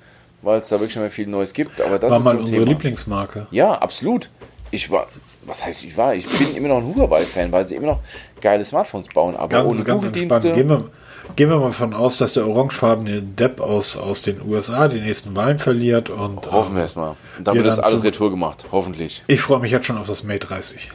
weil 0.43 0.59
es 0.59 0.69
da 0.69 0.75
wirklich 0.75 0.95
nicht 0.95 1.01
mehr 1.01 1.11
viel 1.11 1.27
Neues 1.27 1.53
gibt. 1.53 1.81
Aber 1.81 1.97
das 1.97 2.11
War 2.11 2.19
ist 2.19 2.23
mal 2.23 2.37
unsere 2.37 2.59
Thema. 2.59 2.71
Lieblingsmarke. 2.71 3.47
Ja, 3.49 3.71
absolut. 3.73 4.29
Ich 4.71 4.91
war, 4.91 5.07
was 5.49 5.65
heißt 5.65 5.83
ich 5.83 5.97
war? 5.97 6.13
Ich 6.15 6.25
bin 6.27 6.55
immer 6.55 6.69
noch 6.69 6.77
ein 6.77 6.95
Huawei-Fan, 6.95 7.51
weil 7.51 7.67
sie 7.67 7.75
immer 7.75 7.87
noch 7.87 7.99
geile 8.39 8.63
Smartphones 8.63 9.07
bauen, 9.09 9.35
aber 9.35 9.49
Ganz, 9.49 9.73
ohne 9.73 9.83
ganz 9.83 10.03
entspannt. 10.03 10.43
Google-Dienste. 10.43 10.51
Gehen 10.51 10.69
wir, 10.69 10.89
gehen 11.35 11.49
wir 11.49 11.57
mal 11.57 11.71
von 11.71 11.93
aus, 11.93 12.17
dass 12.17 12.33
der 12.33 12.47
orangefarbene 12.47 13.21
Depp 13.21 13.59
aus, 13.59 13.97
aus 13.97 14.21
den 14.21 14.41
USA 14.41 14.87
die 14.87 15.01
nächsten 15.01 15.35
Wahlen 15.35 15.59
verliert. 15.59 16.09
Und, 16.09 16.51
Hoffen 16.51 16.75
wir 16.75 16.81
ähm, 16.81 16.85
es 16.85 16.95
mal. 16.95 17.15
Und 17.37 17.47
dann 17.47 17.55
wir 17.55 17.63
wird 17.63 17.77
das 17.77 17.79
alles 17.79 18.03
Retour 18.03 18.29
gemacht, 18.29 18.65
hoffentlich. 18.71 19.23
Ich 19.27 19.41
freue 19.41 19.59
mich 19.59 19.71
jetzt 19.71 19.85
schon 19.85 19.97
auf 19.97 20.07
das 20.07 20.23
Mate 20.23 20.47
30. 20.47 20.91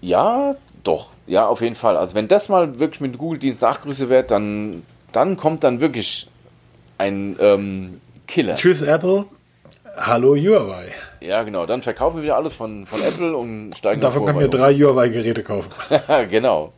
Ja, 0.00 0.56
doch. 0.82 1.12
Ja, 1.26 1.46
auf 1.46 1.60
jeden 1.60 1.76
Fall. 1.76 1.96
Also 1.96 2.14
wenn 2.14 2.28
das 2.28 2.48
mal 2.48 2.80
wirklich 2.80 3.00
mit 3.00 3.16
Google-Dienst 3.18 3.62
nachgerüstet 3.62 4.08
wird, 4.08 4.30
dann, 4.30 4.82
dann 5.12 5.36
kommt 5.36 5.62
dann 5.62 5.80
wirklich 5.80 6.28
ein 6.98 7.36
ähm, 7.40 8.00
Killer. 8.26 8.56
Tschüss, 8.56 8.82
Apple. 8.82 9.26
Hallo, 9.96 10.34
Huawei. 10.34 10.92
Ja, 11.22 11.42
genau. 11.42 11.66
Dann 11.66 11.82
verkaufen 11.82 12.18
wir 12.18 12.24
wieder 12.24 12.36
alles 12.36 12.52
von, 12.54 12.86
von 12.86 13.02
Apple 13.02 13.36
und 13.36 13.74
steigen 13.76 14.00
Davon 14.00 14.22
auf 14.22 14.26
können 14.26 14.40
wir 14.40 14.48
drei 14.48 14.74
Huawei-Geräte 14.74 15.42
kaufen. 15.42 15.70
genau. 16.30 16.72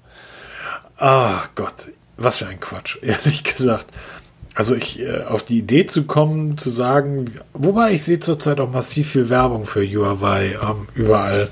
Ah 0.98 1.42
Gott, 1.54 1.88
was 2.16 2.38
für 2.38 2.46
ein 2.46 2.60
Quatsch, 2.60 2.98
ehrlich 3.02 3.42
gesagt. 3.44 3.86
Also 4.54 4.76
ich 4.76 5.00
äh, 5.00 5.24
auf 5.24 5.42
die 5.42 5.58
Idee 5.58 5.86
zu 5.86 6.04
kommen, 6.04 6.58
zu 6.58 6.70
sagen, 6.70 7.24
wobei 7.54 7.92
ich 7.92 8.04
sehe 8.04 8.20
zurzeit 8.20 8.60
auch 8.60 8.70
massiv 8.70 9.10
viel 9.10 9.28
Werbung 9.28 9.66
für 9.66 9.84
Huawei 9.84 10.56
ähm, 10.62 10.86
überall. 10.94 11.48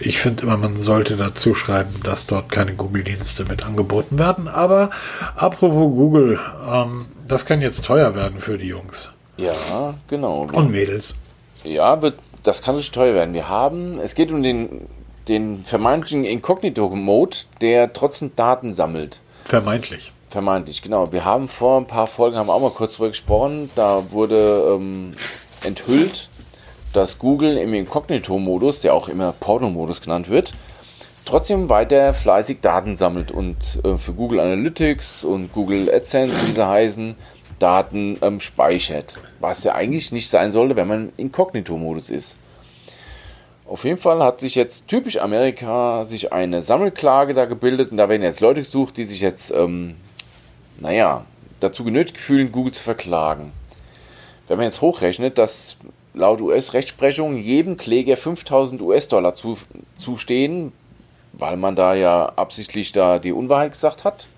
Ich 0.00 0.18
finde 0.20 0.44
immer, 0.44 0.56
man 0.56 0.76
sollte 0.76 1.16
dazu 1.16 1.56
schreiben, 1.56 1.92
dass 2.04 2.28
dort 2.28 2.52
keine 2.52 2.74
Google-Dienste 2.74 3.44
mit 3.46 3.66
angeboten 3.66 4.16
werden. 4.16 4.46
Aber 4.46 4.90
apropos 5.34 5.92
Google, 5.92 6.38
ähm, 6.64 7.06
das 7.26 7.46
kann 7.46 7.60
jetzt 7.60 7.84
teuer 7.84 8.14
werden 8.14 8.38
für 8.38 8.58
die 8.58 8.68
Jungs 8.68 9.10
Ja, 9.36 9.94
genau. 10.06 10.46
und 10.52 10.70
Mädels. 10.70 11.16
Ja, 11.68 12.00
wird, 12.02 12.18
das 12.42 12.62
kann 12.62 12.76
richtig 12.76 12.92
teuer 12.92 13.14
werden. 13.14 13.34
Wir 13.34 13.48
haben, 13.48 14.00
es 14.00 14.14
geht 14.14 14.32
um 14.32 14.42
den, 14.42 14.88
den 15.28 15.64
vermeintlichen 15.64 16.24
Incognito-Mode, 16.24 17.36
der 17.60 17.92
trotzdem 17.92 18.32
Daten 18.34 18.72
sammelt. 18.72 19.20
Vermeintlich. 19.44 20.12
Vermeintlich, 20.30 20.82
genau. 20.82 21.12
Wir 21.12 21.24
haben 21.24 21.48
vor 21.48 21.78
ein 21.78 21.86
paar 21.86 22.06
Folgen, 22.06 22.36
haben 22.36 22.50
auch 22.50 22.60
mal 22.60 22.70
kurz 22.70 22.96
drüber 22.96 23.08
gesprochen, 23.08 23.70
da 23.74 24.10
wurde 24.10 24.74
ähm, 24.74 25.12
enthüllt, 25.64 26.28
dass 26.92 27.18
Google 27.18 27.56
im 27.56 27.72
Incognito-Modus, 27.74 28.80
der 28.80 28.94
auch 28.94 29.08
immer 29.08 29.32
Porno-Modus 29.32 30.00
genannt 30.00 30.28
wird, 30.28 30.52
trotzdem 31.24 31.68
weiter 31.68 32.14
fleißig 32.14 32.60
Daten 32.60 32.96
sammelt 32.96 33.30
und 33.30 33.80
äh, 33.84 33.96
für 33.96 34.12
Google 34.12 34.40
Analytics 34.40 35.24
und 35.24 35.52
Google 35.52 35.90
AdSense, 35.94 36.34
wie 36.46 36.52
sie 36.52 36.66
heißen, 36.66 37.14
Daten 37.58 38.18
ähm, 38.22 38.40
speichert. 38.40 39.14
Was 39.40 39.64
ja 39.64 39.74
eigentlich 39.74 40.12
nicht 40.12 40.28
sein 40.28 40.52
sollte, 40.52 40.76
wenn 40.76 40.88
man 40.88 41.08
im 41.08 41.12
Inkognito-Modus 41.16 42.10
ist. 42.10 42.36
Auf 43.66 43.84
jeden 43.84 43.98
Fall 43.98 44.22
hat 44.22 44.40
sich 44.40 44.54
jetzt 44.54 44.88
typisch 44.88 45.18
Amerika 45.18 46.04
sich 46.04 46.32
eine 46.32 46.62
Sammelklage 46.62 47.34
da 47.34 47.44
gebildet 47.44 47.90
und 47.90 47.98
da 47.98 48.08
werden 48.08 48.22
jetzt 48.22 48.40
Leute 48.40 48.62
gesucht, 48.62 48.96
die 48.96 49.04
sich 49.04 49.20
jetzt, 49.20 49.50
ähm, 49.50 49.96
naja, 50.78 51.26
dazu 51.60 51.84
genötigt 51.84 52.18
fühlen, 52.18 52.50
Google 52.50 52.72
zu 52.72 52.82
verklagen. 52.82 53.52
Wenn 54.46 54.56
man 54.56 54.64
jetzt 54.64 54.80
hochrechnet, 54.80 55.36
dass 55.36 55.76
laut 56.14 56.40
US-Rechtsprechung 56.40 57.36
jedem 57.36 57.76
Kläger 57.76 58.16
5000 58.16 58.80
US-Dollar 58.80 59.34
zu, 59.34 59.58
zustehen, 59.98 60.72
weil 61.34 61.58
man 61.58 61.76
da 61.76 61.94
ja 61.94 62.32
absichtlich 62.36 62.92
da 62.92 63.18
die 63.18 63.32
Unwahrheit 63.32 63.72
gesagt 63.72 64.04
hat, 64.04 64.28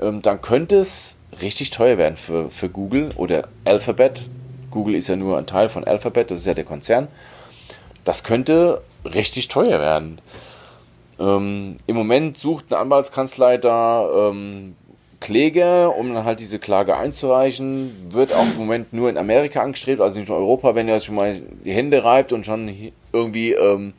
ähm, 0.00 0.22
dann 0.22 0.42
könnte 0.42 0.76
es 0.76 1.16
richtig 1.40 1.70
teuer 1.70 1.98
werden 1.98 2.16
für, 2.16 2.50
für 2.50 2.68
Google 2.68 3.10
oder 3.16 3.48
Alphabet. 3.64 4.22
Google 4.70 4.94
ist 4.94 5.08
ja 5.08 5.16
nur 5.16 5.38
ein 5.38 5.46
Teil 5.46 5.68
von 5.68 5.84
Alphabet, 5.84 6.30
das 6.30 6.40
ist 6.40 6.46
ja 6.46 6.54
der 6.54 6.64
Konzern. 6.64 7.08
Das 8.04 8.24
könnte 8.24 8.82
richtig 9.04 9.48
teuer 9.48 9.80
werden. 9.80 10.18
Ähm, 11.18 11.76
Im 11.86 11.96
Moment 11.96 12.36
sucht 12.36 12.66
eine 12.70 12.80
Anwaltskanzlei 12.80 13.58
da 13.58 14.30
ähm, 14.30 14.74
Kläger, 15.20 15.94
um 15.96 16.14
dann 16.14 16.24
halt 16.24 16.40
diese 16.40 16.58
Klage 16.58 16.96
einzureichen. 16.96 17.90
Wird 18.10 18.32
auch 18.32 18.46
im 18.46 18.56
Moment 18.56 18.92
nur 18.92 19.10
in 19.10 19.18
Amerika 19.18 19.60
angestrebt, 19.62 20.00
also 20.00 20.18
nicht 20.18 20.30
in 20.30 20.34
Europa. 20.34 20.74
Wenn 20.74 20.88
ihr 20.88 20.94
euch 20.94 21.04
schon 21.04 21.14
mal 21.14 21.40
die 21.64 21.72
Hände 21.72 22.02
reibt 22.04 22.32
und 22.32 22.46
schon 22.46 22.92
irgendwie 23.12 23.52
ähm, 23.52 23.92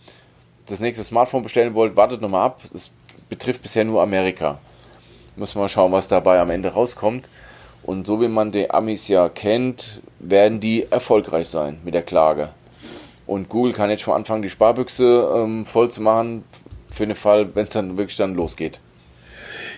das 0.65 0.79
nächste 0.79 1.03
Smartphone 1.03 1.43
bestellen 1.43 1.75
wollt, 1.75 1.95
wartet 1.95 2.21
nochmal 2.21 2.45
ab. 2.45 2.61
Es 2.73 2.89
betrifft 3.29 3.61
bisher 3.61 3.85
nur 3.85 4.01
Amerika. 4.01 4.57
Muss 5.35 5.55
mal 5.55 5.69
schauen, 5.69 5.91
was 5.91 6.07
dabei 6.07 6.39
am 6.39 6.49
Ende 6.49 6.69
rauskommt. 6.69 7.29
Und 7.83 8.05
so 8.05 8.21
wie 8.21 8.27
man 8.27 8.51
die 8.51 8.69
Amis 8.69 9.07
ja 9.07 9.29
kennt, 9.29 10.01
werden 10.19 10.59
die 10.59 10.85
erfolgreich 10.89 11.49
sein 11.49 11.79
mit 11.83 11.93
der 11.93 12.03
Klage. 12.03 12.49
Und 13.25 13.49
Google 13.49 13.73
kann 13.73 13.89
jetzt 13.89 14.01
schon 14.01 14.13
anfangen, 14.13 14.41
die 14.41 14.49
Sparbüchse 14.49 15.29
ähm, 15.35 15.65
voll 15.65 15.89
zu 15.89 16.01
machen, 16.01 16.43
für 16.93 17.07
den 17.07 17.15
Fall, 17.15 17.55
wenn 17.55 17.65
es 17.65 17.73
dann 17.73 17.97
wirklich 17.97 18.17
dann 18.17 18.35
losgeht. 18.35 18.79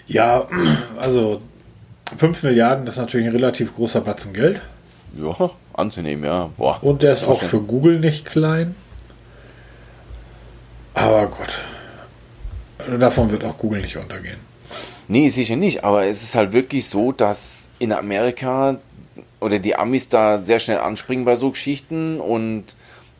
Ja, 0.07 0.47
also 0.97 1.41
5 2.17 2.43
Milliarden 2.43 2.87
ist 2.87 2.97
natürlich 2.97 3.27
ein 3.27 3.33
relativ 3.33 3.75
großer 3.75 4.01
Batzen 4.01 4.33
Geld. 4.33 4.61
Ja, 5.21 5.51
anzunehmen, 5.73 6.25
ja. 6.25 6.49
Boah, 6.57 6.79
Und 6.81 7.03
der 7.03 7.13
ist 7.13 7.23
auch 7.23 7.35
für 7.39 7.47
vorstellen. 7.47 7.67
Google 7.67 7.99
nicht 7.99 8.25
klein. 8.25 8.75
Aber 10.95 11.27
Gott. 11.27 11.61
Davon 12.99 13.31
wird 13.31 13.43
auch 13.45 13.57
Google 13.57 13.81
nicht 13.81 13.95
untergehen. 13.97 14.39
Nee, 15.07 15.29
sicher 15.29 15.55
nicht, 15.55 15.83
aber 15.83 16.05
es 16.05 16.23
ist 16.23 16.35
halt 16.35 16.53
wirklich 16.53 16.87
so, 16.87 17.11
dass 17.11 17.69
in 17.79 17.91
Amerika 17.91 18.77
oder 19.39 19.59
die 19.59 19.75
Amis 19.75 20.09
da 20.09 20.39
sehr 20.39 20.59
schnell 20.59 20.77
anspringen 20.77 21.25
bei 21.25 21.35
so 21.35 21.51
Geschichten 21.51 22.19
und 22.19 22.75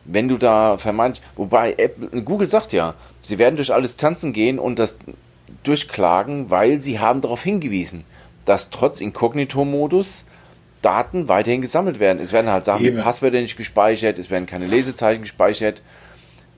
wenn 0.06 0.28
du 0.28 0.36
da 0.36 0.78
vermeint, 0.78 1.20
wobei 1.36 1.74
Apple, 1.76 2.22
Google 2.22 2.48
sagt 2.48 2.72
ja, 2.72 2.94
sie 3.22 3.38
werden 3.38 3.56
durch 3.56 3.72
alles 3.72 3.96
tanzen 3.96 4.32
gehen 4.32 4.58
und 4.58 4.78
das 4.78 4.96
durchklagen, 5.62 6.50
weil 6.50 6.80
sie 6.80 6.98
haben 6.98 7.20
darauf 7.20 7.42
hingewiesen, 7.42 8.04
dass 8.44 8.70
trotz 8.70 9.00
Inkognito-Modus 9.00 10.24
Daten 10.82 11.28
weiterhin 11.28 11.62
gesammelt 11.62 11.98
werden. 11.98 12.20
Es 12.20 12.32
werden 12.32 12.50
halt 12.50 12.66
Sachen 12.66 12.84
wie 12.84 12.90
Passwörter 12.90 13.40
nicht 13.40 13.56
gespeichert, 13.56 14.18
es 14.18 14.28
werden 14.28 14.44
keine 14.44 14.66
Lesezeichen 14.66 15.22
gespeichert. 15.22 15.82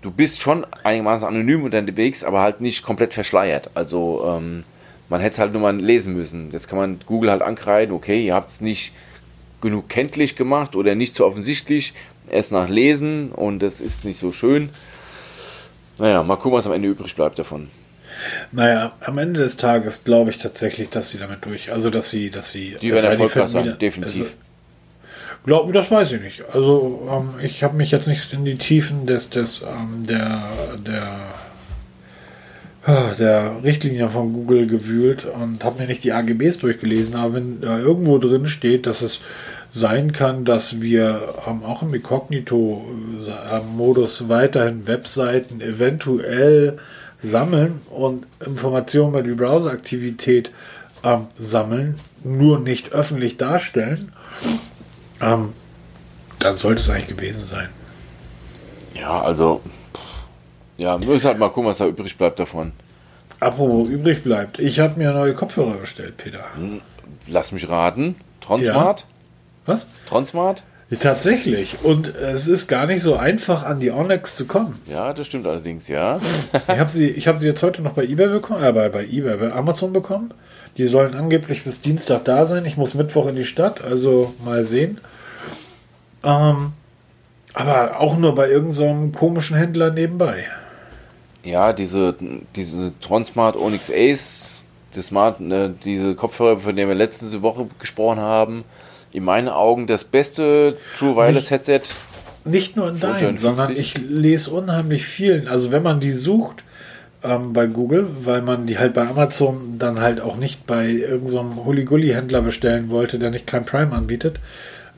Du 0.02 0.10
bist 0.10 0.40
schon 0.40 0.66
einigermaßen 0.82 1.26
anonym 1.26 1.62
unterwegs, 1.62 2.24
aber 2.24 2.40
halt 2.40 2.60
nicht 2.60 2.82
komplett 2.84 3.14
verschleiert. 3.14 3.70
Also 3.74 4.24
ähm, 4.36 4.64
man 5.08 5.20
hätte 5.20 5.34
es 5.34 5.38
halt 5.38 5.52
nur 5.52 5.62
mal 5.62 5.76
lesen 5.76 6.14
müssen. 6.14 6.50
Das 6.50 6.68
kann 6.68 6.78
man 6.78 6.98
Google 7.06 7.30
halt 7.30 7.42
ankreiden, 7.42 7.94
okay, 7.94 8.26
ihr 8.26 8.34
habt 8.34 8.48
es 8.48 8.60
nicht 8.60 8.92
genug 9.60 9.88
kenntlich 9.88 10.36
gemacht 10.36 10.76
oder 10.76 10.94
nicht 10.94 11.16
so 11.16 11.26
offensichtlich. 11.26 11.94
Erst 12.28 12.52
nach 12.52 12.68
Lesen 12.68 13.30
und 13.30 13.62
das 13.62 13.80
ist 13.80 14.04
nicht 14.04 14.18
so 14.18 14.32
schön. 14.32 14.70
Naja, 15.98 16.22
mal 16.22 16.36
gucken, 16.36 16.58
was 16.58 16.66
am 16.66 16.72
Ende 16.72 16.88
übrig 16.88 17.14
bleibt 17.14 17.38
davon. 17.38 17.68
Naja, 18.50 18.92
am 19.00 19.18
Ende 19.18 19.40
des 19.40 19.56
Tages 19.56 20.02
glaube 20.04 20.30
ich 20.30 20.38
tatsächlich, 20.38 20.90
dass 20.90 21.10
sie 21.10 21.18
damit 21.18 21.44
durch, 21.44 21.72
also 21.72 21.90
dass 21.90 22.10
sie, 22.10 22.30
dass 22.30 22.50
sie. 22.50 22.76
Die 22.80 22.92
werden 22.92 23.12
erfolgreich 23.12 23.48
sein, 23.48 23.78
definitiv. 23.78 24.22
Also, 24.22 24.34
Glaube, 25.46 25.72
das 25.72 25.92
weiß 25.92 26.10
ich 26.10 26.20
nicht. 26.20 26.42
Also 26.52 27.08
ähm, 27.08 27.40
ich 27.40 27.62
habe 27.62 27.76
mich 27.76 27.92
jetzt 27.92 28.08
nicht 28.08 28.32
in 28.32 28.44
die 28.44 28.56
Tiefen 28.56 29.06
des, 29.06 29.30
des 29.30 29.62
ähm, 29.62 30.02
der, 30.04 30.42
der 30.84 31.34
der 32.86 33.64
Richtlinie 33.64 34.08
von 34.08 34.32
Google 34.32 34.68
gewühlt 34.68 35.26
und 35.26 35.64
habe 35.64 35.80
mir 35.80 35.88
nicht 35.88 36.04
die 36.04 36.12
AGBs 36.12 36.58
durchgelesen, 36.58 37.16
aber 37.16 37.34
wenn 37.34 37.60
da 37.60 37.76
irgendwo 37.78 38.18
drin 38.18 38.46
steht, 38.46 38.86
dass 38.86 39.02
es 39.02 39.20
sein 39.72 40.12
kann, 40.12 40.44
dass 40.44 40.80
wir 40.80 41.34
ähm, 41.46 41.64
auch 41.64 41.82
im 41.82 41.92
Inkognito-Modus 41.92 44.28
weiterhin 44.28 44.86
Webseiten 44.86 45.60
eventuell 45.60 46.78
sammeln 47.20 47.80
und 47.90 48.24
Informationen 48.44 49.08
über 49.10 49.22
die 49.22 49.34
Browseraktivität 49.34 50.52
ähm, 51.02 51.26
sammeln, 51.36 51.96
nur 52.22 52.60
nicht 52.60 52.92
öffentlich 52.92 53.36
darstellen, 53.36 54.12
ähm, 55.20 55.54
dann 56.38 56.56
sollte 56.56 56.80
es 56.80 56.88
eigentlich 56.90 57.16
gewesen 57.16 57.44
sein. 57.46 57.68
Ja, 58.94 59.20
also, 59.20 59.60
ja, 60.76 61.00
wir 61.00 61.08
müssen 61.08 61.26
halt 61.26 61.38
mal 61.38 61.48
gucken, 61.48 61.68
was 61.68 61.78
da 61.78 61.86
übrig 61.86 62.16
bleibt 62.16 62.38
davon. 62.38 62.72
Apropos 63.40 63.88
übrig 63.88 64.22
bleibt, 64.22 64.58
ich 64.58 64.80
habe 64.80 64.98
mir 64.98 65.12
neue 65.12 65.34
Kopfhörer 65.34 65.74
bestellt, 65.74 66.16
Peter. 66.16 66.44
Hm, 66.54 66.80
lass 67.28 67.52
mich 67.52 67.68
raten. 67.68 68.16
Tronsmart? 68.40 69.00
Ja. 69.00 69.06
Was? 69.66 69.86
Tronsmart? 70.06 70.64
Tatsächlich. 71.00 71.78
Und 71.82 72.14
es 72.14 72.46
ist 72.46 72.68
gar 72.68 72.86
nicht 72.86 73.02
so 73.02 73.16
einfach, 73.16 73.64
an 73.64 73.80
die 73.80 73.90
Onyx 73.90 74.36
zu 74.36 74.46
kommen. 74.46 74.80
Ja, 74.86 75.12
das 75.12 75.26
stimmt 75.26 75.46
allerdings, 75.46 75.88
ja. 75.88 76.20
ich 76.52 76.78
habe 76.78 76.90
sie, 76.90 77.12
hab 77.14 77.38
sie 77.38 77.48
jetzt 77.48 77.62
heute 77.62 77.82
noch 77.82 77.92
bei 77.92 78.04
eBay 78.04 78.28
bekommen, 78.28 78.62
äh, 78.62 78.72
bei, 78.72 78.88
bei 78.88 79.04
eBay, 79.04 79.36
bei 79.36 79.52
Amazon 79.52 79.92
bekommen. 79.92 80.32
Die 80.76 80.84
sollen 80.86 81.14
angeblich 81.14 81.64
bis 81.64 81.80
Dienstag 81.80 82.24
da 82.24 82.46
sein. 82.46 82.64
Ich 82.66 82.76
muss 82.76 82.94
Mittwoch 82.94 83.26
in 83.26 83.34
die 83.34 83.44
Stadt, 83.44 83.82
also 83.82 84.34
mal 84.44 84.64
sehen. 84.64 85.00
Ähm, 86.22 86.72
aber 87.54 88.00
auch 88.00 88.16
nur 88.16 88.34
bei 88.34 88.48
irgendeinem 88.48 89.12
so 89.12 89.18
komischen 89.18 89.56
Händler 89.56 89.90
nebenbei. 89.90 90.46
Ja, 91.46 91.72
diese, 91.72 92.16
diese 92.56 92.92
Tronsmart 93.00 93.56
Onyx 93.56 93.90
Ace, 93.90 94.62
die 94.96 95.02
Smart, 95.02 95.40
ne, 95.40 95.72
diese 95.84 96.16
Kopfhörer, 96.16 96.58
von 96.58 96.74
denen 96.74 96.88
wir 96.88 96.96
letzte 96.96 97.40
Woche 97.42 97.68
gesprochen 97.78 98.18
haben, 98.18 98.64
in 99.12 99.22
meinen 99.22 99.48
Augen 99.48 99.86
das 99.86 100.02
beste 100.02 100.76
True 100.98 101.14
Wireless 101.14 101.50
Headset. 101.50 101.82
Nicht 102.44 102.76
nur 102.76 102.88
in 102.88 102.98
deinem, 102.98 103.38
sondern 103.38 103.70
ich 103.76 103.96
lese 103.98 104.50
unheimlich 104.50 105.04
vielen. 105.04 105.46
Also 105.46 105.70
wenn 105.70 105.84
man 105.84 106.00
die 106.00 106.10
sucht 106.10 106.64
ähm, 107.22 107.52
bei 107.52 107.66
Google, 107.66 108.08
weil 108.24 108.42
man 108.42 108.66
die 108.66 108.78
halt 108.78 108.94
bei 108.94 109.06
Amazon 109.06 109.78
dann 109.78 110.00
halt 110.00 110.20
auch 110.20 110.36
nicht 110.36 110.66
bei 110.66 110.88
irgendeinem 110.88 111.54
so 111.54 111.64
Hulli-Gulli-Händler 111.64 112.42
bestellen 112.42 112.90
wollte, 112.90 113.20
der 113.20 113.30
nicht 113.30 113.46
kein 113.46 113.64
Prime 113.64 113.92
anbietet, 113.92 114.40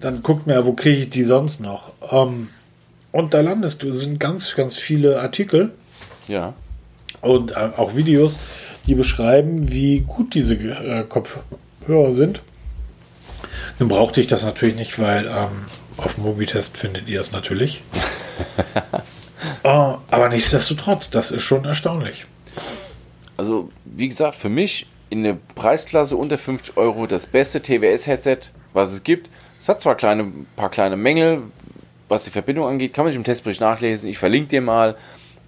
dann 0.01 0.23
guckt 0.23 0.47
mir, 0.47 0.65
wo 0.65 0.73
kriege 0.73 1.03
ich 1.03 1.11
die 1.11 1.25
sonst 1.25 1.61
noch. 1.61 1.93
Ähm, 2.11 2.49
und 3.13 3.35
da 3.35 3.41
landest 3.43 3.83
du, 3.83 3.93
sind 3.93 4.19
ganz, 4.19 4.55
ganz 4.55 4.77
viele 4.77 5.21
Artikel. 5.21 5.73
Ja. 6.29 6.55
Und 7.21 7.53
äh, 7.53 7.71
auch 7.77 7.97
Videos, 7.97 8.39
die 8.87 8.95
beschreiben, 8.95 9.73
wie 9.73 10.01
gut 10.01 10.35
diese 10.35 10.55
äh, 10.55 11.05
Kopfhörer 11.05 12.13
sind. 12.13 12.43
Nun 13.79 13.89
brauchte 13.89 14.21
ich 14.21 14.27
das 14.27 14.45
natürlich 14.45 14.77
nicht, 14.77 14.99
weil 14.99 15.27
ähm, 15.27 15.67
auf 15.97 16.15
dem 16.15 16.25
Mobitest 16.25 16.77
findet 16.77 17.09
ihr 17.09 17.21
es 17.21 17.33
natürlich. 17.33 17.83
oh, 19.63 19.97
aber 20.11 20.29
nichtsdestotrotz, 20.29 21.11
das 21.11 21.31
ist 21.31 21.43
schon 21.43 21.65
erstaunlich. 21.65 22.25
Also, 23.37 23.71
wie 23.85 24.09
gesagt, 24.09 24.37
für 24.37 24.49
mich 24.49 24.87
in 25.11 25.23
der 25.23 25.37
Preisklasse 25.55 26.17
unter 26.17 26.39
50 26.39 26.77
Euro 26.77 27.07
das 27.07 27.27
beste 27.27 27.63
TWS-Headset, 27.63 28.51
was 28.73 28.93
es 28.93 29.03
gibt. 29.05 29.31
Es 29.61 29.69
hat 29.69 29.81
zwar 29.81 29.95
kleine, 29.95 30.33
paar 30.57 30.71
kleine 30.71 30.97
Mängel, 30.97 31.43
was 32.09 32.25
die 32.25 32.31
Verbindung 32.31 32.67
angeht, 32.67 32.95
kann 32.95 33.05
man 33.05 33.13
sich 33.13 33.17
im 33.17 33.25
Testbericht 33.25 33.61
nachlesen. 33.61 34.09
Ich 34.09 34.19
verlinke 34.19 34.49
dir 34.49 34.61
mal, 34.61 34.97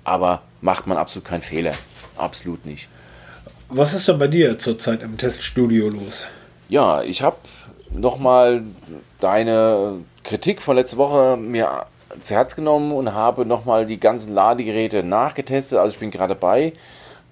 aber 0.05 0.43
macht 0.61 0.87
man 0.87 0.97
absolut 0.97 1.27
keinen 1.27 1.43
Fehler. 1.43 1.73
Absolut 2.17 2.67
nicht. 2.67 2.89
Was 3.69 3.95
ist 3.95 4.09
denn 4.09 4.19
bei 4.19 4.27
dir 4.27 4.59
zurzeit 4.59 5.03
im 5.03 5.17
Teststudio 5.17 5.89
los? 5.89 6.27
Ja, 6.69 7.03
ich 7.03 7.23
habe 7.23 7.37
nochmal 7.93 8.63
deine 9.21 9.99
Kritik 10.25 10.63
von 10.63 10.77
letzter 10.77 10.97
Woche 10.97 11.37
mir 11.37 11.87
zu 12.23 12.35
Herz 12.35 12.57
genommen 12.57 12.93
und 12.93 13.15
habe 13.15 13.47
nochmal 13.47 13.87
die 13.87 14.01
ganzen 14.01 14.35
Ladegeräte 14.35 15.03
nachgetestet. 15.03 15.79
Also 15.79 15.95
ich 15.95 16.01
bin 16.01 16.11
gerade 16.11 16.35
bei, 16.35 16.73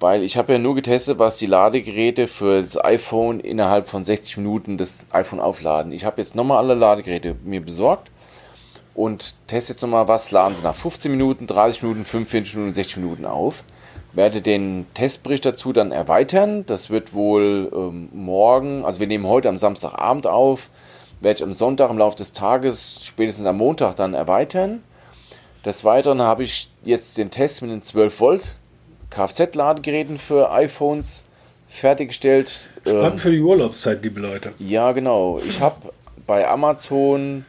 weil 0.00 0.22
ich 0.22 0.36
habe 0.36 0.52
ja 0.52 0.58
nur 0.58 0.74
getestet, 0.74 1.18
was 1.18 1.38
die 1.38 1.46
Ladegeräte 1.46 2.28
für 2.28 2.62
das 2.62 2.82
iPhone 2.82 3.40
innerhalb 3.40 3.88
von 3.88 4.04
60 4.04 4.36
Minuten 4.38 4.78
das 4.78 5.06
iPhone 5.10 5.40
aufladen. 5.40 5.92
Ich 5.92 6.04
habe 6.04 6.20
jetzt 6.20 6.34
nochmal 6.34 6.58
alle 6.58 6.74
Ladegeräte 6.74 7.34
mir 7.44 7.60
besorgt 7.60 8.10
und 8.98 9.34
teste 9.46 9.72
jetzt 9.72 9.82
nochmal, 9.82 10.08
was 10.08 10.30
laden 10.30 10.56
sie 10.56 10.62
nach 10.62 10.74
15 10.74 11.10
Minuten, 11.10 11.46
30 11.46 11.82
Minuten, 11.82 12.04
45 12.04 12.56
Minuten, 12.56 12.74
60 12.74 12.96
Minuten 12.98 13.24
auf 13.24 13.62
werde 14.12 14.42
den 14.42 14.86
Testbericht 14.94 15.44
dazu 15.44 15.72
dann 15.72 15.92
erweitern. 15.92 16.64
Das 16.66 16.90
wird 16.90 17.14
wohl 17.14 17.70
ähm, 17.74 18.08
morgen, 18.12 18.84
also 18.84 19.00
wir 19.00 19.06
nehmen 19.06 19.26
heute 19.26 19.48
am 19.48 19.58
Samstagabend 19.58 20.26
auf, 20.26 20.70
werde 21.20 21.38
ich 21.38 21.44
am 21.44 21.54
Sonntag 21.54 21.90
im 21.90 21.98
Laufe 21.98 22.16
des 22.16 22.32
Tages, 22.32 23.00
spätestens 23.02 23.46
am 23.46 23.56
Montag 23.56 23.96
dann 23.96 24.14
erweitern. 24.14 24.82
Des 25.64 25.84
Weiteren 25.84 26.22
habe 26.22 26.42
ich 26.42 26.70
jetzt 26.84 27.18
den 27.18 27.30
Test 27.30 27.62
mit 27.62 27.70
den 27.70 27.82
12 27.82 28.20
Volt 28.20 28.54
Kfz-Ladegeräten 29.10 30.18
für 30.18 30.50
iPhones 30.50 31.24
fertiggestellt. 31.66 32.68
Spannend 32.82 33.12
ähm, 33.12 33.18
für 33.18 33.30
die 33.30 33.40
Urlaubszeit, 33.40 34.02
liebe 34.02 34.20
Leute. 34.20 34.52
Ja, 34.58 34.92
genau. 34.92 35.38
Ich 35.38 35.60
habe 35.60 35.92
bei 36.26 36.48
Amazon 36.48 37.44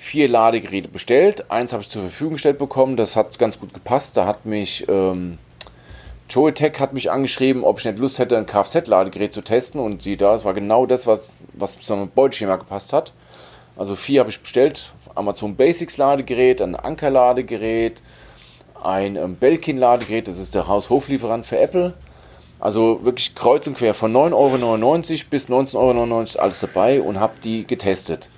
vier 0.00 0.28
Ladegeräte 0.28 0.88
bestellt. 0.88 1.50
Eins 1.50 1.74
habe 1.74 1.82
ich 1.82 1.90
zur 1.90 2.00
Verfügung 2.00 2.32
gestellt 2.32 2.58
bekommen. 2.58 2.96
Das 2.96 3.16
hat 3.16 3.38
ganz 3.38 3.60
gut 3.60 3.74
gepasst. 3.74 4.16
Da 4.16 4.24
hat 4.24 4.46
mich 4.46 4.88
ähm, 4.88 5.36
Joetech 6.30 6.80
hat 6.80 6.94
mich 6.94 7.10
angeschrieben, 7.10 7.64
ob 7.64 7.80
ich 7.80 7.84
nicht 7.84 7.98
Lust 7.98 8.18
hätte, 8.18 8.38
ein 8.38 8.46
Kfz-Ladegerät 8.46 9.34
zu 9.34 9.42
testen 9.42 9.80
und 9.80 10.00
sie 10.02 10.16
da, 10.16 10.34
es 10.34 10.44
war 10.44 10.54
genau 10.54 10.86
das, 10.86 11.06
was, 11.06 11.32
was 11.52 11.78
zu 11.78 11.94
meinem 11.94 12.08
Beuteschema 12.08 12.56
gepasst 12.56 12.92
hat. 12.92 13.12
Also 13.76 13.94
vier 13.94 14.20
habe 14.20 14.30
ich 14.30 14.40
bestellt, 14.40 14.92
Amazon 15.14 15.56
Basics 15.56 15.98
Ladegerät, 15.98 16.62
ein 16.62 16.76
Anker 16.76 17.10
Ladegerät, 17.10 18.00
ein 18.82 19.16
ähm, 19.16 19.36
Belkin 19.36 19.76
Ladegerät, 19.76 20.28
das 20.28 20.38
ist 20.38 20.54
der 20.54 20.66
Haushoflieferant 20.66 21.44
für 21.44 21.58
Apple. 21.58 21.94
Also 22.58 23.00
wirklich 23.04 23.34
kreuz 23.34 23.66
und 23.66 23.76
quer 23.76 23.94
von 23.94 24.12
9,99 24.12 24.32
Euro 24.32 25.24
bis 25.30 25.48
19,99 25.48 25.76
Euro 25.76 26.42
alles 26.42 26.60
dabei 26.60 27.00
und 27.00 27.18
habe 27.18 27.34
die 27.42 27.66
getestet. 27.66 28.30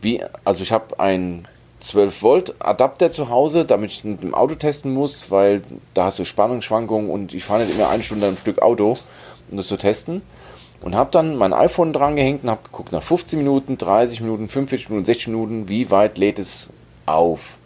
Wie, 0.00 0.22
also 0.44 0.62
ich 0.62 0.72
habe 0.72 1.00
ein 1.00 1.46
12 1.80 2.22
Volt 2.22 2.54
Adapter 2.58 3.10
zu 3.10 3.28
Hause, 3.28 3.64
damit 3.64 3.90
ich 3.90 4.04
mit 4.04 4.22
dem 4.22 4.34
Auto 4.34 4.54
testen 4.54 4.92
muss, 4.92 5.30
weil 5.30 5.62
da 5.94 6.06
hast 6.06 6.18
du 6.18 6.24
Spannungsschwankungen 6.24 7.10
und 7.10 7.34
ich 7.34 7.44
fahre 7.44 7.64
nicht 7.64 7.74
immer 7.74 7.88
eine 7.88 8.02
Stunde 8.02 8.26
am 8.26 8.36
Stück 8.36 8.60
Auto, 8.62 8.98
um 9.50 9.56
das 9.56 9.68
zu 9.68 9.76
testen. 9.76 10.22
Und 10.80 10.94
habe 10.94 11.10
dann 11.10 11.36
mein 11.36 11.52
iPhone 11.52 11.92
dran 11.92 12.14
gehängt 12.14 12.44
und 12.44 12.50
habe 12.50 12.62
geguckt 12.62 12.92
nach 12.92 13.02
15 13.02 13.38
Minuten, 13.38 13.78
30 13.78 14.20
Minuten, 14.20 14.48
45 14.48 14.90
Minuten, 14.90 15.06
60 15.06 15.28
Minuten, 15.28 15.68
wie 15.68 15.90
weit 15.90 16.18
lädt 16.18 16.38
es 16.38 16.70
auf. 17.04 17.58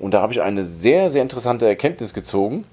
Und 0.00 0.14
da 0.14 0.22
habe 0.22 0.32
ich 0.32 0.40
eine 0.40 0.64
sehr, 0.64 1.10
sehr 1.10 1.22
interessante 1.22 1.66
Erkenntnis 1.66 2.12
gezogen. 2.12 2.64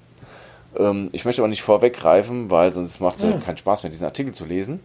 Ähm, 0.76 1.10
ich 1.12 1.24
möchte 1.24 1.42
aber 1.42 1.48
nicht 1.48 1.62
vorweggreifen, 1.62 2.50
weil 2.50 2.72
sonst 2.72 3.00
macht 3.00 3.18
es 3.18 3.24
ja. 3.24 3.38
keinen 3.38 3.58
Spaß 3.58 3.84
mehr, 3.84 3.90
diesen 3.90 4.04
Artikel 4.04 4.32
zu 4.32 4.46
lesen. 4.46 4.80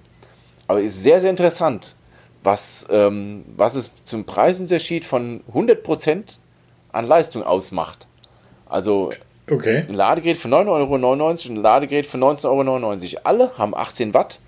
Aber 0.68 0.82
ist 0.82 1.01
sehr, 1.01 1.20
sehr 1.20 1.32
interessant 1.32 1.95
was, 2.43 2.85
ähm, 2.89 3.45
was 3.55 3.75
es 3.75 3.91
zum 4.03 4.25
Preisunterschied 4.25 5.05
von 5.05 5.41
100% 5.53 6.37
an 6.91 7.07
Leistung 7.07 7.43
ausmacht. 7.43 8.07
Also 8.67 9.11
okay. 9.49 9.85
ein 9.87 9.93
Ladegerät 9.93 10.37
für 10.37 10.47
9,99 10.47 10.69
Euro 10.69 10.95
und 10.95 11.45
ein 11.45 11.55
Ladegerät 11.57 12.05
für 12.05 12.17
19,99 12.17 13.15
Euro. 13.15 13.21
Alle 13.23 13.57
haben 13.57 13.75
18 13.75 14.13
Watt. 14.13 14.39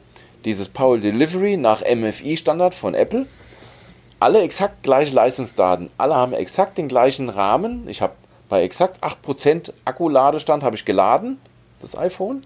dieses 0.46 0.70
Power 0.70 1.00
Delivery 1.00 1.58
nach 1.58 1.82
MFI-Standard 1.82 2.76
von 2.76 2.94
Apple. 2.94 3.26
Alle 4.20 4.42
exakt 4.42 4.84
gleiche 4.84 5.14
Leistungsdaten. 5.14 5.90
Alle 5.98 6.16
haben 6.16 6.34
exakt 6.34 6.78
den 6.78 6.88
gleichen 6.88 7.30
Rahmen. 7.30 7.88
Ich 7.90 8.02
habe 8.02 8.14
bei 8.48 8.64
exakt 8.64 9.04
8% 9.04 9.74
Akkuladestand 9.86 10.64
habe 10.64 10.76
ich 10.76 10.86
geladen, 10.86 11.40
das 11.82 11.98
iPhone. 11.98 12.44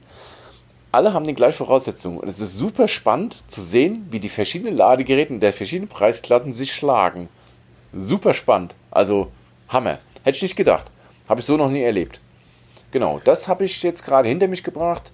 Alle 0.91 1.13
haben 1.13 1.27
die 1.27 1.35
gleichen 1.35 1.57
Voraussetzungen. 1.57 2.19
Und 2.19 2.27
es 2.27 2.39
ist 2.39 2.57
super 2.57 2.87
spannend 2.87 3.43
zu 3.47 3.61
sehen, 3.61 4.07
wie 4.09 4.19
die 4.19 4.29
verschiedenen 4.29 4.75
Ladegeräte 4.75 5.37
der 5.37 5.53
verschiedenen 5.53 5.87
Preisklassen 5.87 6.51
sich 6.51 6.73
schlagen. 6.73 7.29
Super 7.93 8.33
spannend. 8.33 8.75
Also 8.89 9.31
Hammer. 9.67 9.99
Hätte 10.23 10.37
ich 10.37 10.41
nicht 10.41 10.55
gedacht. 10.55 10.85
Habe 11.27 11.41
ich 11.41 11.45
so 11.45 11.57
noch 11.57 11.69
nie 11.69 11.83
erlebt. 11.83 12.19
Genau, 12.91 13.21
das 13.23 13.47
habe 13.47 13.65
ich 13.65 13.83
jetzt 13.83 14.03
gerade 14.03 14.27
hinter 14.27 14.47
mich 14.47 14.63
gebracht. 14.63 15.11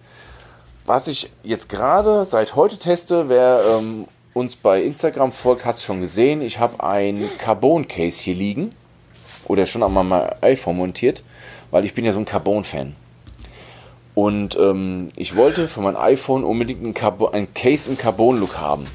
Was 0.86 1.08
ich 1.08 1.30
jetzt 1.44 1.68
gerade 1.68 2.26
seit 2.26 2.56
heute 2.56 2.78
teste, 2.78 3.28
wer 3.28 3.60
ähm, 3.78 4.08
uns 4.34 4.56
bei 4.56 4.82
Instagram 4.82 5.34
folgt, 5.34 5.66
hat 5.66 5.76
es 5.76 5.84
schon 5.84 6.00
gesehen. 6.00 6.42
Ich 6.42 6.60
habe 6.60 6.82
ein 6.84 7.22
Carbon-Case 7.40 8.22
hier 8.22 8.36
liegen. 8.36 8.74
Oder 9.46 9.66
schon 9.66 9.84
einmal 9.84 10.04
mein 10.06 10.32
iPhone 10.42 10.78
montiert, 10.78 11.24
weil 11.70 11.86
ich 11.86 11.94
bin 11.94 12.06
ja 12.06 12.14
so 12.14 12.20
ein 12.20 12.26
Carbon-Fan. 12.26 12.96
Und 14.16 14.56
ähm, 14.56 15.10
ich 15.16 15.36
wollte 15.36 15.68
für 15.68 15.82
mein 15.82 15.98
iPhone 15.98 16.44
unbedingt 16.44 16.84
ein, 16.84 17.14
ein 17.34 17.54
Case 17.54 17.90
im 17.90 17.98
Carbon-Look 17.98 18.58
haben. 18.58 18.88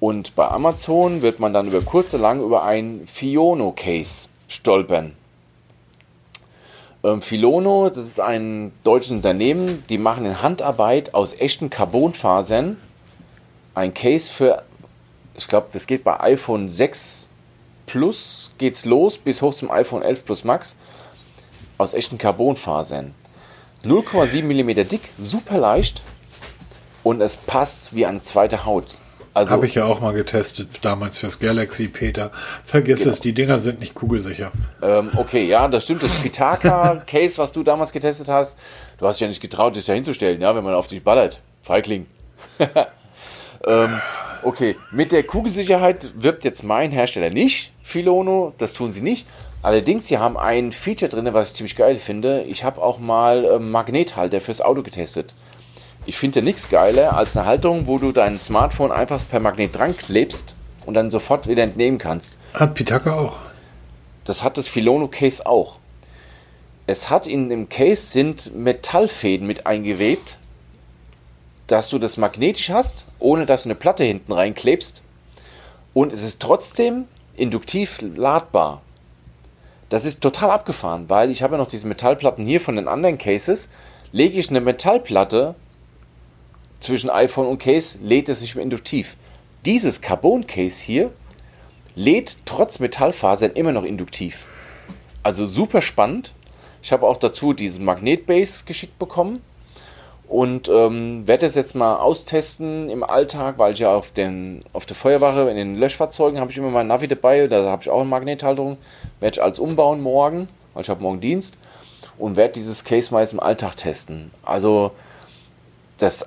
Und 0.00 0.34
bei 0.34 0.48
Amazon 0.48 1.22
wird 1.22 1.38
man 1.40 1.54
dann 1.54 1.68
über 1.68 1.80
kurz 1.80 2.12
oder 2.12 2.24
lang 2.24 2.42
über 2.42 2.64
ein 2.64 3.02
Fiono-Case 3.06 4.28
stolpern. 4.48 5.12
Ähm, 7.04 7.22
Filono, 7.22 7.88
das 7.88 8.04
ist 8.04 8.20
ein 8.20 8.72
deutsches 8.82 9.12
Unternehmen, 9.12 9.84
die 9.88 9.98
machen 9.98 10.24
in 10.24 10.42
Handarbeit 10.42 11.14
aus 11.14 11.38
echten 11.38 11.70
Carbonfasern 11.70 12.76
ein 13.76 13.94
Case 13.94 14.30
für, 14.30 14.62
ich 15.36 15.46
glaube, 15.46 15.68
das 15.72 15.86
geht 15.86 16.02
bei 16.02 16.18
iPhone 16.20 16.68
6 16.68 17.28
Plus 17.86 18.50
geht's 18.58 18.84
los 18.84 19.18
bis 19.18 19.42
hoch 19.42 19.54
zum 19.54 19.70
iPhone 19.70 20.02
11 20.02 20.24
Plus 20.24 20.42
Max 20.42 20.74
aus 21.78 21.94
echten 21.94 22.18
Carbonfasern. 22.18 23.14
0,7 23.86 24.42
mm 24.42 24.88
dick, 24.88 25.02
super 25.18 25.58
leicht 25.58 26.02
und 27.02 27.20
es 27.20 27.36
passt 27.36 27.94
wie 27.94 28.04
eine 28.06 28.20
zweite 28.20 28.64
Haut. 28.64 28.98
Also, 29.36 29.50
Habe 29.50 29.66
ich 29.66 29.74
ja 29.74 29.84
auch 29.84 30.00
mal 30.00 30.14
getestet, 30.14 30.78
damals 30.80 31.18
fürs 31.18 31.38
Galaxy, 31.38 31.88
Peter. 31.88 32.30
Vergiss 32.64 33.00
genau. 33.00 33.10
es, 33.10 33.20
die 33.20 33.34
Dinger 33.34 33.60
sind 33.60 33.80
nicht 33.80 33.94
kugelsicher. 33.94 34.50
Ähm, 34.80 35.10
okay, 35.14 35.44
ja, 35.44 35.68
das 35.68 35.84
stimmt. 35.84 36.02
Das 36.02 36.10
Pitaka-Case, 36.22 37.36
was 37.36 37.52
du 37.52 37.62
damals 37.62 37.92
getestet 37.92 38.28
hast, 38.28 38.56
du 38.96 39.06
hast 39.06 39.16
dich 39.16 39.20
ja 39.20 39.28
nicht 39.28 39.42
getraut, 39.42 39.76
dich 39.76 39.84
da 39.84 39.92
hinzustellen, 39.92 40.40
ja, 40.40 40.56
wenn 40.56 40.64
man 40.64 40.72
auf 40.72 40.86
dich 40.86 41.04
ballert. 41.04 41.42
Feigling. 41.60 42.06
ähm, 43.66 44.00
okay, 44.42 44.74
mit 44.90 45.12
der 45.12 45.22
Kugelsicherheit 45.22 46.12
wirbt 46.14 46.44
jetzt 46.44 46.64
mein 46.64 46.90
Hersteller 46.90 47.28
nicht, 47.28 47.72
Filono, 47.82 48.54
das 48.56 48.72
tun 48.72 48.90
sie 48.90 49.02
nicht. 49.02 49.26
Allerdings, 49.62 50.06
sie 50.06 50.18
haben 50.18 50.36
ein 50.36 50.72
Feature 50.72 51.08
drin, 51.08 51.28
was 51.32 51.48
ich 51.48 51.54
ziemlich 51.54 51.76
geil 51.76 51.96
finde. 51.96 52.42
Ich 52.42 52.62
habe 52.62 52.80
auch 52.82 52.98
mal 52.98 53.44
ähm, 53.44 53.70
Magnethalter 53.70 54.40
fürs 54.40 54.60
Auto 54.60 54.82
getestet. 54.82 55.34
Ich 56.04 56.16
finde 56.16 56.40
nichts 56.40 56.68
geiler 56.68 57.16
als 57.16 57.36
eine 57.36 57.46
Halterung, 57.46 57.88
wo 57.88 57.98
du 57.98 58.12
dein 58.12 58.38
Smartphone 58.38 58.92
einfach 58.92 59.20
per 59.28 59.40
Magnet 59.40 59.76
dran 59.76 59.96
klebst 59.96 60.54
und 60.84 60.94
dann 60.94 61.10
sofort 61.10 61.48
wieder 61.48 61.64
entnehmen 61.64 61.98
kannst. 61.98 62.34
Hat 62.54 62.74
Pitaka 62.74 63.18
auch. 63.18 63.36
Das 64.24 64.42
hat 64.44 64.56
das 64.56 64.68
Filono 64.68 65.08
Case 65.08 65.44
auch. 65.44 65.78
Es 66.86 67.10
hat 67.10 67.26
in 67.26 67.48
dem 67.48 67.68
Case 67.68 68.02
sind 68.02 68.54
Metallfäden 68.54 69.46
mit 69.46 69.66
eingewebt, 69.66 70.38
dass 71.66 71.88
du 71.88 71.98
das 71.98 72.16
magnetisch 72.16 72.70
hast, 72.70 73.04
ohne 73.18 73.44
dass 73.44 73.64
du 73.64 73.68
eine 73.68 73.74
Platte 73.74 74.04
hinten 74.04 74.30
reinklebst. 74.30 75.02
Und 75.92 76.12
es 76.12 76.22
ist 76.22 76.38
trotzdem 76.38 77.08
induktiv 77.36 78.00
ladbar. 78.00 78.82
Das 79.88 80.04
ist 80.04 80.20
total 80.20 80.50
abgefahren, 80.50 81.08
weil 81.08 81.30
ich 81.30 81.42
habe 81.42 81.54
ja 81.54 81.58
noch 81.58 81.68
diese 81.68 81.86
Metallplatten 81.86 82.44
hier 82.44 82.60
von 82.60 82.76
den 82.76 82.88
anderen 82.88 83.18
Cases. 83.18 83.68
Lege 84.12 84.38
ich 84.38 84.50
eine 84.50 84.60
Metallplatte 84.60 85.54
zwischen 86.80 87.10
iPhone 87.10 87.46
und 87.46 87.58
Case 87.58 87.98
lädt 88.02 88.28
es 88.28 88.40
nicht 88.40 88.54
mehr 88.54 88.64
induktiv. 88.64 89.16
Dieses 89.64 90.00
Carbon-Case 90.00 90.82
hier 90.82 91.12
lädt 91.94 92.36
trotz 92.44 92.78
Metallfasern 92.78 93.52
immer 93.52 93.72
noch 93.72 93.84
induktiv. 93.84 94.46
Also 95.22 95.46
super 95.46 95.80
spannend. 95.82 96.32
Ich 96.82 96.92
habe 96.92 97.06
auch 97.06 97.16
dazu 97.16 97.52
diesen 97.52 97.84
Magnetbase 97.84 98.64
geschickt 98.64 98.98
bekommen 98.98 99.40
und 100.28 100.68
ähm, 100.68 101.26
werde 101.26 101.46
das 101.46 101.54
jetzt 101.54 101.74
mal 101.74 101.96
austesten 101.96 102.90
im 102.90 103.04
Alltag, 103.04 103.58
weil 103.58 103.74
ich 103.74 103.78
ja 103.78 103.94
auf, 103.94 104.10
den, 104.10 104.64
auf 104.72 104.86
der 104.86 104.96
Feuerwache, 104.96 105.48
in 105.48 105.56
den 105.56 105.76
Löschfahrzeugen 105.76 106.40
habe 106.40 106.50
ich 106.50 106.58
immer 106.58 106.70
mein 106.70 106.88
Navi 106.88 107.08
dabei, 107.08 107.46
da 107.46 107.64
habe 107.64 107.82
ich 107.82 107.90
auch 107.90 108.00
eine 108.00 108.08
Magnethalterung, 108.08 108.78
werde 109.20 109.36
ich 109.36 109.42
als 109.42 109.58
umbauen 109.58 110.00
morgen, 110.00 110.48
weil 110.74 110.82
ich 110.82 110.88
habe 110.88 111.02
morgen 111.02 111.20
Dienst 111.20 111.56
und 112.18 112.36
werde 112.36 112.54
dieses 112.54 112.84
Case 112.84 113.12
mal 113.12 113.20
jetzt 113.20 113.32
im 113.32 113.40
Alltag 113.40 113.76
testen. 113.76 114.30
Also 114.42 114.92
das 115.98 116.26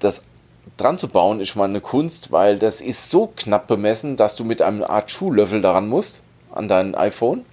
das 0.00 0.22
dran 0.76 0.98
zu 0.98 1.08
bauen, 1.08 1.40
ist 1.40 1.56
mal 1.56 1.64
eine 1.64 1.80
Kunst, 1.80 2.32
weil 2.32 2.58
das 2.58 2.80
ist 2.80 3.10
so 3.10 3.32
knapp 3.36 3.66
bemessen, 3.66 4.16
dass 4.16 4.36
du 4.36 4.44
mit 4.44 4.62
einem 4.62 4.82
Art 4.82 5.10
Schuhlöffel 5.10 5.60
daran 5.60 5.88
musst, 5.88 6.20
an 6.52 6.68
dein 6.68 6.94
iPhone. 6.94 7.44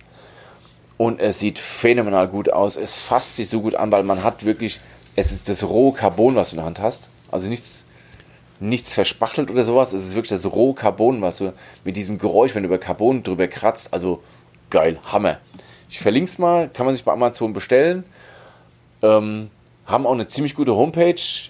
Und 0.98 1.20
es 1.20 1.40
sieht 1.40 1.58
phänomenal 1.58 2.28
gut 2.28 2.52
aus. 2.52 2.78
Es 2.78 2.96
fasst 2.96 3.36
sich 3.36 3.50
so 3.50 3.62
gut 3.62 3.76
an, 3.76 3.92
weil 3.92 4.04
man 4.04 4.24
hat 4.24 4.46
wirklich, 4.46 4.80
es 5.16 5.32
ist 5.32 5.50
das 5.50 5.64
rohe 5.64 5.94
Carbon, 5.94 6.36
was 6.36 6.50
du 6.50 6.56
in 6.56 6.58
der 6.58 6.66
Hand 6.66 6.80
hast. 6.80 7.10
Also 7.32 7.50
nichts, 7.50 7.86
nichts 8.60 8.94
verspachtelt 8.94 9.50
oder 9.50 9.64
sowas. 9.64 9.94
Es 9.94 10.06
ist 10.06 10.16
wirklich 10.16 10.30
das 10.30 10.52
rohe 10.52 10.74
Carbon, 10.74 11.22
was 11.22 11.38
du 11.38 11.54
mit 11.84 11.98
diesem 11.98 12.18
Geräusch, 12.18 12.56
wenn 12.56 12.64
du 12.64 12.68
über 12.68 12.78
Carbon 12.78 13.24
drüber 13.24 13.48
kratzt. 13.48 13.94
Also 13.94 14.24
geil, 14.70 15.00
Hammer. 15.06 15.40
Ich 15.90 16.00
verlinke 16.00 16.30
es 16.30 16.38
mal, 16.38 16.70
kann 16.70 16.86
man 16.86 16.96
sich 16.96 17.04
bei 17.04 17.12
Amazon 17.12 17.54
bestellen. 17.54 18.04
Ähm, 19.02 19.50
haben 19.86 20.06
auch 20.06 20.14
eine 20.14 20.28
ziemlich 20.28 20.56
gute 20.56 20.76
Homepage 20.76 21.50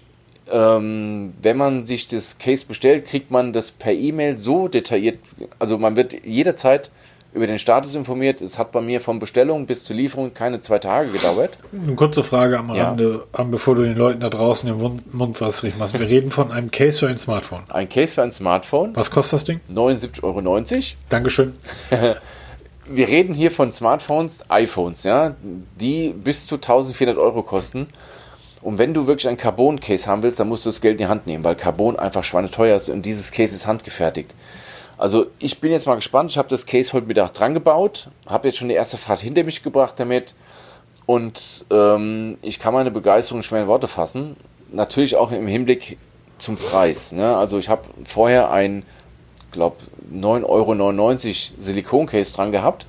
ähm, 0.52 1.34
wenn 1.42 1.58
man 1.58 1.86
sich 1.86 2.08
das 2.08 2.38
Case 2.38 2.66
bestellt, 2.66 3.06
kriegt 3.06 3.32
man 3.32 3.54
das 3.54 3.72
per 3.72 3.94
E-Mail 3.94 4.38
so 4.38 4.68
detailliert, 4.68 5.20
also 5.60 5.78
man 5.78 5.96
wird 5.96 6.26
jederzeit 6.26 6.92
über 7.34 7.48
den 7.48 7.60
Status 7.60 7.96
informiert. 7.96 8.42
Es 8.42 8.60
hat 8.60 8.72
bei 8.72 8.82
mir 8.82 9.00
von 9.02 9.20
Bestellung 9.20 9.66
bis 9.66 9.84
zur 9.84 9.96
Lieferung 9.96 10.34
keine 10.34 10.60
zwei 10.60 10.80
Tage 10.80 11.10
gedauert. 11.10 11.52
Eine 11.72 11.96
kurze 11.96 12.24
Frage 12.24 12.60
am 12.60 12.74
ja. 12.76 12.90
Rande, 12.90 13.26
bevor 13.46 13.76
du 13.76 13.84
den 13.84 13.96
Leuten 13.96 14.20
da 14.20 14.30
draußen 14.30 14.68
den 14.68 14.80
Mund, 14.80 15.14
Mund 15.14 15.40
was 15.40 15.64
machst. 15.78 15.98
Wir 15.98 16.08
reden 16.08 16.32
von 16.32 16.52
einem 16.52 16.72
Case 16.72 17.00
für 17.00 17.08
ein 17.08 17.18
Smartphone. 17.18 17.64
Ein 17.70 17.88
Case 17.90 18.14
für 18.14 18.24
ein 18.24 18.32
Smartphone. 18.32 18.96
Was 18.96 19.12
kostet 19.12 19.34
das 19.34 19.46
Ding? 19.46 19.62
79,90 19.74 20.24
Euro. 20.24 20.42
Dankeschön. 21.10 21.54
Wir 22.94 23.08
reden 23.08 23.34
hier 23.34 23.52
von 23.52 23.72
Smartphones, 23.72 24.44
iPhones, 24.50 25.04
ja, 25.04 25.36
die 25.80 26.10
bis 26.10 26.46
zu 26.48 26.56
1400 26.56 27.18
Euro 27.18 27.42
kosten. 27.42 27.88
Und 28.62 28.78
wenn 28.80 28.94
du 28.94 29.08
wirklich 29.08 29.28
ein 29.28 29.38
Carbon-Case 29.38 30.08
haben 30.08 30.24
willst, 30.24 30.40
dann 30.40 30.50
musst 30.50 30.66
du 30.66 30.70
das 30.70 30.82
Geld 30.82 30.94
in 30.94 30.98
die 31.00 31.08
Hand 31.08 31.26
nehmen, 31.26 31.44
weil 31.44 31.56
Carbon 31.56 31.98
einfach 31.98 32.24
schweineteuer 32.24 32.76
ist 32.76 32.90
und 32.90 33.04
dieses 33.04 33.32
Case 33.32 33.56
ist 33.56 33.66
handgefertigt. 33.66 34.36
Also 35.02 35.26
ich 35.40 35.60
bin 35.60 35.72
jetzt 35.72 35.88
mal 35.88 35.96
gespannt. 35.96 36.30
Ich 36.30 36.38
habe 36.38 36.48
das 36.48 36.68
Case 36.68 36.94
heute 36.94 37.08
Mittag 37.08 37.34
dran 37.34 37.56
gebaut, 37.56 38.10
habe 38.28 38.48
jetzt 38.48 38.60
schon 38.60 38.68
die 38.68 38.76
erste 38.76 39.00
Fahrt 39.00 39.20
hinter 39.20 39.44
mich 39.44 39.64
gebracht 39.64 39.96
damit 39.98 40.36
und 41.08 41.66
ähm, 41.72 42.38
ich 42.44 42.60
kann 42.60 42.76
meine 42.76 42.92
Begeisterung 42.92 43.42
schwer 43.42 43.64
in 43.64 43.68
Worte 43.68 43.88
fassen. 43.88 44.36
Natürlich 44.72 45.16
auch 45.16 45.32
im 45.32 45.48
Hinblick 45.48 45.98
zum 46.38 46.56
Preis. 46.56 47.14
Ne? 47.14 47.36
Also 47.36 47.58
ich 47.58 47.68
habe 47.68 47.82
vorher 48.04 48.52
ein, 48.52 48.84
glaube 49.52 49.78
9,99 50.14 50.46
Euro 50.46 51.52
Silikon-Case 51.58 52.34
dran 52.36 52.52
gehabt. 52.52 52.86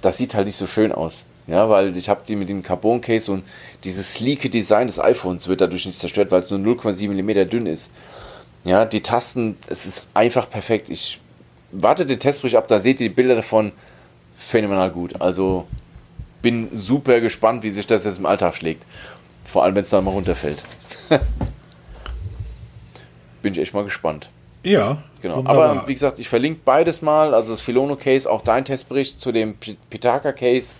Das 0.00 0.16
sieht 0.16 0.34
halt 0.34 0.46
nicht 0.46 0.56
so 0.56 0.66
schön 0.66 0.90
aus. 0.90 1.24
Ja, 1.46 1.68
weil 1.68 1.96
ich 1.96 2.08
habe 2.08 2.22
die 2.26 2.34
mit 2.34 2.48
dem 2.48 2.64
Carbon-Case 2.64 3.30
und 3.30 3.44
dieses 3.84 4.14
sleeke 4.14 4.50
Design 4.50 4.88
des 4.88 4.98
iPhones 4.98 5.46
wird 5.46 5.60
dadurch 5.60 5.86
nicht 5.86 6.00
zerstört, 6.00 6.32
weil 6.32 6.40
es 6.40 6.50
nur 6.50 6.58
0,7 6.58 7.12
mm 7.12 7.48
dünn 7.48 7.66
ist. 7.66 7.92
Ja, 8.64 8.84
die 8.84 9.00
Tasten, 9.00 9.56
es 9.66 9.86
ist 9.86 10.08
einfach 10.14 10.48
perfekt. 10.48 10.88
Ich 10.88 11.20
warte 11.72 12.06
den 12.06 12.20
Testbericht 12.20 12.56
ab, 12.56 12.68
da 12.68 12.78
seht 12.78 13.00
ihr 13.00 13.08
die 13.08 13.14
Bilder 13.14 13.34
davon 13.34 13.72
phänomenal 14.36 14.90
gut. 14.90 15.20
Also 15.20 15.66
bin 16.42 16.68
super 16.74 17.20
gespannt, 17.20 17.62
wie 17.62 17.70
sich 17.70 17.86
das 17.86 18.04
jetzt 18.04 18.18
im 18.18 18.26
Alltag 18.26 18.54
schlägt. 18.54 18.84
Vor 19.44 19.64
allem, 19.64 19.74
wenn 19.74 19.82
es 19.82 19.90
dann 19.90 20.04
mal 20.04 20.10
runterfällt. 20.10 20.62
bin 23.42 23.52
ich 23.52 23.58
echt 23.58 23.74
mal 23.74 23.84
gespannt. 23.84 24.28
Ja. 24.62 25.02
Genau. 25.20 25.38
Wunderbar. 25.38 25.70
Aber 25.70 25.88
wie 25.88 25.94
gesagt, 25.94 26.18
ich 26.18 26.28
verlinke 26.28 26.60
beides 26.64 27.02
mal. 27.02 27.34
Also 27.34 27.52
das 27.52 27.60
Filono 27.60 27.96
Case, 27.96 28.30
auch 28.30 28.42
dein 28.42 28.64
Testbericht 28.64 29.20
zu 29.20 29.32
dem 29.32 29.56
Pitaka 29.90 30.32
Case 30.32 30.74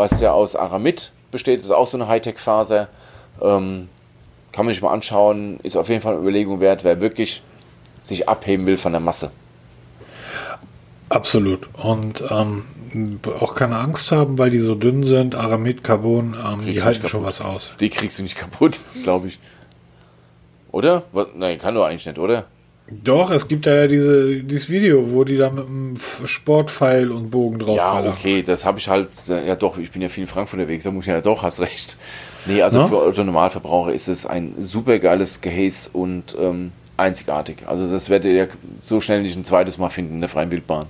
was 0.00 0.20
ja 0.20 0.32
aus 0.32 0.56
Aramid 0.56 1.12
besteht, 1.30 1.58
das 1.58 1.66
ist 1.66 1.70
auch 1.70 1.86
so 1.86 1.96
eine 1.96 2.08
Hightech-Faser. 2.08 2.88
Ähm, 3.42 3.88
kann 4.52 4.66
man 4.66 4.74
sich 4.74 4.82
mal 4.82 4.92
anschauen, 4.92 5.60
ist 5.62 5.76
auf 5.76 5.88
jeden 5.88 6.00
Fall 6.00 6.14
eine 6.14 6.22
Überlegung 6.22 6.60
wert, 6.60 6.84
wer 6.84 7.00
wirklich 7.00 7.42
sich 8.02 8.28
abheben 8.28 8.66
will 8.66 8.76
von 8.76 8.92
der 8.92 9.00
Masse. 9.00 9.30
Absolut. 11.08 11.68
Und 11.74 12.22
ähm, 12.30 12.64
auch 13.40 13.54
keine 13.54 13.76
Angst 13.76 14.12
haben, 14.12 14.38
weil 14.38 14.50
die 14.50 14.58
so 14.58 14.74
dünn 14.74 15.02
sind. 15.02 15.34
Aramid, 15.34 15.84
Carbon, 15.84 16.34
ähm, 16.34 16.64
die 16.64 16.82
halten 16.82 17.08
schon 17.08 17.24
was 17.24 17.40
aus. 17.40 17.74
Die 17.80 17.90
kriegst 17.90 18.18
du 18.18 18.22
nicht 18.22 18.36
kaputt, 18.36 18.80
glaube 19.02 19.28
ich. 19.28 19.38
Oder? 20.72 21.02
Was? 21.12 21.28
Nein, 21.34 21.58
kann 21.58 21.74
doch 21.74 21.84
eigentlich 21.84 22.06
nicht, 22.06 22.18
oder? 22.18 22.46
Doch, 22.90 23.30
es 23.30 23.46
gibt 23.48 23.66
da 23.66 23.74
ja 23.74 23.86
diese, 23.86 24.36
dieses 24.42 24.68
Video, 24.68 25.12
wo 25.12 25.22
die 25.24 25.36
da 25.36 25.50
mit 25.50 25.66
einem 25.66 25.96
Sportpfeil 26.24 27.10
und 27.12 27.30
Bogen 27.30 27.58
drauf 27.60 27.76
Ja, 27.76 27.94
ballern. 27.94 28.12
okay, 28.12 28.42
das 28.42 28.64
habe 28.64 28.78
ich 28.78 28.88
halt, 28.88 29.08
äh, 29.28 29.46
ja 29.46 29.54
doch, 29.54 29.78
ich 29.78 29.90
bin 29.92 30.02
ja 30.02 30.08
viel 30.08 30.22
in 30.24 30.26
Frankfurt 30.28 30.58
unterwegs, 30.58 30.84
da 30.84 30.90
muss 30.90 31.04
ich 31.06 31.12
ja 31.12 31.20
doch, 31.20 31.42
hast 31.44 31.60
recht. 31.60 31.96
Nee, 32.46 32.62
also 32.62 32.80
Na? 32.80 32.88
für 32.88 33.00
Otto 33.02 33.22
Normalverbraucher 33.22 33.92
ist 33.92 34.08
es 34.08 34.26
ein 34.26 34.54
super 34.58 34.98
geiles 34.98 35.40
Gehäß 35.40 35.90
und 35.92 36.36
ähm, 36.40 36.72
einzigartig. 36.96 37.58
Also 37.66 37.90
das 37.90 38.10
werdet 38.10 38.32
ihr 38.32 38.48
so 38.80 39.00
schnell 39.00 39.22
nicht 39.22 39.36
ein 39.36 39.44
zweites 39.44 39.78
Mal 39.78 39.90
finden 39.90 40.14
in 40.14 40.20
der 40.20 40.28
freien 40.28 40.50
Wildbahn. 40.50 40.86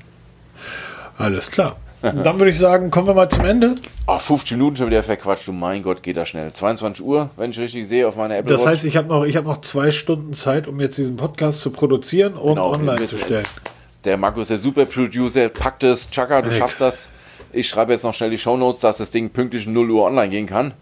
Alles 1.19 1.51
klar. 1.51 1.77
Dann 2.03 2.39
würde 2.39 2.49
ich 2.49 2.59
sagen, 2.59 2.91
kommen 2.91 3.07
wir 3.09 3.15
mal 3.15 3.29
zum 3.29 3.45
Ende. 3.45 3.75
Ah, 4.07 4.19
50 4.19 4.53
Minuten 4.53 4.77
schon 4.77 4.87
wieder 4.87 5.03
verquatscht, 5.03 5.47
du 5.47 5.53
mein 5.53 5.83
Gott, 5.83 6.03
geht 6.03 6.17
das 6.17 6.29
schnell. 6.29 6.51
22 6.53 7.05
Uhr, 7.05 7.29
wenn 7.37 7.51
ich 7.51 7.59
richtig 7.59 7.87
sehe, 7.87 8.09
auf 8.09 8.17
meiner 8.17 8.37
Apple 8.39 8.51
Das 8.53 8.63
Watch. 8.63 8.71
heißt, 8.71 8.85
ich 8.87 8.97
habe 8.97 9.09
noch, 9.09 9.25
ich 9.25 9.37
hab 9.37 9.45
noch 9.45 9.61
zwei 9.61 9.91
Stunden 9.91 10.33
Zeit, 10.33 10.67
um 10.67 10.81
jetzt 10.81 10.97
diesen 10.97 11.17
Podcast 11.17 11.61
zu 11.61 11.71
produzieren 11.71 12.35
und 12.35 12.55
Genau, 12.55 12.73
online 12.73 13.05
zu 13.05 13.19
stellen. 13.19 13.45
Der 14.05 14.17
Markus, 14.17 14.49
der 14.49 14.57
Super-Producer, 14.59 15.51
packt 15.51 15.83
es. 15.85 16.11
Chaka, 16.11 16.41
du 16.41 16.51
Heck. 16.51 16.57
schaffst 16.59 16.81
das. 16.81 17.11
Ich 17.53 17.69
schreibe 17.69 17.93
jetzt 17.93 18.03
noch 18.05 18.15
schnell 18.15 18.31
die 18.31 18.39
Shownotes, 18.39 18.81
dass 18.81 18.97
das 18.99 19.11
Ding 19.11 19.29
pünktlich 19.31 19.67
um 19.67 19.75
0 19.75 19.91
Uhr 19.91 20.05
online 20.07 20.31
gehen 20.31 20.47
kann. 20.47 20.73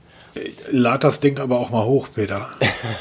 Lad 0.70 1.02
das 1.02 1.18
Ding 1.18 1.40
aber 1.40 1.58
auch 1.58 1.70
mal 1.70 1.84
hoch, 1.84 2.08
Peter. 2.14 2.48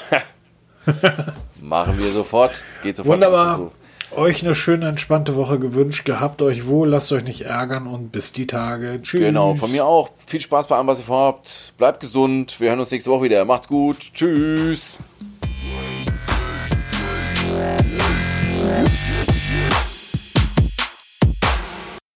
Machen 1.61 1.99
wir 1.99 2.09
sofort. 2.11 2.63
Geht 2.81 2.95
sofort. 2.95 3.15
Wunderbar. 3.15 3.71
Euch 4.15 4.43
eine 4.43 4.55
schöne, 4.55 4.87
entspannte 4.87 5.35
Woche 5.35 5.59
gewünscht. 5.59 6.05
Gehabt 6.05 6.41
euch 6.41 6.65
wohl, 6.65 6.89
lasst 6.89 7.11
euch 7.11 7.23
nicht 7.23 7.41
ärgern 7.41 7.87
und 7.87 8.11
bis 8.11 8.31
die 8.31 8.47
Tage. 8.47 8.99
Tschüss. 9.01 9.19
Genau, 9.19 9.55
von 9.55 9.71
mir 9.71 9.85
auch. 9.85 10.09
Viel 10.25 10.41
Spaß 10.41 10.67
bei 10.67 10.77
allem, 10.77 10.87
was 10.87 10.99
ihr 10.99 11.05
vorhabt. 11.05 11.73
Bleibt 11.77 11.99
gesund. 11.99 12.59
Wir 12.59 12.69
hören 12.69 12.79
uns 12.79 12.91
nächste 12.91 13.11
Woche 13.11 13.23
wieder. 13.23 13.43
Macht's 13.45 13.67
gut. 13.67 13.97
Tschüss. 14.13 14.97